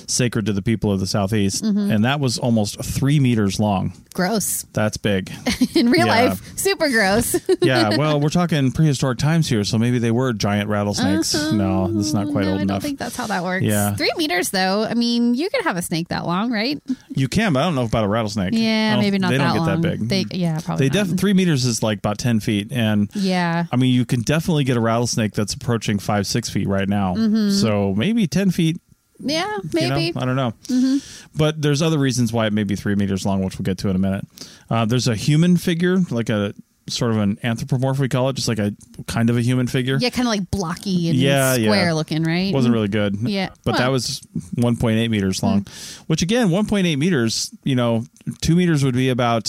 sacred 0.07 0.45
to 0.45 0.53
the 0.53 0.61
people 0.61 0.91
of 0.91 0.99
the 0.99 1.07
southeast, 1.07 1.63
Mm-hmm. 1.63 1.91
and 1.91 2.05
that 2.05 2.19
was 2.19 2.37
almost 2.37 2.83
three 2.83 3.19
meters 3.19 3.59
long. 3.59 3.93
Gross. 4.13 4.65
That's 4.73 4.97
big. 4.97 5.31
In 5.75 5.89
real 5.89 6.07
Yeah. 6.07 6.29
life, 6.29 6.57
super 6.57 6.89
gross. 6.89 7.35
yeah. 7.61 7.95
Well, 7.97 8.19
we're 8.19 8.29
talking 8.41 8.71
prehistoric 8.71 9.17
times 9.19 9.47
here, 9.47 9.63
so 9.63 9.77
maybe 9.77 9.99
they 9.99 10.11
were 10.11 10.33
giant 10.33 10.67
rattlesnakes. 10.69 11.33
No, 11.51 11.87
that's 11.91 12.13
not 12.13 12.27
quite 12.31 12.45
no, 12.45 12.51
old 12.53 12.53
enough. 12.53 12.53
I 12.53 12.57
don't 12.57 12.61
enough. 12.61 12.83
think 12.83 12.99
that's 12.99 13.15
how 13.15 13.27
that 13.27 13.43
works. 13.43 13.63
Yeah. 13.65 13.95
Three 13.95 14.11
meters, 14.17 14.49
though. 14.49 14.83
I 14.83 14.93
mean, 14.95 15.35
you 15.35 15.49
could 15.49 15.63
have 15.63 15.77
a 15.77 15.81
snake 15.81 16.09
that 16.09 16.25
long, 16.25 16.51
right? 16.51 16.81
You 17.09 17.27
can, 17.27 17.53
but 17.53 17.59
I 17.61 17.63
don't 17.63 17.75
know 17.75 17.83
about 17.85 18.03
a 18.03 18.07
rattlesnake. 18.07 18.53
Yeah, 18.53 18.97
maybe 18.97 19.19
not 19.19 19.29
They 19.31 19.37
that 19.37 19.43
don't 19.45 19.53
get 19.53 19.59
long. 19.59 19.81
that 19.81 19.99
big. 19.99 20.09
They, 20.09 20.37
yeah, 20.37 20.59
probably 20.63 20.89
They 20.89 20.97
not. 20.99 21.07
def- 21.07 21.19
three 21.19 21.33
meters 21.33 21.63
is 21.65 21.81
like 21.83 21.99
about 21.99 22.17
ten 22.17 22.39
feet, 22.39 22.71
and 22.71 22.98
yeah. 23.13 23.65
I 23.71 23.75
mean 23.75 23.93
you 23.93 24.05
can 24.05 24.21
definitely 24.21 24.63
get 24.63 24.77
a 24.77 24.81
rattlesnake 24.81 25.33
that's 25.33 25.53
approaching 25.53 25.99
five 25.99 26.27
six 26.27 26.49
feet 26.49 26.67
right 26.67 26.89
now. 26.89 27.15
So 27.51 27.93
maybe 27.95 28.27
ten 28.27 28.51
feet. 28.51 28.81
Yeah, 29.21 29.41
you 29.45 29.47
know? 29.49 29.57
Mm-hmm. 29.57 29.69
maybe. 29.73 30.09
Mm-hmm. 30.11 30.19
I 30.19 30.25
don't 30.25 30.35
know. 30.37 30.99
But 31.35 31.61
there's 31.61 31.81
other 31.81 31.97
reasons 31.99 32.31
why 32.31 32.47
it 32.47 32.53
may 32.53 32.63
be 32.63 32.75
three 32.75 32.95
meters 32.95 33.25
long, 33.25 33.43
which 33.43 33.57
we'll 33.57 33.65
get 33.65 33.77
to 33.79 33.89
in 33.89 33.95
a 33.95 33.99
minute. 33.99 34.25
Uh, 34.69 34.85
there's 34.85 35.07
a 35.09 35.15
human 35.15 35.57
figure, 35.57 35.97
like 36.09 36.29
a 36.29 36.53
sort 36.87 37.11
of 37.11 37.17
an 37.17 37.35
anthropomorph, 37.43 37.99
we 37.99 38.09
call 38.09 38.29
it, 38.29 38.33
just 38.33 38.47
like 38.47 38.59
a 38.59 38.73
kind 39.07 39.29
of 39.29 39.37
a 39.37 39.41
human 39.41 39.67
figure. 39.67 39.97
Yeah, 39.99 40.09
kind 40.09 40.27
of 40.27 40.31
like 40.31 40.49
blocky 40.51 41.09
and 41.09 41.17
Yeah, 41.17 41.53
square 41.53 41.87
yeah. 41.87 41.93
looking, 41.93 42.23
right? 42.23 42.53
wasn't 42.53 42.73
really 42.73 42.87
good. 42.87 43.15
Yeah. 43.21 43.49
But 43.63 43.77
that 43.77 43.89
was 43.89 44.21
1.8 44.55 45.09
meters 45.09 45.43
long, 45.43 45.67
which 46.07 46.21
again, 46.21 46.49
1.8 46.49 46.97
meters, 46.97 47.51
you 47.63 47.75
know, 47.75 48.05
two 48.41 48.55
meters 48.55 48.83
would 48.83 48.95
be 48.95 49.09
about 49.09 49.45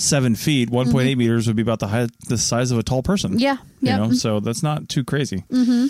seven 0.00 0.34
feet. 0.34 0.70
1.8 0.70 1.16
meters 1.16 1.46
would 1.46 1.56
be 1.56 1.62
about 1.62 1.78
the 1.80 1.88
height, 1.88 2.10
the 2.28 2.38
size 2.38 2.70
of 2.70 2.78
a 2.78 2.82
tall 2.82 3.02
person. 3.02 3.32
Mm-hmm. 3.32 3.38
Yeah. 3.40 3.56
You 3.80 3.96
know, 3.96 4.12
so 4.12 4.40
that's 4.40 4.62
not 4.62 4.88
too 4.88 5.04
crazy. 5.04 5.44
Mm-hmm. 5.50 5.86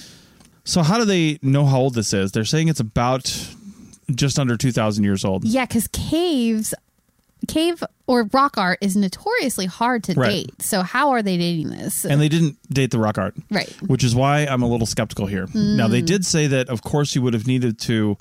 So 0.64 0.82
how 0.82 0.98
do 0.98 1.04
they 1.04 1.38
know 1.42 1.64
how 1.64 1.78
old 1.80 1.94
this 1.94 2.12
is? 2.12 2.32
They're 2.32 2.44
saying 2.44 2.68
it's 2.68 2.80
about 2.80 3.24
just 4.14 4.38
under 4.38 4.56
2,000 4.56 5.04
years 5.04 5.24
old. 5.24 5.44
Yeah, 5.44 5.64
because 5.64 5.86
caves, 5.88 6.74
cave 7.48 7.82
or 8.06 8.24
rock 8.32 8.58
art 8.58 8.78
is 8.80 8.96
notoriously 8.96 9.66
hard 9.66 10.02
to 10.04 10.14
Right. 10.14 10.46
date. 10.46 10.62
So 10.62 10.82
how 10.82 11.10
are 11.10 11.22
they 11.22 11.38
dating 11.38 11.70
this? 11.70 12.04
And 12.04 12.20
they 12.20 12.28
didn't 12.28 12.56
date 12.72 12.90
the 12.90 12.98
rock 12.98 13.16
art. 13.18 13.34
Right. 13.50 13.70
Which 13.86 14.04
is 14.04 14.14
why 14.14 14.40
I'm 14.46 14.62
a 14.62 14.68
little 14.68 14.86
skeptical 14.86 15.26
here. 15.26 15.46
Now, 15.54 15.86
Mm. 15.86 15.90
they 15.92 16.02
did 16.02 16.26
say 16.26 16.46
that, 16.48 16.68
of 16.68 16.82
course, 16.82 17.14
you 17.14 17.22
would 17.22 17.34
have 17.34 17.46
needed 17.46 17.78
to 17.82 18.16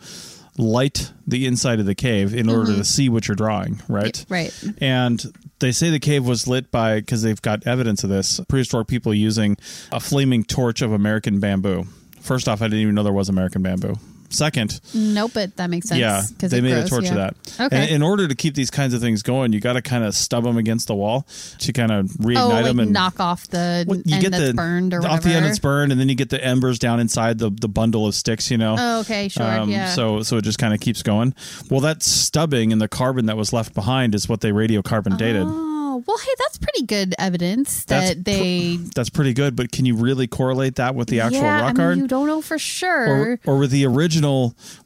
light 0.59 1.13
the 1.25 1.47
inside 1.47 1.79
of 1.79 1.85
the 1.85 1.95
cave 1.95 2.35
in 2.35 2.49
order 2.49 2.75
to 2.75 2.83
see 2.83 3.07
what 3.07 3.27
you're 3.27 3.35
drawing, 3.35 3.81
right? 3.87 4.13
Mm-hmm. 4.13 4.33
right. 4.33 4.63
And 4.81 5.23
they 5.59 5.71
say 5.71 5.89
the 5.89 5.99
cave 5.99 6.25
was 6.25 6.47
lit 6.47 6.69
by, 6.69 6.99
because 6.99 7.21
they've 7.21 7.41
got 7.41 7.65
evidence 7.65 8.03
of 8.03 8.09
this, 8.09 8.41
prehistoric 8.49 8.87
people 8.87 9.13
using 9.13 9.57
a 9.91 9.99
flaming 9.99 10.43
torch 10.43 10.81
of 10.81 10.91
American 10.91 11.39
bamboo. 11.39 11.85
First 12.19 12.49
off, 12.49 12.61
I 12.61 12.65
didn't 12.65 12.79
even 12.79 12.95
know 12.95 13.03
there 13.03 13.13
was 13.13 13.29
American 13.29 13.63
bamboo. 13.63 13.95
Second, 14.29 14.79
Nope, 14.93 15.31
but 15.33 15.55
that 15.57 15.69
makes 15.69 15.87
sense. 15.89 15.99
yeah, 15.99 16.21
'cause 16.39 16.51
they 16.51 16.61
made 16.61 16.71
grows, 16.73 16.85
a 16.85 16.89
torch 16.89 17.03
yeah. 17.05 17.09
of 17.11 17.15
that. 17.15 17.35
Okay. 17.65 17.75
And 17.83 17.89
in 17.91 18.01
order 18.03 18.27
to 18.27 18.35
keep 18.35 18.53
these 18.55 18.69
kinds 18.69 18.93
of 18.93 19.01
things 19.01 19.23
going, 19.23 19.53
you 19.53 19.59
got 19.59 19.73
to 19.73 19.81
kind 19.81 20.03
of 20.03 20.13
stub 20.15 20.43
them 20.43 20.57
against 20.57 20.87
the 20.87 20.95
wall 20.95 21.25
to 21.59 21.73
kind 21.73 21.91
of 21.91 22.05
reignite 22.19 22.41
oh, 22.43 22.47
like 22.49 22.65
them 22.65 22.79
and 22.79 22.91
knock 22.93 23.19
off 23.19 23.47
the 23.47 23.85
Well, 23.87 24.01
you 24.05 24.13
end 24.15 24.21
get 24.23 24.31
that's 24.31 24.43
the 24.47 24.53
burned 24.53 24.93
or 24.93 24.99
whatever. 24.99 25.15
off 25.17 25.23
the 25.23 25.31
end 25.31 25.45
that's 25.45 25.59
burned, 25.59 25.91
and 25.91 25.99
then 25.99 26.09
you 26.09 26.15
get 26.15 26.29
the 26.29 26.43
embers 26.43 26.77
down 26.79 26.99
inside 26.99 27.39
the 27.39 27.49
the 27.49 27.67
bundle 27.69 28.05
of 28.07 28.13
sticks. 28.15 28.51
You 28.51 28.57
know. 28.57 28.75
Oh, 28.77 28.99
okay, 29.01 29.27
sure, 29.29 29.43
Um, 29.45 29.69
yeah. 29.69 29.93
So 29.93 30.21
so 30.21 30.37
it 30.37 30.43
just 30.43 30.59
kind 30.59 30.73
of 30.73 30.79
keeps 30.79 31.01
going. 31.01 31.33
Well, 31.69 31.79
that 31.81 32.03
stubbing 32.03 32.71
and 32.71 32.81
the 32.81 32.87
carbon 32.87 33.25
that 33.25 33.37
was 33.37 33.51
left 33.53 33.73
behind 33.73 34.13
is 34.15 34.29
what 34.29 34.41
they 34.41 34.51
radiocarbon 34.51 35.17
dated. 35.17 35.43
Oh, 35.45 36.03
well, 36.07 36.17
hey, 36.17 36.31
that's 36.37 36.57
pretty 36.57 36.85
good 36.85 37.13
evidence 37.19 37.83
That's 37.85 38.09
that 38.09 38.23
they. 38.25 38.77
That's 38.95 39.09
pretty 39.09 39.33
good, 39.33 39.55
but 39.55 39.71
can 39.71 39.85
you 39.85 39.95
really 39.95 40.27
correlate 40.27 40.75
that 40.75 40.95
with 40.95 41.07
the 41.09 41.19
actual 41.21 41.41
yeah, 41.41 41.61
rock 41.61 41.69
I 41.71 41.73
mean, 41.73 41.81
art? 41.81 41.97
you 41.97 42.07
don't 42.07 42.27
know 42.27 42.41
for 42.41 42.57
sure. 42.59 43.07
or 43.07 43.39
or 43.45 43.57
were 43.57 43.67
the 43.67 43.85
original 43.85 44.18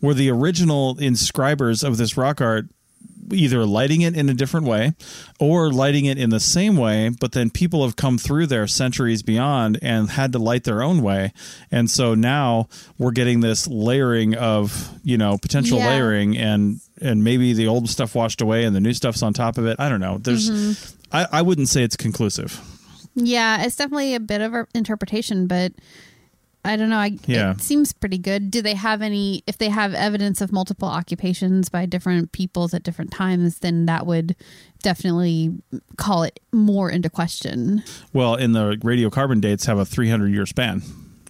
were 0.01 0.13
the 0.13 0.29
original 0.29 0.97
inscribers 0.99 1.83
of 1.83 1.97
this 1.97 2.15
rock 2.17 2.41
art 2.41 2.65
either 3.31 3.65
lighting 3.65 4.01
it 4.01 4.17
in 4.17 4.27
a 4.27 4.33
different 4.33 4.65
way 4.67 4.93
or 5.39 5.71
lighting 5.71 6.03
it 6.03 6.17
in 6.17 6.29
the 6.29 6.41
same 6.41 6.75
way 6.75 7.07
but 7.07 7.31
then 7.31 7.49
people 7.49 7.83
have 7.85 7.95
come 7.95 8.17
through 8.17 8.45
there 8.45 8.67
centuries 8.67 9.23
beyond 9.23 9.79
and 9.81 10.09
had 10.11 10.33
to 10.33 10.37
light 10.37 10.65
their 10.65 10.83
own 10.83 11.01
way 11.01 11.31
and 11.71 11.89
so 11.89 12.13
now 12.13 12.67
we're 12.97 13.11
getting 13.11 13.39
this 13.39 13.65
layering 13.65 14.35
of 14.35 14.89
you 15.05 15.17
know 15.17 15.37
potential 15.37 15.77
Yeah. 15.77 15.87
layering 15.87 16.37
and 16.37 16.81
and 17.01 17.23
maybe 17.23 17.53
the 17.53 17.65
old 17.65 17.89
stuff 17.89 18.13
washed 18.13 18.41
away 18.41 18.65
and 18.65 18.75
the 18.75 18.81
new 18.81 18.93
stuff's 18.93 19.23
on 19.23 19.31
top 19.33 19.57
of 19.57 19.65
it 19.67 19.79
i 19.79 19.87
don't 19.87 20.01
know 20.01 20.17
there's 20.17 20.49
Mm-hmm. 20.51 21.15
I, 21.15 21.27
I 21.31 21.41
wouldn't 21.43 21.69
say 21.69 21.81
it's 21.83 21.95
conclusive 21.95 22.59
Yeah, 23.15 23.63
it's 23.63 23.77
definitely 23.77 24.15
a 24.15 24.19
bit 24.19 24.41
of 24.41 24.53
an 24.53 24.65
interpretation, 24.73 25.47
but 25.47 25.71
I 26.65 26.75
don't 26.77 26.89
know. 26.89 26.97
I, 26.97 27.17
Yeah. 27.25 27.51
It 27.51 27.61
seems 27.61 27.91
pretty 27.91 28.17
good. 28.17 28.49
Do 28.49 28.61
they 28.61 28.73
have 28.75 29.01
any, 29.01 29.43
if 29.45 29.57
they 29.57 29.69
have 29.69 29.93
evidence 29.93 30.39
of 30.39 30.51
multiple 30.51 30.87
occupations 30.87 31.69
by 31.69 31.85
different 31.85 32.31
peoples 32.31 32.73
at 32.73 32.83
different 32.83 33.11
times, 33.11 33.59
then 33.59 33.85
that 33.85 34.05
would 34.05 34.35
definitely 34.81 35.53
call 35.97 36.23
it 36.23 36.39
more 36.51 36.89
into 36.89 37.09
question. 37.09 37.83
Well, 38.13 38.35
in 38.35 38.53
the 38.53 38.75
radiocarbon 38.77 39.41
dates 39.41 39.65
have 39.65 39.77
a 39.77 39.85
300 39.85 40.31
year 40.33 40.45
span. 40.45 40.81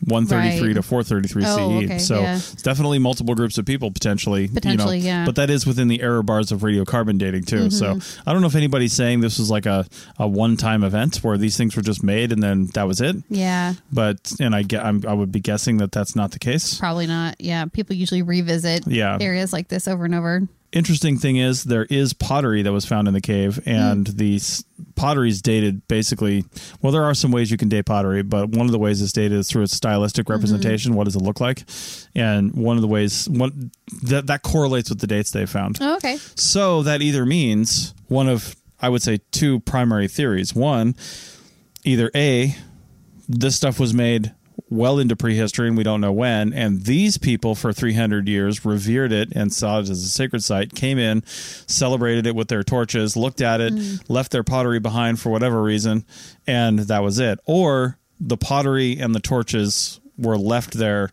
133 0.05 0.67
Right. 0.69 0.75
to 0.75 0.81
433 0.83 1.43
Oh, 1.45 1.81
CE. 1.81 1.85
okay, 1.85 1.97
so 1.97 2.19
yeah. 2.21 2.35
it's 2.37 2.61
definitely 2.61 2.99
multiple 2.99 3.35
groups 3.35 3.57
of 3.57 3.65
people 3.65 3.91
potentially. 3.91 4.47
Potentially, 4.47 4.97
you 4.99 5.03
know, 5.05 5.09
yeah. 5.09 5.25
But 5.25 5.35
that 5.35 5.49
is 5.49 5.65
within 5.65 5.87
the 5.87 6.01
error 6.01 6.23
bars 6.23 6.51
of 6.51 6.61
radiocarbon 6.61 7.17
dating 7.17 7.43
too. 7.43 7.69
So 7.69 7.95
Mm-hmm. 7.95 8.29
I 8.29 8.33
don't 8.33 8.41
know 8.41 8.47
if 8.47 8.55
anybody's 8.55 8.93
saying 8.93 9.21
this 9.21 9.37
was 9.39 9.49
like 9.49 9.65
a, 9.65 9.85
a 10.17 10.27
one 10.27 10.57
time 10.57 10.83
event 10.83 11.17
where 11.17 11.37
these 11.37 11.57
things 11.57 11.75
were 11.75 11.81
just 11.81 12.03
made 12.03 12.31
and 12.31 12.41
then 12.41 12.67
that 12.73 12.87
was 12.87 13.01
it. 13.01 13.15
Yeah, 13.29 13.73
But 13.91 14.31
and 14.39 14.55
I 14.55 14.63
get 14.63 14.83
I'm, 14.85 15.03
I 15.07 15.13
would 15.13 15.31
be 15.31 15.39
guessing 15.39 15.77
that 15.77 15.91
that's 15.91 16.15
not 16.15 16.31
the 16.31 16.39
case. 16.39 16.77
probably 16.79 17.07
not. 17.07 17.35
Yeah, 17.39 17.65
people 17.65 17.95
usually 17.95 18.21
revisit 18.21 18.87
Yeah. 18.87 19.17
areas 19.21 19.53
like 19.53 19.67
this 19.67 19.87
over 19.87 20.05
and 20.05 20.15
over. 20.15 20.47
Interesting 20.73 21.17
thing 21.17 21.37
is 21.37 21.63
there 21.63 21.85
is 21.85 22.13
pottery 22.13 22.61
that 22.63 22.71
was 22.73 22.85
found 22.85 23.07
in 23.07 23.13
the 23.13 23.21
cave 23.21 23.61
and 23.65 24.07
Hmm. 24.07 24.17
the 24.17 24.35
s 24.35 24.63
pottery's 24.95 25.41
dated 25.41 25.87
basically 25.87 26.43
well 26.81 26.91
there 26.91 27.03
are 27.03 27.13
some 27.13 27.31
ways 27.31 27.49
you 27.51 27.57
can 27.57 27.69
date 27.69 27.85
pottery 27.85 28.21
but 28.23 28.49
one 28.49 28.65
of 28.65 28.71
the 28.71 28.79
ways 28.79 29.01
it's 29.01 29.13
dated 29.13 29.37
is 29.37 29.47
through 29.49 29.63
its 29.63 29.73
stylistic 29.75 30.25
Mm-hmm. 30.25 30.33
representation 30.33 30.95
what 30.95 31.05
does 31.05 31.15
it 31.15 31.21
look 31.21 31.39
like 31.39 31.63
and 32.15 32.53
one 32.53 32.75
of 32.75 32.81
the 32.81 32.87
ways 32.87 33.29
one 33.29 33.71
that 34.03 34.27
that 34.27 34.41
correlates 34.41 34.89
with 34.89 34.99
the 34.99 35.07
dates 35.07 35.31
they 35.31 35.45
found 35.45 35.77
Oh, 35.81 35.95
okay. 35.97 36.17
so 36.35 36.83
that 36.83 37.01
either 37.01 37.25
means 37.25 37.93
one 38.07 38.27
of 38.27 38.55
i 38.81 38.89
would 38.89 39.01
say 39.01 39.19
two 39.31 39.59
primary 39.61 40.07
theories 40.07 40.53
one 40.53 40.95
either 41.85 42.11
a 42.15 42.55
this 43.29 43.55
stuff 43.55 43.79
was 43.79 43.93
made 43.93 44.33
well 44.73 44.97
into 44.99 45.15
prehistory 45.15 45.67
and 45.67 45.77
we 45.77 45.83
don't 45.83 46.01
know 46.01 46.11
when 46.11 46.51
and 46.53 46.85
these 46.85 47.17
people 47.17 47.53
for 47.55 47.71
300 47.71 48.27
years 48.27 48.65
revered 48.65 49.11
it 49.11 49.31
and 49.35 49.53
saw 49.53 49.77
it 49.77 49.83
as 49.83 49.89
a 49.91 50.09
sacred 50.09 50.43
site 50.43 50.73
came 50.73 50.97
in 50.97 51.23
celebrated 51.67 52.25
it 52.25 52.35
with 52.35 52.47
their 52.47 52.63
torches 52.63 53.15
looked 53.15 53.39
at 53.41 53.61
it 53.61 53.71
left 54.09 54.31
their 54.31 54.43
pottery 54.43 54.79
behind 54.79 55.19
for 55.19 55.29
whatever 55.29 55.61
reason 55.61 56.03
and 56.47 56.79
that 56.79 57.03
was 57.03 57.19
it 57.19 57.39
or 57.45 57.97
the 58.19 58.37
pottery 58.37 58.97
and 58.99 59.13
the 59.13 59.19
torches 59.19 59.99
were 60.17 60.37
left 60.37 60.73
there 60.73 61.09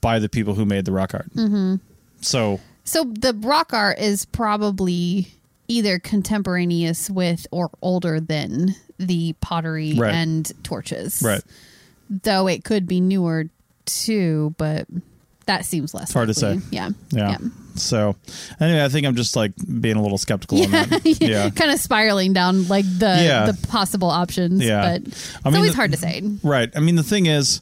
by 0.00 0.18
the 0.18 0.28
people 0.28 0.54
who 0.54 0.64
made 0.66 0.84
the 0.84 0.92
rock 0.92 1.14
art 1.14 1.30
mm-hmm. 1.34 1.76
so 2.20 2.60
So 2.84 3.04
the 3.04 3.34
rock 3.40 3.72
art 3.72 3.98
is 3.98 4.24
probably 4.26 5.28
either 5.68 5.98
contemporaneous 5.98 7.10
with 7.10 7.46
or 7.50 7.70
older 7.82 8.20
than 8.20 8.74
the 8.98 9.34
pottery 9.40 9.94
Right. 9.94 10.14
and 10.14 10.50
torches. 10.64 11.22
right 11.24 11.42
Though 12.08 12.46
it 12.48 12.64
could 12.64 12.86
be 12.86 13.00
newer 13.00 13.46
too, 13.84 14.54
but 14.58 14.86
that 15.46 15.64
seems 15.64 15.94
less 15.94 16.12
hard 16.12 16.28
to 16.28 16.34
say. 16.34 16.60
Yeah. 16.70 16.90
yeah. 17.10 17.38
So 17.74 18.16
anyway, 18.60 18.84
I 18.84 18.88
think 18.88 19.06
I'm 19.06 19.14
just 19.16 19.36
like 19.36 19.52
being 19.80 19.96
a 19.96 20.02
little 20.02 20.18
skeptical 20.18 20.62
on 20.62 20.70
that. 20.72 21.02
Yeah. 21.20 21.48
kind 21.50 21.70
of 21.70 21.78
spiraling 21.78 22.32
down 22.32 22.66
like 22.68 22.84
the 22.84 23.06
Yeah. 23.22 23.50
the 23.50 23.66
possible 23.68 24.10
options. 24.10 24.62
Yeah. 24.64 24.80
But 24.82 24.88
I 24.90 24.94
it's 25.06 25.44
mean, 25.46 25.54
always 25.56 25.70
the- 25.72 25.76
hard 25.76 25.92
to 25.92 25.98
say. 25.98 26.22
Right. 26.42 26.70
I 26.76 26.80
mean, 26.80 26.96
the 26.96 27.02
thing 27.02 27.26
is, 27.26 27.60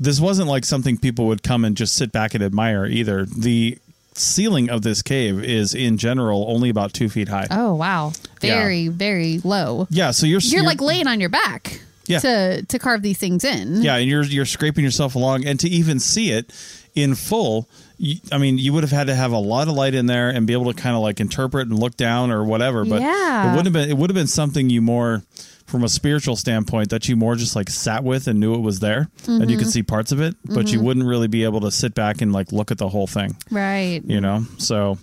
this 0.00 0.20
wasn't 0.20 0.48
like 0.48 0.64
something 0.64 0.96
people 0.96 1.26
would 1.26 1.42
come 1.42 1.64
and 1.64 1.76
just 1.76 1.94
sit 1.96 2.12
back 2.12 2.34
and 2.34 2.42
admire 2.42 2.86
either. 2.86 3.24
The 3.26 3.78
ceiling 4.14 4.68
of 4.70 4.82
this 4.82 5.02
cave 5.02 5.42
is, 5.44 5.74
in 5.74 5.96
general, 5.98 6.46
only 6.48 6.70
about 6.70 6.92
two 6.92 7.08
feet 7.08 7.28
high. 7.28 7.46
Oh 7.50 7.74
wow. 7.74 8.12
Yeah. 8.42 8.56
Very, 8.60 8.88
very 8.88 9.38
low. 9.44 9.86
Yeah. 9.90 10.10
So 10.12 10.26
you're 10.26 10.40
You're 10.40 10.62
like 10.64 10.80
laying 10.80 11.06
on 11.06 11.20
your 11.20 11.28
back 11.30 11.80
Yeah. 12.08 12.18
to 12.20 12.62
to 12.62 12.78
carve 12.78 13.02
these 13.02 13.18
things 13.18 13.44
in. 13.44 13.82
yeah, 13.82 13.96
and 13.96 14.08
you're 14.08 14.24
you're 14.24 14.44
scraping 14.46 14.84
yourself 14.84 15.14
along, 15.14 15.46
and 15.46 15.60
to 15.60 15.68
even 15.68 16.00
see 16.00 16.30
it 16.32 16.52
in 16.94 17.14
full. 17.14 17.68
You, 18.00 18.16
I 18.32 18.38
mean, 18.38 18.58
you 18.58 18.72
would 18.72 18.82
have 18.84 18.92
had 18.92 19.08
to 19.08 19.14
have 19.14 19.32
a 19.32 19.38
lot 19.38 19.66
of 19.68 19.74
light 19.74 19.92
in 19.94 20.06
there 20.06 20.28
and 20.30 20.46
be 20.46 20.52
able 20.52 20.72
to 20.72 20.80
kind 20.80 20.94
of 20.96 21.02
like 21.02 21.20
interpret 21.20 21.68
and 21.68 21.78
look 21.78 21.96
down 21.96 22.30
or 22.30 22.44
whatever. 22.44 22.84
But 22.84 23.02
Yeah. 23.02 23.46
it 23.52 23.56
wouldn't 23.56 23.66
have 23.66 23.72
been. 23.72 23.90
It 23.90 23.96
would 23.98 24.08
have 24.10 24.14
been 24.14 24.26
something 24.28 24.70
you 24.70 24.80
more, 24.80 25.22
from 25.66 25.82
a 25.84 25.88
spiritual 25.88 26.36
standpoint, 26.36 26.90
that 26.90 27.08
you 27.08 27.16
more 27.16 27.34
just 27.34 27.56
like 27.56 27.68
sat 27.68 28.04
with 28.04 28.26
and 28.28 28.38
knew 28.40 28.54
it 28.54 28.60
was 28.60 28.78
there, 28.80 29.08
and 29.26 29.40
you 29.40 29.46
Mm-hmm. 29.46 29.58
could 29.58 29.70
see 29.70 29.82
parts 29.82 30.12
of 30.12 30.20
it, 30.20 30.36
but 30.44 30.72
you 30.72 30.80
wouldn't 30.80 31.04
really 31.06 31.26
be 31.28 31.42
able 31.44 31.60
to 31.62 31.70
sit 31.72 31.92
back 31.94 32.22
and 32.22 32.32
like 32.32 32.52
look 32.52 32.70
at 32.70 32.78
the 32.78 32.88
whole 32.88 33.06
thing. 33.08 33.36
Right. 33.50 34.00
you 34.06 34.20
know 34.20 34.46
so 34.58 34.96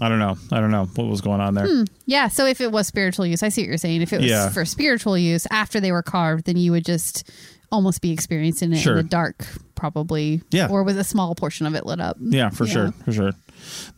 I 0.00 0.08
don't 0.08 0.18
know. 0.18 0.36
I 0.50 0.60
don't 0.60 0.70
know 0.70 0.86
what 0.94 1.06
was 1.08 1.20
going 1.20 1.40
on 1.40 1.54
there. 1.54 1.84
Yeah. 2.06 2.28
So 2.28 2.46
if 2.46 2.60
it 2.60 2.72
was 2.72 2.86
spiritual 2.86 3.26
use, 3.26 3.42
I 3.42 3.48
see 3.50 3.62
what 3.62 3.68
you're 3.68 3.76
saying. 3.78 4.02
If 4.02 4.12
it 4.12 4.20
was 4.20 4.30
Yeah. 4.30 4.48
for 4.50 4.64
spiritual 4.64 5.16
use 5.18 5.46
after 5.50 5.78
they 5.80 5.92
were 5.92 6.02
carved, 6.02 6.46
then 6.46 6.56
you 6.56 6.72
would 6.72 6.84
just 6.84 7.28
almost 7.72 8.00
be 8.00 8.10
experiencing 8.10 8.72
it 8.72 8.78
Sure. 8.78 8.92
in 8.98 9.04
the 9.04 9.08
dark, 9.08 9.46
probably. 9.76 10.42
Yeah. 10.50 10.66
Or 10.68 10.82
with 10.82 10.98
a 10.98 11.04
small 11.04 11.34
portion 11.34 11.66
of 11.66 11.74
it 11.74 11.86
lit 11.86 12.00
up. 12.00 12.16
Yeah, 12.20 12.50
for 12.50 12.66
sure, 12.66 12.92
for 13.04 13.12
sure. 13.12 13.32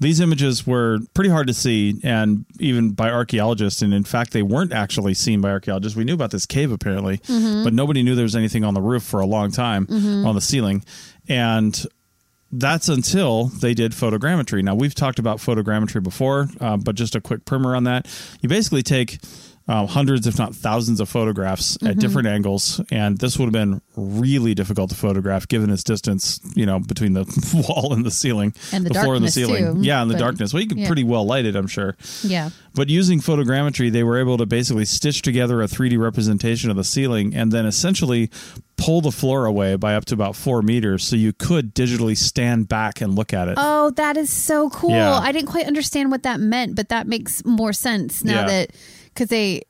These 0.01 0.19
images 0.21 0.67
were 0.67 0.99
pretty 1.15 1.31
hard 1.31 1.47
to 1.47 1.55
see, 1.55 1.95
and 2.03 2.45
even 2.59 2.91
by 2.91 3.09
archaeologists. 3.11 3.81
And 3.81 3.95
in 3.95 4.03
fact, 4.05 4.33
they 4.33 4.43
weren't 4.43 4.73
actually 4.73 5.15
seen 5.15 5.41
by 5.41 5.51
archaeologists. 5.51 5.97
We 5.97 6.05
knew 6.05 6.15
about 6.15 6.33
this 6.33 6.47
cave 6.47 6.73
apparently, 6.73 7.19
Mm-hmm. 7.19 7.63
but 7.65 7.73
nobody 7.73 8.03
knew 8.03 8.15
there 8.17 8.25
was 8.25 8.35
anything 8.37 8.65
on 8.65 8.75
the 8.75 8.83
roof 8.83 9.05
for 9.05 9.21
a 9.21 9.27
long 9.27 9.53
time 9.53 9.87
on 9.89 10.35
the 10.35 10.41
ceiling. 10.41 10.85
And 11.29 11.81
that's 12.53 12.89
until 12.89 13.47
they 13.47 13.75
did 13.75 13.93
photogrammetry. 13.93 14.63
Now 14.63 14.75
we've 14.75 14.95
talked 14.95 15.19
about 15.19 15.39
photogrammetry 15.39 16.03
before, 16.03 16.49
uh, 16.61 16.77
but 16.77 16.95
just 16.95 17.15
a 17.17 17.21
quick 17.21 17.45
primer 17.45 17.75
on 17.75 17.85
that. 17.85 18.07
You 18.43 18.49
basically 18.49 18.83
take 18.83 19.19
uh, 19.69 19.87
hundreds, 19.87 20.27
if 20.27 20.39
not 20.39 20.55
thousands, 20.57 20.99
of 21.01 21.09
photographs 21.09 21.77
Mm-hmm. 21.79 21.87
at 21.87 21.99
different 21.99 22.27
angles, 22.27 22.81
and 22.91 23.17
this 23.19 23.39
would 23.39 23.47
have 23.47 23.53
been 23.53 23.81
really 23.97 24.55
difficult 24.55 24.91
to 24.91 24.97
photograph 24.97 25.47
given 25.47 25.71
its 25.71 25.85
distance, 25.85 26.41
you 26.57 26.67
know, 26.67 26.81
between 26.81 27.13
the 27.13 27.25
wall 27.69 27.93
and 27.93 28.05
the 28.05 28.11
ceiling, 28.11 28.53
And 28.73 28.85
the 28.85 28.93
floor 28.93 29.15
and 29.15 29.25
the 29.25 29.31
ceiling. 29.31 29.77
too. 29.77 29.81
Yeah, 29.83 30.03
and 30.03 30.11
the 30.11 30.17
darkness. 30.19 30.53
Well, 30.53 30.63
you 30.63 30.69
could 30.69 30.79
yeah. 30.79 30.89
pretty 30.89 31.05
well 31.05 31.25
light 31.25 31.45
it, 31.47 31.55
I'm 31.55 31.69
sure. 31.69 31.97
Yeah. 32.25 32.51
But 32.75 32.89
using 32.91 33.21
photogrammetry, 33.21 33.93
they 33.93 34.03
were 34.03 34.19
able 34.19 34.37
to 34.39 34.47
basically 34.47 34.85
stitch 34.85 35.23
together 35.23 35.63
a 35.63 35.67
3D 35.67 35.97
representation 35.97 36.69
of 36.71 36.77
the 36.77 36.85
ceiling 36.85 37.33
and 37.35 37.53
then 37.53 37.65
essentially 37.65 38.31
pull 38.77 39.01
the 39.01 39.13
floor 39.13 39.47
away 39.47 39.77
by 39.77 39.95
up 39.95 40.05
to 40.07 40.15
about 40.15 40.35
four 40.35 40.63
meters 40.63 41.05
so 41.05 41.15
you 41.15 41.33
could 41.33 41.75
digitally 41.75 42.17
stand 42.17 42.69
back 42.69 43.01
and 43.01 43.15
look 43.15 43.33
at 43.33 43.49
it. 43.49 43.55
Oh, 43.57 43.91
that 43.91 44.17
is 44.17 44.33
so 44.33 44.71
cool. 44.71 44.91
Yeah. 44.91 45.13
I 45.13 45.31
didn't 45.33 45.49
quite 45.49 45.67
understand 45.67 46.11
what 46.11 46.25
that 46.25 46.41
meant, 46.41 46.75
but 46.75 46.89
that 46.89 47.07
makes 47.07 47.45
more 47.45 47.73
sense 47.73 48.25
now 48.25 48.41
Yeah. 48.41 48.47
that 48.47 48.71
because 49.07 49.29
they, 49.29 49.63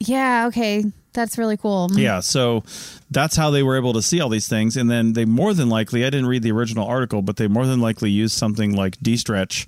yeah, 0.00 0.46
okay, 0.48 0.84
that's 1.12 1.36
really 1.36 1.56
cool. 1.58 1.90
Yeah, 1.92 2.20
so 2.20 2.64
that's 3.10 3.36
how 3.36 3.50
they 3.50 3.62
were 3.62 3.76
able 3.76 3.92
to 3.92 4.02
see 4.02 4.20
all 4.20 4.30
these 4.30 4.48
things. 4.48 4.76
And 4.78 4.90
then 4.90 5.12
they 5.12 5.26
more 5.26 5.52
than 5.54 5.68
likely, 5.68 6.04
I 6.04 6.10
didn't 6.10 6.26
read 6.26 6.42
the 6.42 6.52
original 6.52 6.86
article, 6.88 7.20
but 7.22 7.36
they 7.36 7.46
more 7.48 7.66
than 7.66 7.80
likely 7.80 8.10
used 8.10 8.34
something 8.34 8.74
like 8.74 8.96
D-Stretch 9.02 9.66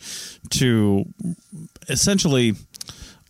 to 0.50 1.04
essentially 1.88 2.54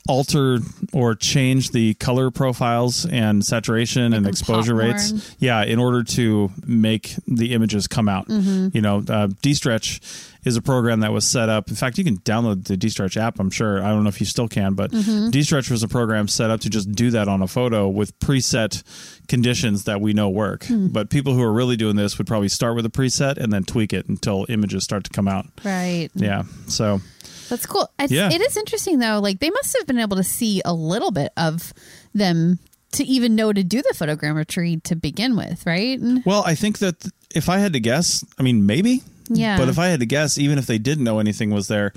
alter 0.07 0.59
or 0.92 1.14
change 1.14 1.70
the 1.70 1.94
color 1.94 2.30
profiles 2.30 3.07
and 3.07 3.44
saturation 3.44 4.12
and 4.12 4.26
exposure 4.26 4.74
rates. 4.74 5.34
Yeah, 5.38 5.64
in 5.64 5.78
order 5.78 6.02
to 6.05 6.50
make 6.66 7.14
the 7.26 7.52
images 7.55 7.86
come 7.86 8.09
out. 8.09 8.28
Mm-hmm. 8.28 8.68
You 8.74 8.82
know, 8.82 9.02
uh, 9.09 9.28
D-Stretch 9.40 10.00
is 10.44 10.59
a 10.59 10.62
program 10.62 11.00
that 11.00 11.11
was 11.11 11.26
set 11.26 11.48
up. 11.48 11.70
In 11.70 11.74
fact, 11.74 11.96
you 11.96 12.05
can 12.05 12.18
download 12.18 12.66
the 12.66 12.76
D-Stretch 12.76 13.16
app, 13.16 13.40
I'm 13.40 13.48
sure. 13.50 13.82
I 13.82 13.88
don't 13.88 14.02
know 14.02 14.11
if 14.11 14.20
you 14.20 14.26
still 14.26 14.48
can, 14.48 14.74
but 14.74 14.90
Mm-hmm. 14.90 15.30
D-Stretch 15.30 15.70
was 15.70 15.82
a 15.82 15.88
program 15.88 16.28
set 16.28 16.50
up 16.50 16.61
to 16.61 16.70
just 16.70 16.92
do 16.92 17.11
that 17.12 17.26
on 17.26 17.42
a 17.42 17.48
photo 17.48 17.88
with 17.88 18.16
preset 18.20 18.82
conditions 19.26 19.84
that 19.84 20.00
we 20.00 20.12
know 20.12 20.28
work. 20.28 20.64
Hmm. 20.64 20.88
But 20.88 21.11
people 21.11 21.32
who 21.34 21.42
are 21.42 21.52
really 21.52 21.76
doing 21.76 21.96
this 21.96 22.18
would 22.18 22.26
probably 22.26 22.48
start 22.48 22.76
with 22.76 22.86
a 22.86 22.90
preset 22.90 23.38
and 23.38 23.52
then 23.52 23.64
tweak 23.64 23.92
it 23.92 24.07
until 24.09 24.46
images 24.48 24.84
start 24.84 25.05
to 25.05 25.11
come 25.11 25.26
out. 25.26 25.46
Right. 25.64 26.11
Yeah. 26.14 26.44
So, 26.68 27.00
That's 27.49 27.66
cool. 27.66 27.90
It's, 27.99 28.12
Yeah. 28.12 28.30
It 28.32 28.40
is 28.40 28.57
interesting 28.57 28.99
though. 28.99 29.20
Like 29.20 29.40
they 29.40 29.51
must 29.51 29.76
have 29.78 29.86
been 29.86 29.99
able 29.99 30.16
to 30.16 30.24
see 30.24 30.62
a 30.64 30.74
little 30.74 31.11
bit 31.11 31.32
of 31.36 31.72
them 32.14 32.59
to 32.92 33.05
even 33.05 33.34
know 33.34 33.53
to 33.53 33.64
do 33.64 33.82
the 33.82 33.95
photogrammetry 33.95 34.82
to 34.84 34.95
begin 34.97 35.36
with, 35.36 35.66
right? 35.66 35.99
well, 36.24 36.45
I 36.47 36.55
think 36.55 36.78
that 36.78 37.07
if 37.34 37.49
I 37.49 37.59
had 37.59 37.72
to 37.72 37.80
guess, 37.80 38.24
I 38.38 38.42
mean, 38.42 38.66
maybe. 38.66 39.03
Yeah. 39.28 39.57
But 39.57 39.68
if 39.68 39.78
I 39.78 39.86
had 39.88 40.01
to 40.01 40.07
guess, 40.07 40.36
even 40.38 40.59
if 40.59 40.66
they 40.66 40.78
didn't 40.78 41.05
know 41.05 41.18
anything 41.18 41.51
was 41.51 41.66
there, 41.68 41.92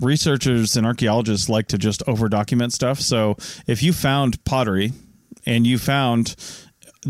researchers 0.00 0.76
and 0.76 0.86
archaeologists 0.86 1.48
like 1.48 1.66
to 1.68 1.78
just 1.78 2.02
over 2.06 2.28
document 2.28 2.72
stuff. 2.72 3.00
So 3.00 3.36
if 3.66 3.82
you 3.82 3.92
found 3.92 4.42
pottery 4.44 4.92
and 5.44 5.66
you 5.66 5.76
found 5.78 6.36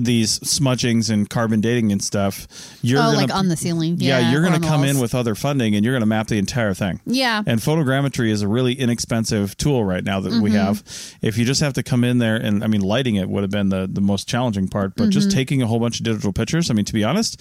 these 0.05 0.39
smudgings 0.41 1.11
and 1.11 1.29
carbon 1.29 1.61
dating 1.61 1.93
and 1.93 2.03
stuff, 2.03 2.47
you're 2.83 2.99
oh, 2.99 3.03
gonna, 3.05 3.17
like 3.17 3.35
on 3.35 3.49
the 3.49 3.57
ceiling. 3.57 3.97
yeah, 3.99 4.19
Yeah, 4.19 4.31
you're 4.33 4.43
going 4.43 4.61
to 4.61 4.67
come 4.67 4.85
in 4.85 4.99
with 4.99 5.15
other 5.15 5.35
funding 5.35 5.75
and 5.75 5.85
you're 5.85 5.95
going 5.95 6.03
to 6.03 6.07
map 6.07 6.27
the 6.29 6.39
entire 6.39 6.75
thing. 6.75 7.01
Yeah. 7.07 7.43
And 7.47 7.61
photogrammetry 7.61 8.31
is 8.31 8.43
a 8.43 8.49
really 8.49 8.73
inexpensive 8.75 9.57
tool 9.57 9.85
right 9.85 10.05
now 10.05 10.21
that 10.21 10.29
Mm-hmm. 10.33 10.43
we 10.43 10.51
have. 10.53 10.83
If 11.23 11.39
you 11.39 11.45
just 11.45 11.61
have 11.61 11.73
to 11.75 11.83
come 11.83 12.05
in 12.05 12.19
there 12.19 12.37
and 12.37 12.63
I 12.63 12.67
mean 12.67 12.81
lighting 12.83 13.17
it 13.17 13.29
would 13.29 13.43
have 13.43 13.51
been 13.51 13.69
the 13.71 13.89
the 13.91 14.01
most 14.01 14.29
challenging 14.29 14.69
part, 14.69 14.95
but 14.97 15.05
Mm-hmm. 15.05 15.11
just 15.11 15.31
taking 15.31 15.63
a 15.63 15.67
whole 15.67 15.81
bunch 15.81 16.01
of 16.01 16.05
digital 16.05 16.33
pictures, 16.33 16.71
I 16.71 16.75
mean 16.75 16.85
to 16.85 16.93
be 16.93 17.05
honest, 17.05 17.41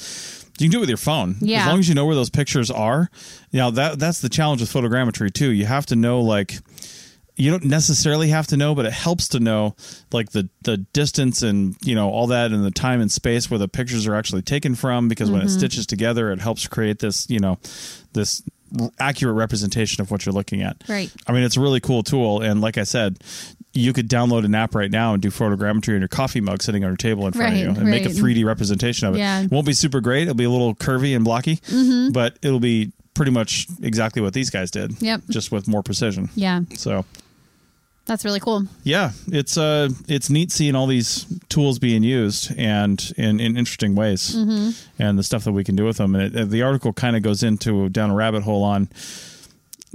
you 0.60 0.66
can 0.66 0.72
do 0.72 0.78
it 0.78 0.82
with 0.82 0.90
your 0.90 0.98
phone. 0.98 1.36
Yeah. 1.40 1.62
As 1.62 1.68
long 1.68 1.80
as 1.80 1.88
you 1.90 1.96
know 1.96 2.06
where 2.06 2.16
those 2.16 2.30
pictures 2.30 2.72
are. 2.72 3.10
You 3.52 3.60
know, 3.60 3.72
that 3.72 4.00
that's 4.00 4.22
the 4.22 4.30
challenge 4.30 4.62
with 4.62 4.72
photogrammetry 4.72 5.32
too. 5.34 5.52
You 5.52 5.66
have 5.66 5.86
to 5.88 5.96
know 5.96 6.22
like 6.22 6.56
you 7.38 7.52
don't 7.52 7.66
necessarily 7.66 8.30
have 8.30 8.48
to 8.48 8.58
know, 8.58 8.76
but 8.76 8.86
it 8.86 8.92
helps 8.94 9.30
to 9.30 9.40
know 9.40 9.76
like 10.12 10.32
the 10.32 10.50
the 10.64 10.78
distance 10.78 11.44
and 11.44 11.76
you 11.84 11.96
know 11.96 12.10
all 12.10 12.28
that 12.28 12.52
and 12.52 12.66
the 12.66 12.72
time 12.72 13.00
and 13.00 13.12
space 13.12 13.50
where 13.50 13.58
the 13.60 13.68
pictures 13.68 14.08
are 14.08 14.16
actually 14.16 14.42
taken 14.42 14.76
from 14.76 15.08
because 15.08 15.30
when 15.32 15.42
it 15.42 15.46
Mm-hmm. 15.46 15.58
stitches 15.58 15.86
together, 15.86 16.32
it 16.32 16.40
helps 16.40 16.68
create 16.68 17.00
this 17.00 17.30
you 17.30 17.40
know 17.40 17.60
this 18.14 18.42
accurate 19.00 19.36
representation 19.36 20.02
of 20.02 20.12
what 20.12 20.26
you're 20.26 20.34
looking 20.34 20.62
at. 20.62 20.84
Right. 20.90 21.10
I 21.26 21.32
mean, 21.32 21.44
it's 21.44 21.56
a 21.56 21.62
really 21.62 21.80
cool 21.80 22.04
tool, 22.04 22.42
and 22.42 22.60
like 22.60 22.78
I 22.78 22.84
said, 22.84 23.20
you 23.74 23.94
could 23.94 24.10
download 24.10 24.44
an 24.44 24.56
app 24.56 24.76
right 24.76 24.92
now 24.92 25.14
and 25.14 25.22
do 25.22 25.30
photogrammetry 25.30 25.94
on 25.94 26.00
your 26.02 26.08
coffee 26.10 26.42
mug 26.42 26.62
sitting 26.64 26.84
on 26.84 26.90
your 26.90 26.98
table 26.98 27.28
in 27.28 27.34
front 27.34 27.54
Right, 27.54 27.66
of 27.66 27.76
you 27.76 27.82
and 27.82 27.90
make 27.90 28.06
a 28.06 28.10
3D 28.10 28.44
representation 28.44 29.08
of 29.08 29.16
it. 29.16 29.20
Yeah. 29.20 29.44
It 29.44 29.52
won't 29.52 29.66
be 29.68 29.74
super 29.74 30.02
great. 30.02 30.24
It'll 30.24 30.34
be 30.34 30.44
a 30.46 30.50
little 30.50 30.74
curvy 30.76 31.16
and 31.16 31.24
blocky, 31.24 31.58
mm-hmm. 31.58 32.12
but 32.12 32.38
it'll 32.42 32.60
be 32.60 32.92
pretty 33.14 33.32
much 33.32 33.68
exactly 33.82 34.22
what 34.22 34.34
these 34.34 34.50
guys 34.50 34.70
did. 34.72 35.02
Yep. 35.02 35.22
Just 35.30 35.52
with 35.52 35.68
more 35.68 35.82
precision. 35.84 36.30
Yeah. 36.36 36.62
So 36.76 37.06
That's 38.08 38.26
really 38.26 38.40
cool. 38.40 38.64
yeah, 38.84 39.12
it's 39.28 39.58
uh 39.58 39.90
it's 40.08 40.30
neat 40.30 40.52
seeing 40.52 40.76
all 40.76 40.88
these 40.88 41.26
tools 41.50 41.78
being 41.80 42.04
used 42.04 42.52
and 42.58 43.00
in, 43.18 43.40
in 43.40 43.58
interesting 43.58 43.96
ways, 43.96 44.34
Mm-hmm. 44.36 44.72
and 45.02 45.20
the 45.20 45.24
stuff 45.24 45.44
that 45.44 45.52
we 45.52 45.64
can 45.64 45.76
do 45.76 45.86
with 45.86 45.98
them. 45.98 46.16
And 46.16 46.36
it, 46.36 46.50
the 46.50 46.62
article 46.64 46.94
kind 46.94 47.16
of 47.16 47.22
goes 47.22 47.44
into 47.44 47.90
down 47.90 48.10
a 48.10 48.16
rabbit 48.16 48.44
hole 48.44 48.64
on 48.64 48.88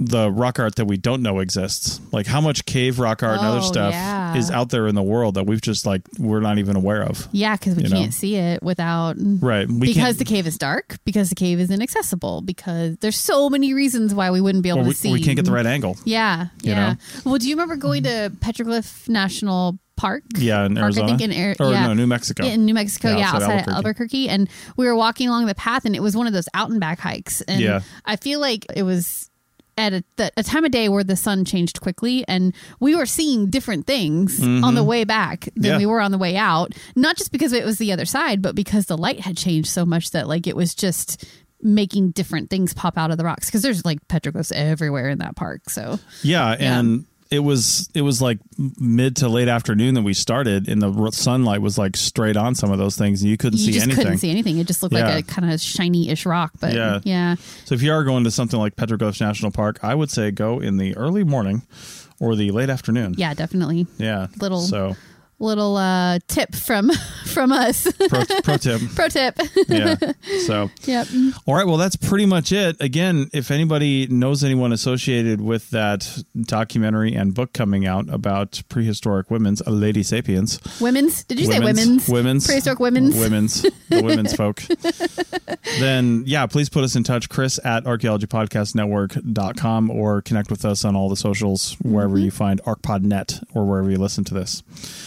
the 0.05 0.31
rock 0.31 0.59
art 0.59 0.75
that 0.75 0.85
we 0.85 0.97
don't 0.97 1.21
know 1.21 1.39
exists, 1.39 1.99
like 2.11 2.25
how 2.27 2.41
much 2.41 2.65
cave 2.65 2.99
rock 2.99 3.23
art 3.23 3.37
and 3.37 3.45
other 3.47 3.57
Oh, 3.59 3.61
stuff 3.61 3.93
yeah. 3.93 4.35
is 4.35 4.49
out 4.51 4.69
there 4.69 4.87
in 4.87 4.95
the 4.95 5.03
world 5.03 5.35
that 5.35 5.45
we've 5.45 5.61
just 5.61 5.85
like 5.85 6.01
we're 6.19 6.39
not 6.39 6.57
even 6.57 6.75
aware 6.75 7.03
of. 7.03 7.27
Yeah, 7.31 7.55
because 7.55 7.75
we 7.75 7.83
can't 7.83 8.13
see 8.13 8.35
it 8.35 8.61
without 8.63 9.15
Right? 9.17 9.67
We 9.67 9.87
because 9.93 10.17
the 10.17 10.25
cave 10.25 10.47
is 10.47 10.57
dark, 10.57 10.97
because 11.05 11.29
the 11.29 11.35
cave 11.35 11.59
is 11.59 11.69
inaccessible, 11.71 12.41
because 12.41 12.97
there's 12.97 13.17
so 13.17 13.49
many 13.49 13.73
reasons 13.73 14.13
why 14.13 14.31
we 14.31 14.41
wouldn't 14.41 14.63
be 14.63 14.69
able 14.69 14.79
or 14.79 14.83
to 14.83 14.87
we, 14.89 14.93
see. 14.93 15.11
we 15.13 15.21
can't 15.21 15.35
get 15.35 15.45
the 15.45 15.51
right 15.51 15.65
angle. 15.65 15.97
Yeah, 16.05 16.47
You 16.61 16.71
yeah. 16.71 16.89
know? 16.93 16.95
Well, 17.25 17.37
do 17.37 17.47
you 17.47 17.55
remember 17.55 17.75
going 17.75 18.03
to 18.03 18.31
Petroglyph 18.39 19.07
National 19.09 19.77
Park? 19.95 20.23
Yeah, 20.35 20.65
in 20.65 20.73
Park, 20.75 20.83
Arizona 20.85 21.05
I 21.05 21.09
think 21.09 21.21
in 21.21 21.31
Air, 21.31 21.55
or 21.59 21.71
yeah. 21.71 21.87
no, 21.87 21.93
New 21.93 22.07
Mexico. 22.07 22.45
in 22.45 22.65
New 22.65 22.73
Mexico, 22.73 23.09
Yeah, 23.11 23.17
yeah, 23.17 23.25
outside 23.27 23.41
outside, 23.43 23.49
Albuquerque. 23.73 23.75
Albuquerque. 23.75 24.29
and 24.29 24.49
we 24.75 24.85
were 24.87 24.95
walking 24.95 25.27
along 25.29 25.45
the 25.45 25.55
path, 25.55 25.85
and 25.85 25.95
it 25.95 26.01
was 26.01 26.15
one 26.17 26.27
of 26.27 26.33
those 26.33 26.47
out 26.53 26.69
and 26.71 26.79
back 26.79 26.99
hikes, 26.99 27.41
and 27.41 27.61
Yeah. 27.61 27.81
I 28.05 28.15
feel 28.15 28.39
like 28.39 28.65
it 28.75 28.83
was 28.83 29.29
at 29.77 29.93
a, 29.93 30.03
the, 30.17 30.31
a 30.37 30.43
time 30.43 30.65
of 30.65 30.71
day 30.71 30.87
where 30.89 31.03
the 31.03 31.15
sun 31.15 31.45
changed 31.45 31.81
quickly, 31.81 32.23
and 32.27 32.53
we 32.79 32.95
were 32.95 33.05
seeing 33.05 33.49
different 33.49 33.87
things 33.87 34.41
on 34.41 34.75
the 34.75 34.83
way 34.83 35.03
back 35.03 35.41
than 35.41 35.51
Mm-hmm. 35.55 35.65
Yeah. 35.65 35.77
we 35.77 35.85
were 35.85 36.01
on 36.01 36.11
the 36.11 36.17
way 36.17 36.35
out. 36.37 36.73
Not 36.95 37.17
just 37.17 37.31
because 37.31 37.53
it 37.53 37.65
was 37.65 37.77
the 37.77 37.91
other 37.91 38.05
side, 38.05 38.41
but 38.41 38.53
because 38.55 38.85
the 38.85 38.97
light 38.97 39.21
had 39.21 39.37
changed 39.37 39.69
so 39.69 39.85
much 39.85 40.11
that 40.11 40.27
like 40.27 40.45
it 40.47 40.55
was 40.55 40.75
just 40.75 41.25
making 41.61 42.11
different 42.11 42.49
things 42.49 42.73
pop 42.73 42.97
out 42.97 43.09
of 43.09 43.17
the 43.17 43.23
rocks 43.23 43.45
because 43.47 43.61
there's 43.61 43.85
like 43.85 44.05
petroglyphs 44.09 44.51
everywhere 44.51 45.07
in 45.09 45.19
that 45.19 45.35
park. 45.35 45.69
So 45.69 45.97
Yeah, 46.21 46.55
and 46.59 47.05
it 47.31 47.39
was 47.39 47.89
it 47.93 48.01
was 48.01 48.21
like 48.21 48.39
mid 48.79 49.15
to 49.17 49.29
late 49.29 49.47
afternoon 49.47 49.95
that 49.95 50.03
we 50.03 50.13
started, 50.13 50.67
and 50.67 50.81
the 50.81 51.11
sunlight 51.11 51.61
was 51.61 51.77
like 51.77 51.95
straight 51.97 52.37
on 52.37 52.55
some 52.55 52.71
of 52.71 52.77
those 52.77 52.95
things, 52.97 53.21
and 53.21 53.29
you 53.31 53.37
couldn't 53.37 53.59
you 53.59 53.65
see 53.65 53.71
just 53.73 53.85
anything. 53.85 54.03
couldn't 54.03 54.19
see 54.19 54.29
anything. 54.29 54.57
It 54.59 54.67
just 54.67 54.83
looked 54.83 54.93
Yeah. 54.95 55.07
like 55.15 55.25
a 55.25 55.27
kind 55.27 55.51
of 55.51 55.59
shiny-ish 55.59 56.25
rock. 56.25 56.51
But 56.59 56.73
Yeah. 56.73 56.99
yeah. 57.03 57.35
So 57.65 57.75
if 57.75 57.81
you 57.81 57.91
are 57.91 58.03
going 58.03 58.23
to 58.25 58.31
something 58.31 58.59
like 58.59 58.75
Petroglyphs 58.75 59.19
National 59.21 59.51
Park, 59.51 59.79
I 59.83 59.95
would 59.95 60.09
say 60.11 60.31
go 60.31 60.59
in 60.59 60.77
the 60.77 60.95
early 60.95 61.23
morning 61.23 61.63
or 62.19 62.35
the 62.35 62.51
late 62.51 62.69
afternoon. 62.69 63.15
Yeah, 63.17 63.33
definitely. 63.33 63.87
Yeah. 63.97 64.27
Little- 64.39 64.61
So 64.61 64.95
Little 65.43 65.75
uh, 65.75 66.19
tip 66.27 66.55
from 66.55 66.89
from 67.25 67.51
us. 67.51 67.85
pro, 68.07 68.23
pro 68.43 68.55
tip. 68.57 68.79
Pro 68.95 69.07
tip. 69.09 69.37
Yeah. 69.67 69.95
So 70.45 70.69
yep. 70.85 71.07
all 71.45 71.53
right. 71.55 71.67
Well, 71.67 71.75
that's 71.77 71.95
pretty 71.97 72.25
much 72.25 72.51
it. 72.53 72.77
Again, 72.79 73.29
if 73.33 73.51
anybody 73.51 74.07
knows 74.07 74.41
anyone 74.43 74.71
associated 74.71 75.41
with 75.41 75.69
that 75.71 76.07
documentary 76.43 77.13
and 77.13 77.33
book 77.33 77.51
coming 77.53 77.85
out 77.85 78.07
about 78.09 78.61
prehistoric 78.69 79.29
women's 79.29 79.61
uh, 79.61 79.71
Lady 79.71 80.01
Sapiens, 80.03 80.59
Women's. 80.79 81.23
Did 81.25 81.39
you 81.41 81.47
say 81.47 81.59
women's? 81.59 82.07
Women's. 82.07 82.45
Prehistoric 82.47 82.79
women's. 82.79 83.15
Women's. 83.17 83.63
The 83.89 84.01
women's 84.01 84.33
folk. 84.35 84.61
Then, 85.79 86.23
yeah, 86.25 86.45
please 86.45 86.69
put 86.69 86.83
us 86.85 86.95
in 86.95 87.03
touch, 87.03 87.27
Chris 87.29 87.59
at 87.65 87.83
archaeologypodcastnetwork.com 87.83 89.89
or 89.89 90.21
connect 90.21 90.49
with 90.51 90.63
us 90.65 90.85
on 90.85 90.95
all 90.95 91.09
the 91.09 91.15
socials 91.17 91.75
wherever 91.81 92.13
Mm-hmm. 92.15 92.25
you 92.25 92.31
find 92.31 92.61
ArcPodNet 92.63 93.43
or 93.55 93.65
wherever 93.65 93.89
you 93.89 93.97
listen 93.97 94.23
to 94.25 94.33
this. 94.33 94.61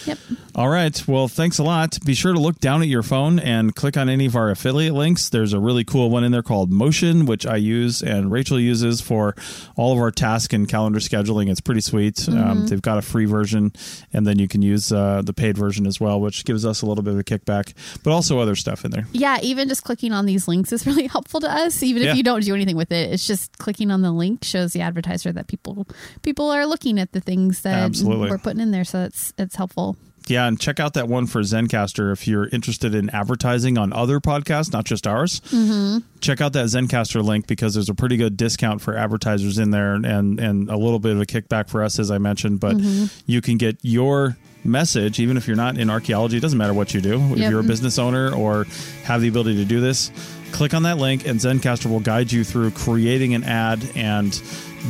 Yep. 0.05 0.17
All 0.55 0.69
right. 0.69 1.07
Well, 1.07 1.27
thanks 1.27 1.57
a 1.57 1.63
lot. 1.63 1.97
Be 2.05 2.13
sure 2.13 2.33
to 2.33 2.39
look 2.39 2.59
down 2.59 2.81
at 2.81 2.87
your 2.87 3.03
phone 3.03 3.39
and 3.39 3.75
click 3.75 3.95
on 3.95 4.09
any 4.09 4.25
of 4.25 4.35
our 4.35 4.49
affiliate 4.49 4.93
links. 4.93 5.29
There's 5.29 5.53
a 5.53 5.59
really 5.59 5.83
cool 5.83 6.09
one 6.09 6.23
in 6.23 6.31
there 6.31 6.41
called 6.43 6.71
Motion, 6.71 7.25
which 7.25 7.45
I 7.45 7.55
use 7.57 8.01
and 8.01 8.31
Rachel 8.31 8.59
uses 8.59 8.99
for 9.01 9.35
all 9.75 9.93
of 9.93 9.99
our 9.99 10.11
task 10.11 10.53
and 10.53 10.67
calendar 10.67 10.99
scheduling. 10.99 11.49
It's 11.49 11.61
pretty 11.61 11.81
sweet. 11.81 12.27
Um, 12.27 12.67
they've 12.67 12.81
got 12.81 12.97
a 12.97 13.01
free 13.01 13.25
version, 13.25 13.71
and 14.11 14.25
then 14.27 14.39
you 14.39 14.47
can 14.47 14.61
use 14.61 14.91
uh, 14.91 15.21
the 15.23 15.33
paid 15.33 15.57
version 15.57 15.85
as 15.85 15.99
well, 15.99 16.19
which 16.19 16.43
gives 16.45 16.65
us 16.65 16.81
a 16.81 16.85
little 16.85 17.03
bit 17.03 17.13
of 17.13 17.19
a 17.19 17.23
kickback, 17.23 17.73
but 18.03 18.11
also 18.11 18.39
other 18.39 18.55
stuff 18.55 18.83
in 18.83 18.91
there. 18.91 19.07
Yeah, 19.13 19.37
even 19.41 19.67
just 19.69 19.83
clicking 19.83 20.11
on 20.11 20.25
these 20.25 20.47
links 20.47 20.71
is 20.71 20.85
really 20.87 21.07
helpful 21.07 21.39
to 21.41 21.49
us. 21.51 21.81
Even 21.83 22.01
if 22.01 22.07
Yeah. 22.07 22.13
you 22.15 22.23
don't 22.23 22.43
do 22.43 22.53
anything 22.55 22.75
with 22.75 22.91
it, 22.91 23.11
it's 23.13 23.27
just 23.27 23.57
clicking 23.59 23.91
on 23.91 24.01
the 24.01 24.11
link 24.11 24.43
shows 24.43 24.73
the 24.73 24.81
advertiser 24.81 25.31
that 25.31 25.47
people 25.47 25.87
people 26.23 26.49
are 26.49 26.65
looking 26.65 26.99
at 26.99 27.11
the 27.11 27.21
things 27.21 27.61
that 27.61 27.75
Absolutely. 27.83 28.29
we're 28.29 28.37
putting 28.37 28.59
in 28.61 28.71
there. 28.71 28.83
So 28.83 29.03
it's 29.03 29.33
it's 29.37 29.55
helpful. 29.55 29.95
Yeah, 30.29 30.47
and 30.47 30.59
check 30.59 30.79
out 30.79 30.93
that 30.93 31.07
one 31.07 31.27
for 31.27 31.41
Zencastr 31.41 32.11
if 32.11 32.27
you're 32.27 32.47
interested 32.47 32.93
in 32.93 33.09
advertising 33.11 33.77
on 33.77 33.93
other 33.93 34.19
podcasts, 34.19 34.71
not 34.73 34.85
just 34.85 35.07
ours. 35.07 35.39
Mm-hmm. 35.51 35.99
Check 36.19 36.41
out 36.41 36.53
that 36.53 36.65
Zencastr 36.65 37.23
link 37.23 37.47
because 37.47 37.73
there's 37.73 37.89
a 37.89 37.95
pretty 37.95 38.17
good 38.17 38.37
discount 38.37 38.81
for 38.81 38.95
advertisers 38.95 39.57
in 39.57 39.71
there, 39.71 39.93
and 39.93 40.39
and 40.39 40.69
a 40.69 40.77
little 40.77 40.99
bit 40.99 41.13
of 41.13 41.21
a 41.21 41.25
kickback 41.25 41.69
for 41.69 41.83
us, 41.83 41.99
as 41.99 42.11
I 42.11 42.17
mentioned. 42.17 42.59
But 42.59 42.77
you 43.25 43.41
can 43.41 43.57
get 43.57 43.77
your 43.81 44.37
message 44.63 45.19
even 45.19 45.37
if 45.37 45.47
you're 45.47 45.55
not 45.55 45.77
in 45.77 45.89
archaeology. 45.89 46.37
It 46.37 46.41
doesn't 46.41 46.57
matter 46.57 46.73
what 46.73 46.93
you 46.93 47.01
do. 47.01 47.19
If 47.33 47.49
you're 47.49 47.61
a 47.61 47.63
business 47.63 47.97
owner 47.97 48.33
or 48.33 48.65
have 49.03 49.21
the 49.21 49.29
ability 49.29 49.55
to 49.57 49.65
do 49.65 49.79
this, 49.79 50.11
click 50.51 50.73
on 50.73 50.83
that 50.83 50.97
link, 50.97 51.25
and 51.25 51.39
Zencastr 51.39 51.87
will 51.87 51.99
guide 51.99 52.31
you 52.31 52.43
through 52.43 52.71
creating 52.71 53.33
an 53.33 53.43
ad 53.43 53.87
and 53.95 54.39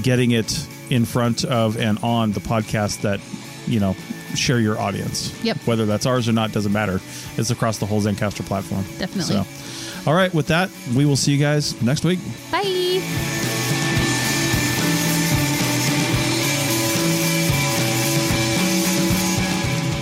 getting 0.01 0.31
it 0.31 0.67
in 0.89 1.05
front 1.05 1.43
of 1.43 1.77
and 1.77 1.99
on 1.99 2.31
the 2.31 2.39
podcast 2.39 3.01
that 3.01 3.19
you 3.67 3.79
know 3.79 3.95
share 4.35 4.59
your 4.59 4.79
audience. 4.79 5.37
Yep. 5.43 5.57
Whether 5.65 5.85
that's 5.85 6.05
ours 6.05 6.27
or 6.27 6.33
not 6.33 6.51
doesn't 6.51 6.71
matter. 6.71 6.99
It's 7.37 7.51
across 7.51 7.77
the 7.77 7.85
whole 7.85 8.01
Zencastr 8.01 8.45
platform. 8.45 8.83
Definitely. 8.97 9.43
So, 9.43 10.09
all 10.09 10.15
right. 10.15 10.33
With 10.33 10.47
that, 10.47 10.69
we 10.95 11.05
will 11.05 11.17
see 11.17 11.33
you 11.33 11.39
guys 11.39 11.79
next 11.81 12.03
week. 12.03 12.19
Bye. 12.51 13.01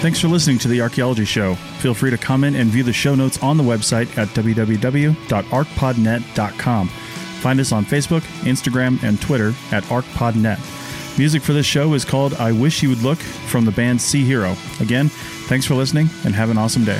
Thanks 0.01 0.19
for 0.19 0.27
listening 0.27 0.59
to 0.59 0.67
The 0.67 0.81
Archaeology 0.81 1.25
Show. 1.25 1.55
Feel 1.79 1.95
free 1.95 2.11
to 2.11 2.17
comment 2.17 2.55
and 2.55 2.69
view 2.69 2.83
the 2.83 2.93
show 2.93 3.15
notes 3.15 3.41
on 3.41 3.57
the 3.57 3.63
website 3.63 4.15
at 4.19 4.27
www.arcpodnet.com. 4.29 6.87
Find 6.89 7.59
us 7.59 7.71
on 7.71 7.85
Facebook, 7.85 8.21
Instagram, 8.43 9.01
and 9.01 9.19
Twitter 9.19 9.55
at 9.71 9.83
ArcPodNet. 9.85 10.59
Music 11.17 11.41
for 11.41 11.53
this 11.53 11.65
show 11.65 11.93
is 11.93 12.03
called 12.03 12.33
I 12.33 12.51
Wish 12.51 12.83
You 12.83 12.89
Would 12.89 13.01
Look 13.01 13.19
from 13.19 13.63
the 13.63 13.71
band 13.71 14.01
Sea 14.01 14.25
Hero. 14.25 14.55
Again, 14.81 15.07
thanks 15.47 15.65
for 15.65 15.73
listening 15.73 16.09
and 16.25 16.35
have 16.35 16.49
an 16.49 16.57
awesome 16.57 16.83
day. 16.83 16.99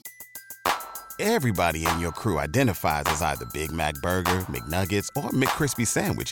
Everybody 1.19 1.85
in 1.85 1.99
your 1.99 2.13
crew 2.13 2.39
identifies 2.39 3.03
as 3.07 3.21
either 3.21 3.45
Big 3.53 3.71
Mac 3.71 3.93
Burger, 3.95 4.39
McNuggets, 4.47 5.09
or 5.15 5.29
McCrispy 5.31 5.85
Sandwich. 5.85 6.31